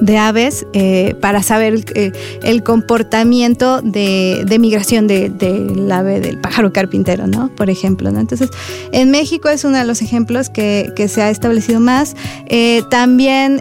de 0.00 0.18
aves 0.18 0.66
eh, 0.72 1.14
para 1.20 1.42
saber 1.42 1.84
eh, 1.94 2.12
el 2.42 2.62
comportamiento 2.62 3.80
de, 3.82 4.44
de 4.46 4.58
migración 4.58 5.06
de- 5.06 5.30
del 5.30 5.90
ave 5.90 6.20
del 6.20 6.38
pájaro 6.38 6.72
carpintero, 6.72 7.26
¿no? 7.26 7.48
Por 7.54 7.70
ejemplo. 7.70 8.08
Entonces, 8.10 8.50
en 8.92 9.10
México 9.10 9.48
es 9.48 9.64
uno 9.64 9.78
de 9.78 9.84
los 9.84 10.02
ejemplos 10.02 10.50
que, 10.50 10.92
que 10.96 11.08
se 11.08 11.22
ha 11.22 11.30
establecido 11.30 11.80
más. 11.80 12.14
Eh, 12.48 12.82
también 12.90 13.60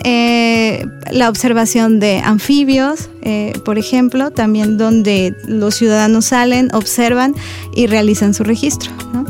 la 1.11 1.29
observación 1.29 1.99
de 1.99 2.19
anfibios, 2.19 3.09
por 3.63 3.77
ejemplo, 3.77 4.31
también 4.31 4.77
donde 4.77 5.35
los 5.47 5.75
ciudadanos 5.75 6.25
salen, 6.25 6.69
observan 6.73 7.33
y 7.75 7.87
realizan 7.87 8.33
su 8.33 8.43
registro, 8.43 8.91
¿no? 9.13 9.25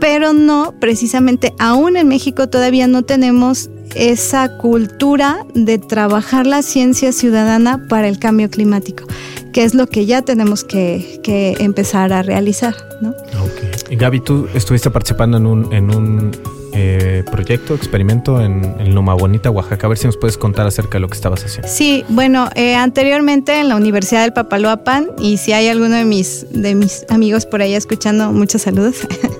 Pero 0.00 0.32
no, 0.32 0.74
precisamente, 0.80 1.52
aún 1.60 1.96
en 1.96 2.08
México 2.08 2.48
todavía 2.48 2.88
no 2.88 3.02
tenemos 3.02 3.70
esa 3.94 4.56
cultura 4.58 5.44
de 5.54 5.78
trabajar 5.78 6.46
la 6.46 6.62
ciencia 6.62 7.12
ciudadana 7.12 7.86
para 7.88 8.08
el 8.08 8.18
cambio 8.18 8.50
climático, 8.50 9.04
que 9.52 9.64
es 9.64 9.74
lo 9.74 9.86
que 9.86 10.06
ya 10.06 10.22
tenemos 10.22 10.64
que, 10.64 11.20
que 11.22 11.56
empezar 11.60 12.12
a 12.12 12.22
realizar, 12.22 12.74
¿no? 13.00 13.10
Ok. 13.10 13.90
Y 13.90 13.96
Gaby, 13.96 14.20
tú 14.20 14.48
estuviste 14.54 14.90
participando 14.90 15.36
en 15.36 15.46
un, 15.46 15.72
en 15.72 15.94
un 15.94 16.32
eh, 16.74 17.22
proyecto, 17.30 17.74
experimento 17.74 18.40
en, 18.40 18.64
en 18.78 18.94
Loma 18.94 19.12
Bonita, 19.12 19.50
Oaxaca. 19.50 19.86
A 19.86 19.88
ver 19.90 19.98
si 19.98 20.06
nos 20.06 20.16
puedes 20.16 20.38
contar 20.38 20.66
acerca 20.66 20.92
de 20.92 21.00
lo 21.00 21.08
que 21.08 21.14
estabas 21.14 21.44
haciendo. 21.44 21.68
Sí, 21.68 22.02
bueno, 22.08 22.48
eh, 22.54 22.74
anteriormente 22.74 23.60
en 23.60 23.68
la 23.68 23.76
Universidad 23.76 24.22
del 24.22 24.32
Papaloapan, 24.32 25.08
y 25.18 25.36
si 25.36 25.52
hay 25.52 25.68
alguno 25.68 25.96
de 25.96 26.06
mis, 26.06 26.46
de 26.50 26.74
mis 26.74 27.04
amigos 27.10 27.44
por 27.44 27.60
ahí 27.60 27.74
escuchando, 27.74 28.32
muchos 28.32 28.62
saludos. 28.62 28.96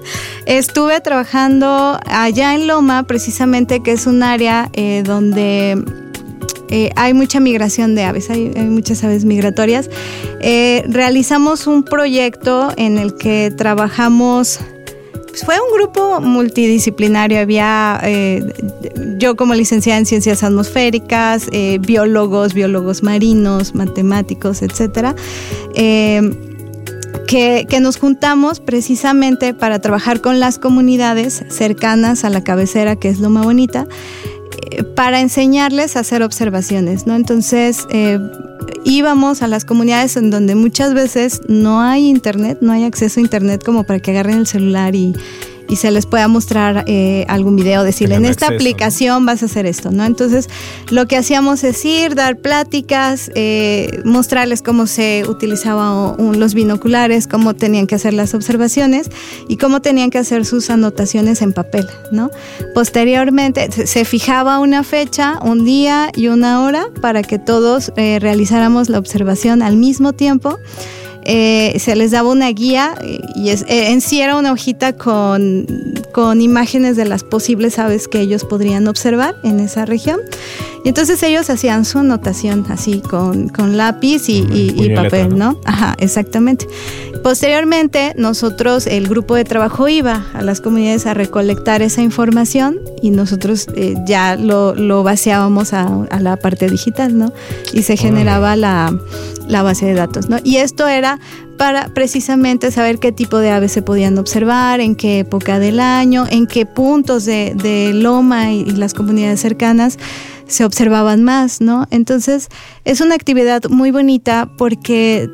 Estuve 0.47 1.01
trabajando 1.01 1.99
allá 2.07 2.55
en 2.55 2.67
Loma, 2.67 3.05
precisamente, 3.05 3.81
que 3.81 3.93
es 3.93 4.07
un 4.07 4.23
área 4.23 4.71
eh, 4.73 5.03
donde 5.07 5.83
eh, 6.69 6.91
hay 6.97 7.15
mucha 7.15 7.39
migración 7.39 7.95
de 7.95 8.05
aves, 8.05 8.29
hay, 8.29 8.49
muchas 8.49 9.05
aves 9.05 9.25
migratorias. 9.25 9.89
Eh, 10.41 10.83
realizamos 10.89 11.67
un 11.67 11.85
proyecto 11.85 12.73
en 12.77 12.99
el 12.99 13.15
que 13.15 13.53
trabajamos 13.57 14.59
pues 15.29 15.47
fue 15.47 15.55
un 15.55 15.79
grupo 15.79 16.21
multidisciplinario. 16.21 17.41
Había 17.41 18.03
yo 19.17 19.35
como 19.35 19.55
licenciada 19.55 19.99
en 19.99 20.05
ciencias 20.05 20.43
atmosféricas, 20.43 21.49
biólogos, 21.81 22.53
biólogos 22.53 23.03
marinos, 23.03 23.75
matemáticos, 23.75 24.61
etcétera. 24.61 25.15
Que, 27.27 27.67
nos 27.81 27.97
juntamos 27.97 28.61
precisamente 28.61 29.55
para 29.55 29.81
trabajar 29.81 30.21
con 30.21 30.41
las 30.41 30.59
comunidades 30.59 31.45
cercanas 31.49 32.25
a 32.25 32.31
la 32.31 32.45
cabecera, 32.45 32.97
que 32.97 33.09
es 33.09 33.19
Loma 33.21 33.43
Bonita, 33.43 33.87
eh, 34.71 34.83
para 34.83 35.21
enseñarles 35.21 35.97
a 35.97 36.01
hacer 36.01 36.23
observaciones, 36.23 37.07
¿no? 37.07 37.17
Entonces, 37.17 37.87
eh, 37.91 38.19
íbamos 38.85 39.43
a 39.43 39.49
las 39.49 39.65
comunidades 39.65 40.17
en 40.17 40.31
donde 40.31 40.55
muchas 40.55 40.95
veces 40.95 41.41
no 41.49 41.81
hay 41.81 42.09
internet, 42.09 42.59
no 42.61 42.73
hay 42.73 42.85
acceso 42.85 43.21
a 43.21 43.23
internet 43.23 43.63
como 43.65 43.85
para 43.85 44.01
que 44.01 44.11
agarren 44.11 44.39
el 44.39 44.47
celular 44.47 44.95
y, 44.95 45.15
y 45.73 45.77
se 45.77 45.91
les 45.91 46.05
pueda 46.05 46.29
mostrar 46.29 46.85
eh, 46.87 47.25
algún 47.29 47.57
video, 47.57 47.83
decirle, 47.83 48.17
en 48.17 48.27
esta 48.27 48.47
acceso, 48.47 48.57
aplicación 48.57 49.25
vas 49.25 49.43
a 49.43 49.47
hacer 49.47 49.65
esto, 49.65 49.91
¿no? 49.91 50.05
Entonces, 50.05 50.51
lo 50.91 51.07
que 51.07 51.17
hacíamos 51.17 51.65
es 51.65 51.83
ir, 51.87 52.15
dar 52.15 52.37
pláticas, 52.37 53.31
eh, 53.35 54.03
mostrarles 54.05 54.61
cómo 54.61 54.87
se 54.87 55.25
utilizaban 55.27 56.39
los 56.39 56.53
binoculares, 56.53 57.27
cómo 57.27 57.55
tenían 57.55 57.87
que 57.87 57.95
hacer 57.95 58.13
las 58.13 58.35
observaciones 58.35 59.09
y 59.49 59.57
cómo 59.57 59.81
tenían 59.81 60.11
que 60.11 60.19
hacer 60.19 60.45
sus 60.45 60.69
anotaciones 60.69 61.41
en 61.41 61.55
papel, 61.55 61.89
¿no? 62.11 62.31
Posteriormente, 62.75 63.73
se, 63.73 63.87
se 63.87 64.05
fijaba 64.05 64.59
una 64.59 64.85
fecha, 64.85 65.39
un 65.43 65.65
día 65.65 66.11
y 66.15 66.29
una 66.29 66.65
hora 66.65 66.85
para 67.01 67.23
que 67.23 67.39
todos 67.39 67.93
eh, 67.97 68.19
realizáramos 68.21 68.91
la 68.91 68.99
observación 68.99 69.63
al 69.63 69.77
mismo 69.79 70.13
tiempo. 70.13 70.59
Eh, 71.25 71.79
se 71.79 71.95
les 71.95 72.11
daba 72.11 72.31
una 72.31 72.49
guía 72.49 72.95
y 73.37 73.51
es, 73.51 73.63
eh, 73.63 73.93
en 73.93 74.01
sí 74.01 74.21
era 74.21 74.37
una 74.37 74.53
hojita 74.53 74.95
con, 74.95 75.67
con, 76.13 76.41
imágenes 76.41 76.97
de 76.97 77.05
las 77.05 77.23
posibles 77.23 77.79
aves 77.79 78.09
que 78.09 78.21
ellos 78.21 78.45
podrían 78.45 78.89
observar 78.89 79.37
en 79.45 79.61
esa 79.61 79.85
región. 79.85 80.21
Y 80.85 80.89
entonces 80.89 81.23
ellos 81.23 81.49
hacían 81.49 81.85
su 81.85 81.99
anotación 81.99 82.67
así 82.69 83.01
con, 83.01 83.49
con 83.49 83.77
lápiz 83.77 84.29
y, 84.29 84.45
y, 84.53 84.75
y 84.85 84.95
papel, 84.97 85.31
¿no? 85.31 85.53
¿no? 85.53 85.61
Ajá, 85.65 85.95
exactamente. 85.99 86.67
Posteriormente, 87.23 88.15
nosotros, 88.17 88.89
el 88.89 89.07
grupo 89.07 89.37
de 89.37 89.45
trabajo 89.45 89.87
iba 89.87 90.27
a 90.35 90.43
las 90.43 90.61
comunidades 90.61 91.07
a 91.07 91.15
recolectar 91.15 91.81
esa 91.81 92.03
información 92.03 92.81
y 93.01 93.11
nosotros 93.11 93.69
eh, 93.77 93.95
ya 94.07 94.35
lo, 94.35 94.75
lo 94.75 95.05
vaciábamos 95.05 95.73
a, 95.73 95.87
a, 96.11 96.21
la 96.21 96.37
parte 96.37 96.69
digital, 96.69 97.17
¿no? 97.17 97.33
Y 97.73 97.83
se 97.83 97.97
generaba 97.97 98.57
la, 98.57 98.93
la, 99.47 99.63
base 99.63 99.87
de 99.87 99.95
datos, 99.95 100.29
¿no? 100.29 100.39
Y 100.43 100.57
esto 100.57 100.89
era 100.89 101.21
para 101.59 101.95
precisamente 101.95 102.73
saber 102.73 102.99
qué 102.99 103.13
tipo 103.13 103.39
de 103.39 103.51
aves 103.53 103.71
se 103.71 103.83
podían 103.83 104.19
observar, 104.19 104.81
en 104.81 104.97
qué 104.97 105.21
época 105.21 105.61
del 105.61 105.79
año, 105.79 106.27
en 106.29 106.49
qué 106.49 106.67
puntos 106.67 107.25
de, 107.25 107.55
de 107.55 107.93
Loma 107.95 108.51
y, 108.51 108.63
y 108.63 108.73
las 108.73 108.95
comunidades 108.95 109.41
cercanas 109.41 109.97
se 110.49 110.65
observaban 110.65 111.23
más, 111.23 111.61
¿no? 111.61 111.87
Entonces, 111.93 112.49
es 112.85 113.01
una 113.01 113.15
actividad 113.15 113.63
muy 113.71 113.93
bonita 113.93 114.51
porque 114.59 115.31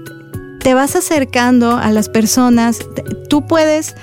te 0.60 0.74
vas 0.74 0.96
acercando 0.96 1.76
a 1.76 1.90
las 1.90 2.08
personas, 2.08 2.80
tú 3.28 3.46
puedes 3.46 3.94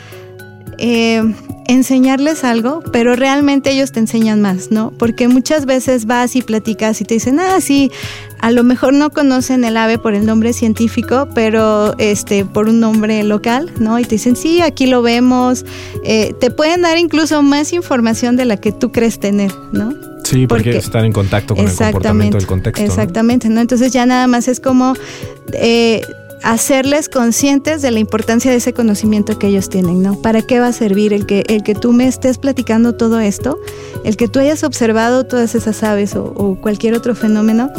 eh, 0.78 1.22
enseñarles 1.68 2.44
algo, 2.44 2.84
pero 2.92 3.16
realmente 3.16 3.72
ellos 3.72 3.92
te 3.92 4.00
enseñan 4.00 4.42
más, 4.42 4.72
¿no? 4.72 4.92
Porque 4.92 5.28
muchas 5.28 5.66
veces 5.66 6.06
vas 6.06 6.36
y 6.36 6.42
platicas 6.42 7.02
y 7.02 7.06
te 7.06 7.16
dicen, 7.16 7.40
ah, 7.40 7.60
sí, 7.60 7.92
a 8.40 8.52
lo 8.52 8.64
mejor 8.64 8.94
no 8.94 9.10
conocen 9.10 9.64
el 9.64 9.78
ave 9.78 9.98
por 9.98 10.14
el 10.14 10.26
nombre 10.26 10.54
científico, 10.54 11.28
pero 11.34 11.98
este 11.98 12.46
por 12.46 12.70
un 12.70 12.80
nombre 12.80 13.24
local, 13.24 13.72
¿no? 13.80 13.98
Y 14.00 14.04
te 14.04 14.16
dicen, 14.16 14.36
sí, 14.36 14.62
aquí 14.62 14.86
lo 14.86 15.02
vemos. 15.02 15.66
Eh, 16.04 16.34
te 16.40 16.52
pueden 16.52 16.84
dar 16.84 16.98
incluso 16.98 17.42
más 17.42 17.74
información 17.74 18.36
de 18.36 18.46
la 18.46 18.58
que 18.58 18.72
tú 18.72 18.92
crees 18.92 19.20
tener, 19.20 19.52
¿no? 19.72 19.92
Sí, 20.24 20.48
porque, 20.48 20.66
porque 20.66 20.78
están 20.78 21.06
en 21.06 21.14
contacto 21.14 21.56
con 21.56 21.68
el 21.68 21.76
comportamiento 21.76 22.38
del 22.38 22.48
contexto. 22.48 22.84
Exactamente, 22.84 23.48
¿no? 23.50 23.56
¿no? 23.56 23.62
Entonces 23.62 23.92
ya 23.92 24.06
nada 24.06 24.28
más 24.28 24.48
es 24.48 24.60
como 24.60 24.94
eh, 25.54 26.02
hacerles 26.46 27.10
conscientes 27.10 27.82
de 27.82 27.90
la 27.90 28.00
importancia 28.00 28.52
de 28.52 28.58
ese 28.58 28.72
conocimiento 28.72 29.40
que 29.40 29.48
ellos 29.48 29.68
tienen, 29.68 30.04
¿no? 30.04 30.22
¿Para 30.22 30.44
qué 30.44 30.60
va 30.60 30.68
a 30.68 30.74
servir 30.74 31.12
el 31.12 31.26
que, 31.26 31.44
el 31.48 31.64
que 31.64 31.74
tú 31.74 31.92
me 31.92 32.08
estés 32.08 32.38
platicando 32.38 32.94
todo 32.94 33.20
esto? 33.20 33.60
El 34.04 34.16
que 34.16 34.28
tú 34.28 34.40
hayas 34.40 34.64
observado 34.64 35.26
todas 35.26 35.56
esas 35.56 35.82
aves 35.82 36.16
o, 36.16 36.56
cualquier 36.62 36.94
otro 36.94 37.16
fenómeno, 37.16 37.72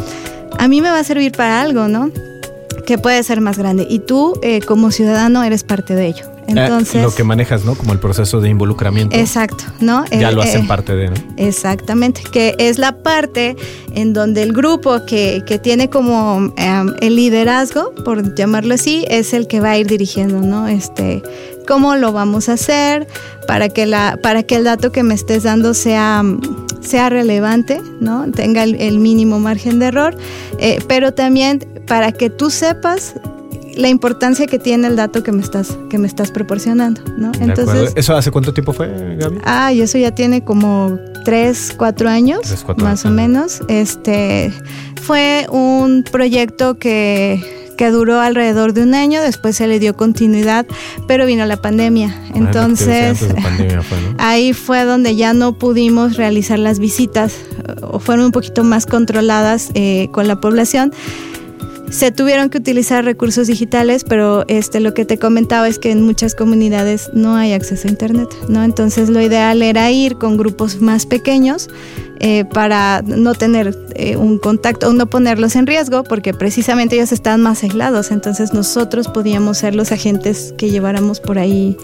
a 0.59 0.67
mí 0.67 0.81
me 0.81 0.89
va 0.89 0.99
a 0.99 1.03
servir 1.05 1.31
para 1.31 1.61
algo, 1.61 1.87
¿no? 1.87 2.11
Que 2.85 2.97
puede 2.97 3.23
ser 3.23 3.39
más 3.39 3.57
grande. 3.57 3.87
Y 3.89 3.99
tú, 3.99 4.37
eh, 4.41 4.59
como 4.59 4.91
ciudadano, 4.91 5.43
eres 5.43 5.63
parte 5.63 5.95
de 5.95 6.07
ello. 6.07 6.36
Entonces, 6.47 6.95
eh, 6.95 7.01
lo 7.01 7.13
que 7.13 7.23
manejas, 7.23 7.65
¿no? 7.65 7.75
Como 7.75 7.93
el 7.93 7.99
proceso 7.99 8.39
de 8.39 8.49
involucramiento. 8.49 9.15
Exacto, 9.15 9.65
¿no? 9.79 10.05
Ya 10.11 10.29
eh, 10.29 10.31
lo 10.31 10.41
hacen 10.41 10.65
eh, 10.65 10.67
parte 10.67 10.95
de, 10.95 11.09
¿no? 11.09 11.15
Exactamente, 11.37 12.21
que 12.31 12.55
es 12.57 12.77
la 12.77 13.03
parte 13.03 13.55
en 13.93 14.13
donde 14.13 14.43
el 14.43 14.53
grupo 14.53 15.05
que, 15.05 15.43
que 15.45 15.59
tiene 15.59 15.89
como 15.89 16.37
um, 16.37 16.53
el 17.01 17.15
liderazgo, 17.15 17.93
por 18.03 18.35
llamarlo 18.35 18.73
así, 18.73 19.05
es 19.09 19.33
el 19.33 19.47
que 19.47 19.59
va 19.59 19.71
a 19.71 19.77
ir 19.77 19.87
dirigiendo, 19.87 20.39
¿no? 20.41 20.67
Este, 20.67 21.21
cómo 21.67 21.95
lo 21.95 22.13
vamos 22.13 22.49
a 22.49 22.53
hacer 22.53 23.07
para 23.47 23.69
que 23.69 23.85
la, 23.85 24.17
para 24.23 24.43
que 24.43 24.55
el 24.55 24.63
dato 24.63 24.91
que 24.91 25.03
me 25.03 25.13
estés 25.13 25.43
dando 25.43 25.73
sea 25.73 26.23
sea 26.87 27.09
relevante, 27.09 27.81
¿no? 27.99 28.31
Tenga 28.31 28.63
el, 28.63 28.75
el 28.75 28.99
mínimo 28.99 29.39
margen 29.39 29.79
de 29.79 29.87
error, 29.87 30.17
eh, 30.59 30.79
pero 30.87 31.13
también 31.13 31.59
para 31.85 32.11
que 32.11 32.29
tú 32.29 32.49
sepas 32.49 33.15
la 33.77 33.89
importancia 33.89 34.47
que 34.47 34.59
tiene 34.59 34.87
el 34.87 34.95
dato 34.95 35.23
que 35.23 35.31
me 35.31 35.41
estás, 35.41 35.77
que 35.89 35.97
me 35.97 36.07
estás 36.07 36.31
proporcionando, 36.31 37.01
¿no? 37.17 37.31
Entonces, 37.39 37.93
¿Eso 37.95 38.15
hace 38.15 38.31
cuánto 38.31 38.53
tiempo 38.53 38.73
fue, 38.73 39.15
Gaby? 39.17 39.37
Ah, 39.43 39.71
y 39.71 39.81
eso 39.81 39.97
ya 39.97 40.13
tiene 40.13 40.43
como 40.43 40.97
tres, 41.23 41.73
cuatro 41.77 42.09
años, 42.09 42.41
tres, 42.43 42.63
cuatro 42.63 42.85
más 42.85 43.05
años. 43.05 43.13
o 43.13 43.15
menos. 43.15 43.61
Este 43.67 44.51
fue 45.01 45.47
un 45.51 46.03
proyecto 46.03 46.77
que, 46.79 47.41
que 47.77 47.91
duró 47.91 48.19
alrededor 48.19 48.73
de 48.73 48.83
un 48.83 48.95
año, 48.95 49.21
después 49.21 49.55
se 49.55 49.67
le 49.67 49.79
dio 49.79 49.95
continuidad, 49.95 50.65
pero 51.07 51.25
vino 51.25 51.45
la 51.45 51.57
pandemia. 51.57 52.15
Entonces, 52.33 53.19
fue, 53.19 53.61
¿no? 53.61 53.83
ahí 54.17 54.53
fue 54.53 54.83
donde 54.85 55.15
ya 55.15 55.33
no 55.33 55.53
pudimos 55.57 56.17
realizar 56.17 56.59
las 56.59 56.79
visitas, 56.79 57.33
o 57.81 57.99
fueron 57.99 58.25
un 58.25 58.31
poquito 58.31 58.63
más 58.63 58.85
controladas 58.85 59.69
eh, 59.75 60.09
con 60.11 60.27
la 60.27 60.41
población 60.41 60.91
se 61.89 62.11
tuvieron 62.11 62.49
que 62.49 62.57
utilizar 62.57 63.05
recursos 63.05 63.47
digitales, 63.47 64.03
pero 64.03 64.43
este 64.47 64.79
lo 64.79 64.93
que 64.93 65.05
te 65.05 65.17
comentaba 65.17 65.67
es 65.67 65.79
que 65.79 65.91
en 65.91 66.01
muchas 66.01 66.35
comunidades 66.35 67.09
no 67.13 67.35
hay 67.35 67.53
acceso 67.53 67.87
a 67.87 67.91
internet, 67.91 68.29
¿no? 68.49 68.63
Entonces 68.63 69.09
lo 69.09 69.21
ideal 69.21 69.61
era 69.61 69.89
ir 69.89 70.17
con 70.17 70.37
grupos 70.37 70.81
más 70.81 71.05
pequeños 71.05 71.69
eh, 72.19 72.45
para 72.45 73.03
no 73.05 73.35
tener 73.35 73.77
eh, 73.95 74.17
un 74.17 74.37
contacto 74.37 74.89
o 74.89 74.93
no 74.93 75.07
ponerlos 75.07 75.55
en 75.55 75.65
riesgo, 75.65 76.03
porque 76.03 76.33
precisamente 76.33 76.95
ellos 76.95 77.11
están 77.11 77.41
más 77.41 77.63
aislados. 77.63 78.11
Entonces 78.11 78.53
nosotros 78.53 79.07
podíamos 79.07 79.59
ser 79.59 79.73
los 79.73 79.91
agentes 79.91 80.53
que 80.57 80.69
lleváramos 80.69 81.21
por 81.21 81.39
ahí 81.39 81.77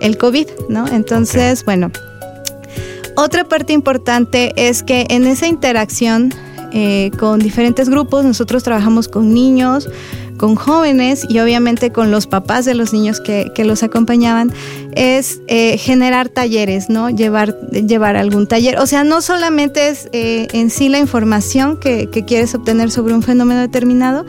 el 0.00 0.18
COVID, 0.18 0.46
¿no? 0.68 0.86
Entonces, 0.86 1.64
bueno. 1.64 1.90
Otra 3.16 3.42
parte 3.42 3.72
importante 3.72 4.52
es 4.54 4.84
que 4.84 5.04
en 5.10 5.26
esa 5.26 5.48
interacción 5.48 6.32
eh, 6.72 7.10
con 7.18 7.38
diferentes 7.40 7.88
grupos. 7.88 8.24
Nosotros 8.24 8.62
trabajamos 8.62 9.08
con 9.08 9.32
niños, 9.32 9.88
con 10.38 10.54
jóvenes 10.54 11.26
y 11.28 11.40
obviamente 11.40 11.90
con 11.92 12.10
los 12.10 12.26
papás 12.26 12.64
de 12.64 12.74
los 12.74 12.94
niños 12.94 13.20
que, 13.20 13.52
que 13.54 13.64
los 13.64 13.82
acompañaban, 13.82 14.52
es 14.92 15.40
eh, 15.48 15.76
generar 15.76 16.30
talleres, 16.30 16.88
¿no? 16.88 17.10
Llevar, 17.10 17.60
llevar 17.70 18.16
algún 18.16 18.46
taller. 18.46 18.78
O 18.78 18.86
sea, 18.86 19.04
no 19.04 19.20
solamente 19.20 19.88
es 19.88 20.08
eh, 20.12 20.48
en 20.52 20.70
sí 20.70 20.88
la 20.88 20.98
información 20.98 21.76
que, 21.76 22.08
que, 22.08 22.24
quieres 22.24 22.54
obtener 22.54 22.90
sobre 22.90 23.14
un 23.14 23.22
fenómeno 23.22 23.60
determinado, 23.60 24.24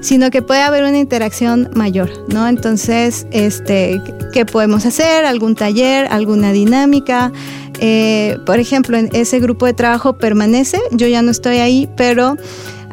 sino 0.00 0.30
que 0.30 0.42
puede 0.42 0.62
haber 0.62 0.84
una 0.84 0.98
interacción 0.98 1.70
mayor, 1.74 2.10
¿no? 2.28 2.46
Entonces, 2.46 3.26
este, 3.32 4.00
¿qué 4.32 4.44
podemos 4.46 4.86
hacer? 4.86 5.24
¿Algún 5.24 5.54
taller? 5.54 6.06
¿Alguna 6.10 6.52
dinámica? 6.52 7.32
Eh, 7.80 8.38
por 8.46 8.58
ejemplo, 8.58 8.96
en 8.96 9.10
ese 9.12 9.40
grupo 9.40 9.66
de 9.66 9.74
trabajo 9.74 10.14
permanece, 10.14 10.80
yo 10.92 11.06
ya 11.06 11.22
no 11.22 11.30
estoy 11.30 11.58
ahí, 11.58 11.88
pero 11.96 12.36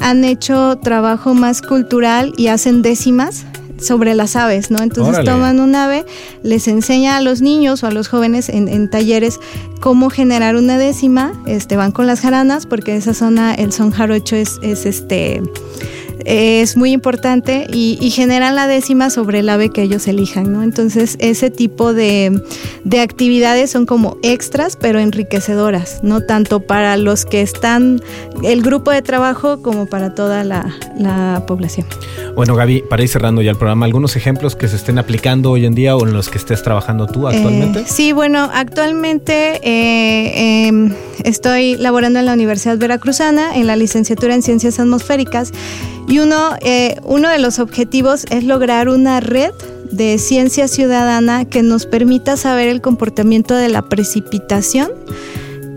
han 0.01 0.23
hecho 0.23 0.77
trabajo 0.77 1.33
más 1.33 1.61
cultural 1.61 2.33
y 2.37 2.47
hacen 2.47 2.81
décimas 2.81 3.45
sobre 3.79 4.13
las 4.13 4.35
aves, 4.35 4.69
¿no? 4.71 4.81
Entonces 4.81 5.15
Órale. 5.15 5.31
toman 5.31 5.59
un 5.59 5.75
ave, 5.75 6.05
les 6.43 6.67
enseña 6.67 7.17
a 7.17 7.21
los 7.21 7.41
niños 7.41 7.83
o 7.83 7.87
a 7.87 7.91
los 7.91 8.07
jóvenes 8.07 8.49
en, 8.49 8.67
en, 8.67 8.89
talleres 8.89 9.39
cómo 9.79 10.09
generar 10.09 10.55
una 10.55 10.77
décima, 10.77 11.33
este, 11.47 11.75
van 11.75 11.91
con 11.91 12.05
las 12.07 12.21
jaranas, 12.21 12.65
porque 12.65 12.95
esa 12.95 13.13
zona, 13.13 13.55
el 13.55 13.71
son 13.71 13.91
jarocho 13.91 14.35
es, 14.35 14.59
es 14.61 14.85
este 14.85 15.41
es 16.25 16.77
muy 16.77 16.91
importante 16.91 17.67
y, 17.71 17.97
y, 18.01 18.11
generan 18.11 18.55
la 18.55 18.67
décima 18.67 19.09
sobre 19.09 19.39
el 19.39 19.49
ave 19.49 19.69
que 19.69 19.83
ellos 19.83 20.07
elijan, 20.07 20.51
¿no? 20.51 20.63
Entonces, 20.63 21.17
ese 21.19 21.49
tipo 21.49 21.93
de, 21.93 22.41
de, 22.83 22.99
actividades 22.99 23.71
son 23.71 23.85
como 23.85 24.17
extras, 24.23 24.77
pero 24.79 24.99
enriquecedoras, 24.99 26.01
¿no? 26.03 26.21
Tanto 26.21 26.59
para 26.61 26.97
los 26.97 27.25
que 27.25 27.41
están, 27.41 28.01
el 28.43 28.61
grupo 28.61 28.91
de 28.91 29.01
trabajo, 29.01 29.61
como 29.61 29.85
para 29.85 30.15
toda 30.15 30.43
la, 30.43 30.75
la 30.97 31.43
población. 31.47 31.87
Bueno, 32.35 32.55
Gaby, 32.55 32.83
para 32.89 33.03
ir 33.03 33.09
cerrando 33.09 33.41
ya 33.41 33.51
el 33.51 33.57
programa, 33.57 33.85
¿algunos 33.85 34.15
ejemplos 34.15 34.55
que 34.55 34.67
se 34.67 34.75
estén 34.75 34.97
aplicando 34.97 35.51
hoy 35.51 35.65
en 35.65 35.75
día 35.75 35.95
o 35.95 36.05
en 36.05 36.13
los 36.13 36.29
que 36.29 36.37
estés 36.37 36.63
trabajando 36.63 37.07
tú 37.07 37.27
actualmente? 37.27 37.81
Eh, 37.81 37.85
sí, 37.85 38.11
bueno, 38.13 38.49
actualmente 38.53 39.59
eh, 39.63 40.69
eh, 40.69 40.91
estoy 41.23 41.75
laborando 41.75 42.19
en 42.19 42.25
la 42.25 42.33
Universidad 42.33 42.77
Veracruzana 42.77 43.55
en 43.55 43.67
la 43.67 43.75
licenciatura 43.75 44.33
en 44.33 44.41
Ciencias 44.41 44.79
Atmosféricas 44.79 45.51
y 46.11 46.19
uno, 46.19 46.57
eh, 46.59 46.97
uno 47.03 47.29
de 47.29 47.39
los 47.39 47.59
objetivos 47.59 48.25
es 48.29 48.43
lograr 48.43 48.89
una 48.89 49.21
red 49.21 49.53
de 49.91 50.17
ciencia 50.17 50.67
ciudadana 50.67 51.45
que 51.45 51.63
nos 51.63 51.85
permita 51.85 52.35
saber 52.35 52.67
el 52.67 52.81
comportamiento 52.81 53.55
de 53.55 53.69
la 53.69 53.83
precipitación 53.83 54.91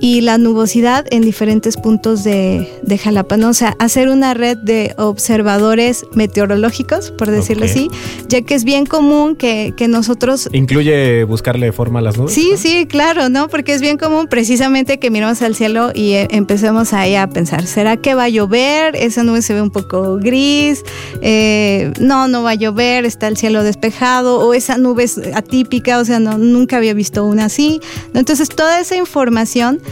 y 0.04 0.20
la 0.20 0.36
nubosidad 0.36 1.06
en 1.08 1.22
diferentes 1.22 1.78
puntos 1.78 2.24
de, 2.24 2.68
de, 2.82 2.98
Jalapa, 2.98 3.38
¿no? 3.38 3.48
O 3.48 3.54
sea, 3.54 3.74
hacer 3.78 4.10
una 4.10 4.34
red 4.34 4.58
de 4.58 4.92
observadores 4.98 6.04
meteorológicos, 6.12 7.10
por 7.10 7.30
decirlo 7.30 7.64
okay. 7.64 7.88
así, 7.88 7.90
ya 8.28 8.42
que 8.42 8.54
es 8.54 8.64
bien 8.64 8.84
común 8.84 9.34
que, 9.34 9.72
que, 9.74 9.88
nosotros... 9.88 10.50
¿Incluye 10.52 11.24
buscarle 11.24 11.72
forma 11.72 12.00
a 12.00 12.02
las 12.02 12.18
nubes? 12.18 12.34
Sí, 12.34 12.50
¿no? 12.50 12.58
sí, 12.58 12.86
claro, 12.86 13.30
¿no? 13.30 13.48
Porque 13.48 13.72
es 13.72 13.80
bien 13.80 13.96
común 13.96 14.26
precisamente 14.26 14.98
que 14.98 15.10
miremos 15.10 15.40
al 15.40 15.54
cielo 15.54 15.90
y 15.94 16.12
eh, 16.12 16.28
empecemos 16.32 16.92
ahí 16.92 17.14
a 17.14 17.26
pensar, 17.30 17.66
¿será 17.66 17.96
que 17.96 18.14
va 18.14 18.24
a 18.24 18.28
llover? 18.28 18.96
Esa 18.96 19.22
nube 19.22 19.40
se 19.40 19.54
ve 19.54 19.62
un 19.62 19.70
poco 19.70 20.18
gris, 20.18 20.84
eh, 21.22 21.94
no, 21.98 22.28
no 22.28 22.42
va 22.42 22.50
a 22.50 22.56
llover, 22.56 23.06
está 23.06 23.26
el 23.26 23.38
cielo 23.38 23.62
despejado, 23.62 24.40
o 24.40 24.52
esa 24.52 24.76
nube 24.76 25.04
es 25.04 25.18
atípica, 25.34 25.98
o 25.98 26.04
sea, 26.04 26.20
no, 26.20 26.36
nunca 26.36 26.76
había 26.76 26.92
visto 26.92 27.24
una 27.24 27.46
así. 27.46 27.80
Entonces, 28.12 28.50
toda 28.50 28.80
esa 28.80 28.96
información 28.96 29.80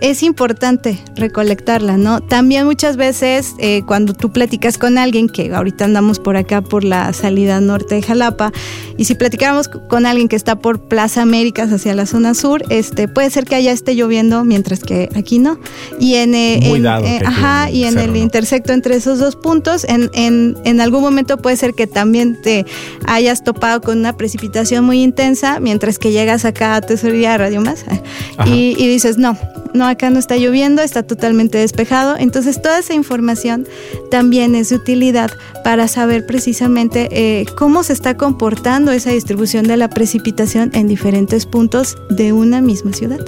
es 0.00 0.22
importante 0.22 0.98
recolectarla, 1.16 1.96
¿no? 1.96 2.20
También 2.20 2.66
muchas 2.66 2.96
veces 2.96 3.54
eh, 3.58 3.82
cuando 3.86 4.14
tú 4.14 4.32
platicas 4.32 4.78
con 4.78 4.98
alguien, 4.98 5.28
que 5.28 5.54
ahorita 5.54 5.84
andamos 5.84 6.18
por 6.18 6.36
acá 6.36 6.62
por 6.62 6.84
la 6.84 7.12
salida 7.12 7.60
norte 7.60 7.94
de 7.96 8.02
Jalapa, 8.02 8.52
y 8.96 9.04
si 9.04 9.14
platicáramos 9.14 9.68
con 9.68 10.06
alguien 10.06 10.28
que 10.28 10.36
está 10.36 10.56
por 10.56 10.80
Plaza 10.88 11.22
Américas 11.22 11.72
hacia 11.72 11.94
la 11.94 12.06
zona 12.06 12.34
sur, 12.34 12.62
este, 12.70 13.08
puede 13.08 13.30
ser 13.30 13.44
que 13.44 13.54
allá 13.54 13.72
esté 13.72 13.94
lloviendo, 13.94 14.44
mientras 14.44 14.80
que 14.80 15.08
aquí 15.14 15.38
no. 15.38 15.58
Y 15.98 16.14
en, 16.14 16.34
eh, 16.34 16.58
eh, 16.62 17.20
ajá, 17.24 17.70
y 17.70 17.84
en 17.84 17.98
el 17.98 18.16
intersecto 18.16 18.72
entre 18.72 18.96
esos 18.96 19.18
dos 19.18 19.36
puntos, 19.36 19.84
en, 19.84 20.10
en, 20.12 20.56
en 20.64 20.80
algún 20.80 21.02
momento 21.02 21.38
puede 21.38 21.56
ser 21.56 21.74
que 21.74 21.86
también 21.86 22.40
te 22.40 22.66
hayas 23.06 23.42
topado 23.42 23.80
con 23.80 23.98
una 23.98 24.16
precipitación 24.16 24.84
muy 24.84 25.02
intensa, 25.02 25.60
mientras 25.60 25.98
que 25.98 26.12
llegas 26.12 26.44
acá 26.44 26.76
a 26.76 26.80
Tesorería 26.80 27.36
Radio 27.38 27.60
Más 27.60 27.84
y, 28.46 28.74
y 28.78 28.88
dices, 28.88 29.18
no, 29.18 29.36
no, 29.74 29.83
acá 29.86 30.10
no 30.10 30.18
está 30.18 30.36
lloviendo, 30.36 30.82
está 30.82 31.02
totalmente 31.02 31.58
despejado. 31.58 32.16
Entonces 32.16 32.60
toda 32.60 32.78
esa 32.78 32.94
información 32.94 33.66
también 34.10 34.54
es 34.54 34.70
de 34.70 34.76
utilidad 34.76 35.30
para 35.62 35.88
saber 35.88 36.26
precisamente 36.26 37.08
eh, 37.10 37.46
cómo 37.56 37.82
se 37.82 37.92
está 37.92 38.16
comportando 38.16 38.92
esa 38.92 39.10
distribución 39.10 39.66
de 39.66 39.76
la 39.76 39.88
precipitación 39.88 40.70
en 40.74 40.88
diferentes 40.88 41.46
puntos 41.46 41.96
de 42.10 42.32
una 42.32 42.60
misma 42.60 42.92
ciudad. 42.92 43.20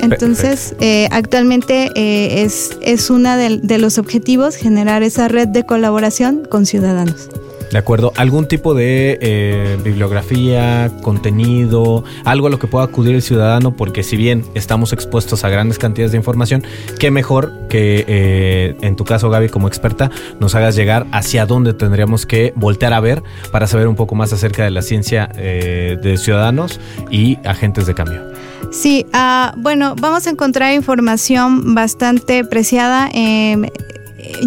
Entonces, 0.00 0.76
eh, 0.80 1.08
actualmente 1.10 1.90
eh, 1.94 2.42
es, 2.42 2.76
es 2.82 3.10
uno 3.10 3.36
de 3.36 3.78
los 3.78 3.98
objetivos 3.98 4.54
generar 4.56 5.02
esa 5.02 5.28
red 5.28 5.48
de 5.48 5.64
colaboración 5.64 6.46
con 6.48 6.66
ciudadanos. 6.66 7.28
De 7.76 7.80
acuerdo, 7.80 8.14
algún 8.16 8.48
tipo 8.48 8.72
de 8.72 9.18
eh, 9.20 9.76
bibliografía, 9.84 10.90
contenido, 11.02 12.04
algo 12.24 12.46
a 12.46 12.50
lo 12.50 12.58
que 12.58 12.68
pueda 12.68 12.86
acudir 12.86 13.14
el 13.14 13.20
ciudadano, 13.20 13.76
porque 13.76 14.02
si 14.02 14.16
bien 14.16 14.46
estamos 14.54 14.94
expuestos 14.94 15.44
a 15.44 15.50
grandes 15.50 15.78
cantidades 15.78 16.12
de 16.12 16.16
información, 16.16 16.64
qué 16.98 17.10
mejor 17.10 17.52
que 17.68 18.06
eh, 18.08 18.76
en 18.80 18.96
tu 18.96 19.04
caso, 19.04 19.28
Gaby, 19.28 19.50
como 19.50 19.68
experta, 19.68 20.10
nos 20.40 20.54
hagas 20.54 20.74
llegar 20.74 21.06
hacia 21.12 21.44
dónde 21.44 21.74
tendríamos 21.74 22.24
que 22.24 22.54
voltear 22.56 22.94
a 22.94 23.00
ver 23.00 23.22
para 23.52 23.66
saber 23.66 23.88
un 23.88 23.94
poco 23.94 24.14
más 24.14 24.32
acerca 24.32 24.64
de 24.64 24.70
la 24.70 24.80
ciencia 24.80 25.28
eh, 25.36 25.98
de 26.02 26.16
ciudadanos 26.16 26.80
y 27.10 27.36
agentes 27.44 27.86
de 27.86 27.92
cambio. 27.92 28.22
Sí, 28.70 29.04
uh, 29.12 29.54
bueno, 29.60 29.96
vamos 30.00 30.26
a 30.26 30.30
encontrar 30.30 30.72
información 30.72 31.74
bastante 31.74 32.42
preciada. 32.42 33.10
Eh, 33.12 33.70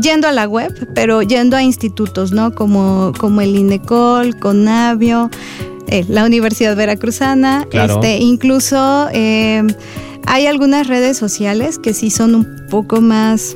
yendo 0.01 0.27
a 0.27 0.31
la 0.31 0.47
web, 0.47 0.89
pero 0.93 1.21
yendo 1.21 1.55
a 1.57 1.63
institutos, 1.63 2.31
¿no? 2.31 2.53
Como, 2.53 3.13
como 3.17 3.41
el 3.41 3.55
INECOL, 3.55 4.37
CONAVIO, 4.39 5.29
eh, 5.87 6.05
la 6.07 6.25
Universidad 6.25 6.75
Veracruzana, 6.75 7.67
este, 7.71 8.17
incluso 8.17 9.07
eh, 9.11 9.63
hay 10.27 10.45
algunas 10.45 10.87
redes 10.87 11.17
sociales 11.17 11.79
que 11.79 11.93
sí 11.93 12.11
son 12.11 12.35
un 12.35 12.67
poco 12.69 13.01
más, 13.01 13.55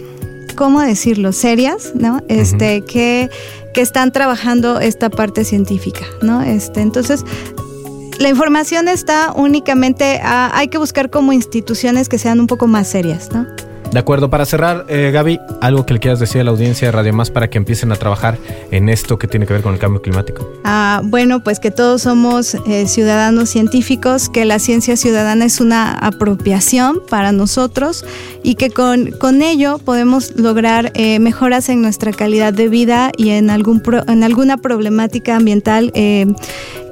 ¿cómo 0.55 0.81
decirlo? 0.81 1.31
Serias, 1.31 1.91
¿no? 1.93 2.21
Este, 2.29 2.81
que, 2.81 3.29
que 3.73 3.81
están 3.81 4.11
trabajando 4.11 4.79
esta 4.79 5.09
parte 5.09 5.45
científica, 5.45 6.05
¿no? 6.21 6.41
Este, 6.41 6.81
entonces, 6.81 7.23
la 8.17 8.29
información 8.29 8.87
está 8.87 9.33
únicamente, 9.35 10.19
hay 10.23 10.69
que 10.69 10.77
buscar 10.77 11.09
como 11.09 11.33
instituciones 11.33 12.09
que 12.09 12.17
sean 12.17 12.39
un 12.39 12.47
poco 12.47 12.67
más 12.67 12.87
serias, 12.87 13.29
¿no? 13.31 13.45
De 13.93 13.99
acuerdo, 13.99 14.31
para 14.31 14.43
cerrar, 14.47 14.85
eh, 14.89 15.11
Gaby, 15.13 15.39
algo 15.61 15.85
que 15.85 15.93
le 15.93 15.99
quieras 15.99 16.19
decir 16.19 16.41
a 16.41 16.43
la 16.43 16.49
audiencia 16.49 16.87
de 16.87 16.91
Radio 16.91 17.13
Más 17.13 17.29
para 17.29 17.51
que 17.51 17.59
empiecen 17.59 17.91
a 17.91 17.95
trabajar 17.95 18.39
en 18.71 18.89
esto 18.89 19.19
que 19.19 19.27
tiene 19.27 19.45
que 19.45 19.53
ver 19.53 19.61
con 19.61 19.71
el 19.71 19.79
cambio 19.79 20.01
climático. 20.01 20.51
Ah, 20.63 21.01
bueno, 21.03 21.43
pues 21.43 21.59
que 21.59 21.69
todos 21.69 22.01
somos 22.01 22.55
eh, 22.55 22.87
ciudadanos 22.87 23.49
científicos, 23.49 24.29
que 24.29 24.45
la 24.45 24.57
ciencia 24.57 24.97
ciudadana 24.97 25.45
es 25.45 25.61
una 25.61 25.93
apropiación 25.93 27.03
para 27.07 27.31
nosotros 27.31 28.03
y 28.41 28.55
que 28.55 28.71
con, 28.71 29.11
con 29.11 29.43
ello 29.43 29.77
podemos 29.77 30.35
lograr 30.37 30.91
eh, 30.95 31.19
mejoras 31.19 31.69
en 31.69 31.83
nuestra 31.83 32.13
calidad 32.13 32.51
de 32.51 32.69
vida 32.69 33.11
y 33.15 33.29
en, 33.29 33.51
algún 33.51 33.83
en 34.07 34.23
alguna 34.23 34.57
problemática 34.57 35.35
ambiental 35.35 35.91
eh, 35.93 36.25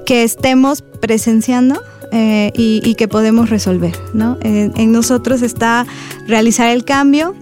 que 0.06 0.24
estemos 0.24 0.82
presenciando 0.82 1.82
eh, 2.12 2.52
y, 2.56 2.96
que 2.96 3.08
podemos 3.08 3.50
resolver. 3.50 3.98
¿no? 4.14 4.38
en 4.44 4.92
nosotros 4.92 5.42
está 5.42 5.86
realizar 6.28 6.70
el 6.70 6.84
cambio 6.84 7.36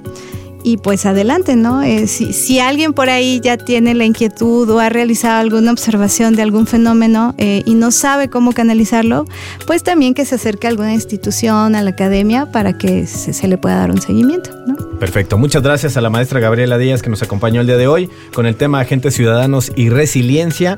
y 0.63 0.77
pues 0.77 1.05
adelante, 1.05 1.55
¿no? 1.55 1.81
Eh, 1.81 2.07
si, 2.07 2.59
alguien 2.59 2.93
por 2.93 3.09
ahí 3.09 3.39
ya 3.41 3.57
tiene 3.57 3.93
la 3.93 4.05
inquietud 4.05 4.69
o 4.69 4.79
ha 4.79 4.89
realizado 4.89 5.39
alguna 5.39 5.71
observación 5.71 6.35
de 6.35 6.41
algún 6.41 6.67
fenómeno 6.67 7.33
eh, 7.37 7.63
y 7.65 7.75
no 7.75 7.91
sabe 7.91 8.29
cómo 8.29 8.51
canalizarlo, 8.51 9.25
pues 9.65 9.83
también 9.83 10.13
que 10.13 10.25
se 10.25 10.35
acerque 10.35 10.67
a 10.67 10.69
alguna 10.69 10.93
institución, 10.93 11.75
a 11.75 11.81
la 11.81 11.91
academia, 11.91 12.51
para 12.51 12.77
que 12.77 13.07
se, 13.07 13.47
le 13.47 13.57
pueda 13.57 13.77
dar 13.77 13.91
un 13.91 14.01
seguimiento. 14.01 14.51
Perfecto. 14.99 15.37
Muchas 15.37 15.63
gracias 15.63 15.95
a 15.97 16.01
la 16.01 16.09
maestra 16.09 16.39
Gabriela 16.39 16.77
Díaz 16.77 17.01
que 17.01 17.09
nos 17.09 17.23
acompañó 17.23 17.61
el 17.61 17.67
día 17.67 17.77
de 17.77 17.87
hoy 17.87 18.09
con 18.33 18.45
el 18.45 18.55
tema 18.55 18.81
Agentes 18.81 19.15
Ciudadanos 19.15 19.71
y 19.75 19.89
Resiliencia. 19.89 20.77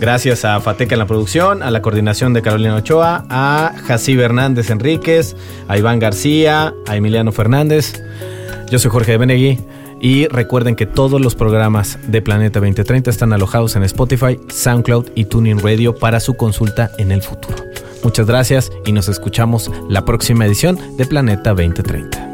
Gracias 0.00 0.46
a 0.46 0.58
Fateca 0.60 0.94
en 0.94 0.98
la 0.98 1.06
producción, 1.06 1.62
a 1.62 1.70
la 1.70 1.82
coordinación 1.82 2.32
de 2.32 2.40
Carolina 2.40 2.74
Ochoa, 2.74 3.26
a 3.28 3.74
Jacibe 3.86 4.24
Hernández 4.24 4.70
Enríquez, 4.70 5.36
a 5.68 5.76
Iván 5.76 5.98
García, 5.98 6.72
a 6.88 6.96
Emiliano 6.96 7.32
Fernández. 7.32 8.02
Yo 8.70 8.78
soy 8.78 8.90
Jorge 8.90 9.12
de 9.12 9.18
Benegui 9.18 9.58
y 10.00 10.26
recuerden 10.28 10.74
que 10.74 10.86
todos 10.86 11.20
los 11.20 11.34
programas 11.34 11.98
de 12.06 12.22
Planeta 12.22 12.60
2030 12.60 13.10
están 13.10 13.34
alojados 13.34 13.76
en 13.76 13.82
Spotify, 13.82 14.40
SoundCloud 14.48 15.10
y 15.14 15.26
Tuning 15.26 15.58
Radio 15.58 15.94
para 15.94 16.18
su 16.18 16.34
consulta 16.34 16.90
en 16.96 17.12
el 17.12 17.20
futuro. 17.20 17.62
Muchas 18.02 18.26
gracias 18.26 18.72
y 18.86 18.92
nos 18.92 19.06
escuchamos 19.08 19.70
la 19.90 20.06
próxima 20.06 20.46
edición 20.46 20.78
de 20.96 21.04
Planeta 21.04 21.50
2030. 21.50 22.29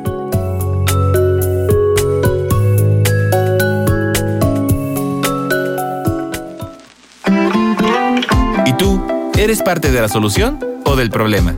¿Eres 9.47 9.63
parte 9.63 9.93
de 9.93 10.01
la 10.01 10.09
solución 10.09 10.59
o 10.85 10.97
del 10.97 11.09
problema? 11.09 11.55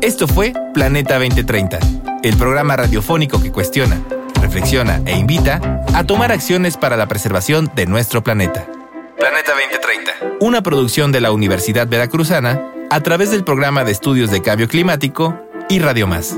Esto 0.00 0.26
fue 0.26 0.54
Planeta 0.72 1.18
2030, 1.18 1.78
el 2.22 2.34
programa 2.38 2.76
radiofónico 2.76 3.42
que 3.42 3.52
cuestiona, 3.52 4.00
reflexiona 4.40 5.02
e 5.04 5.18
invita 5.18 5.84
a 5.92 6.04
tomar 6.04 6.32
acciones 6.32 6.78
para 6.78 6.96
la 6.96 7.08
preservación 7.08 7.70
de 7.76 7.84
nuestro 7.84 8.24
planeta. 8.24 8.66
Planeta 9.18 9.52
2030, 9.52 10.36
una 10.40 10.62
producción 10.62 11.12
de 11.12 11.20
la 11.20 11.30
Universidad 11.30 11.86
Veracruzana 11.86 12.58
a 12.88 13.00
través 13.02 13.30
del 13.32 13.44
programa 13.44 13.84
de 13.84 13.92
estudios 13.92 14.30
de 14.30 14.40
cambio 14.40 14.66
climático 14.66 15.38
y 15.68 15.78
Radio 15.78 16.06
Más. 16.06 16.34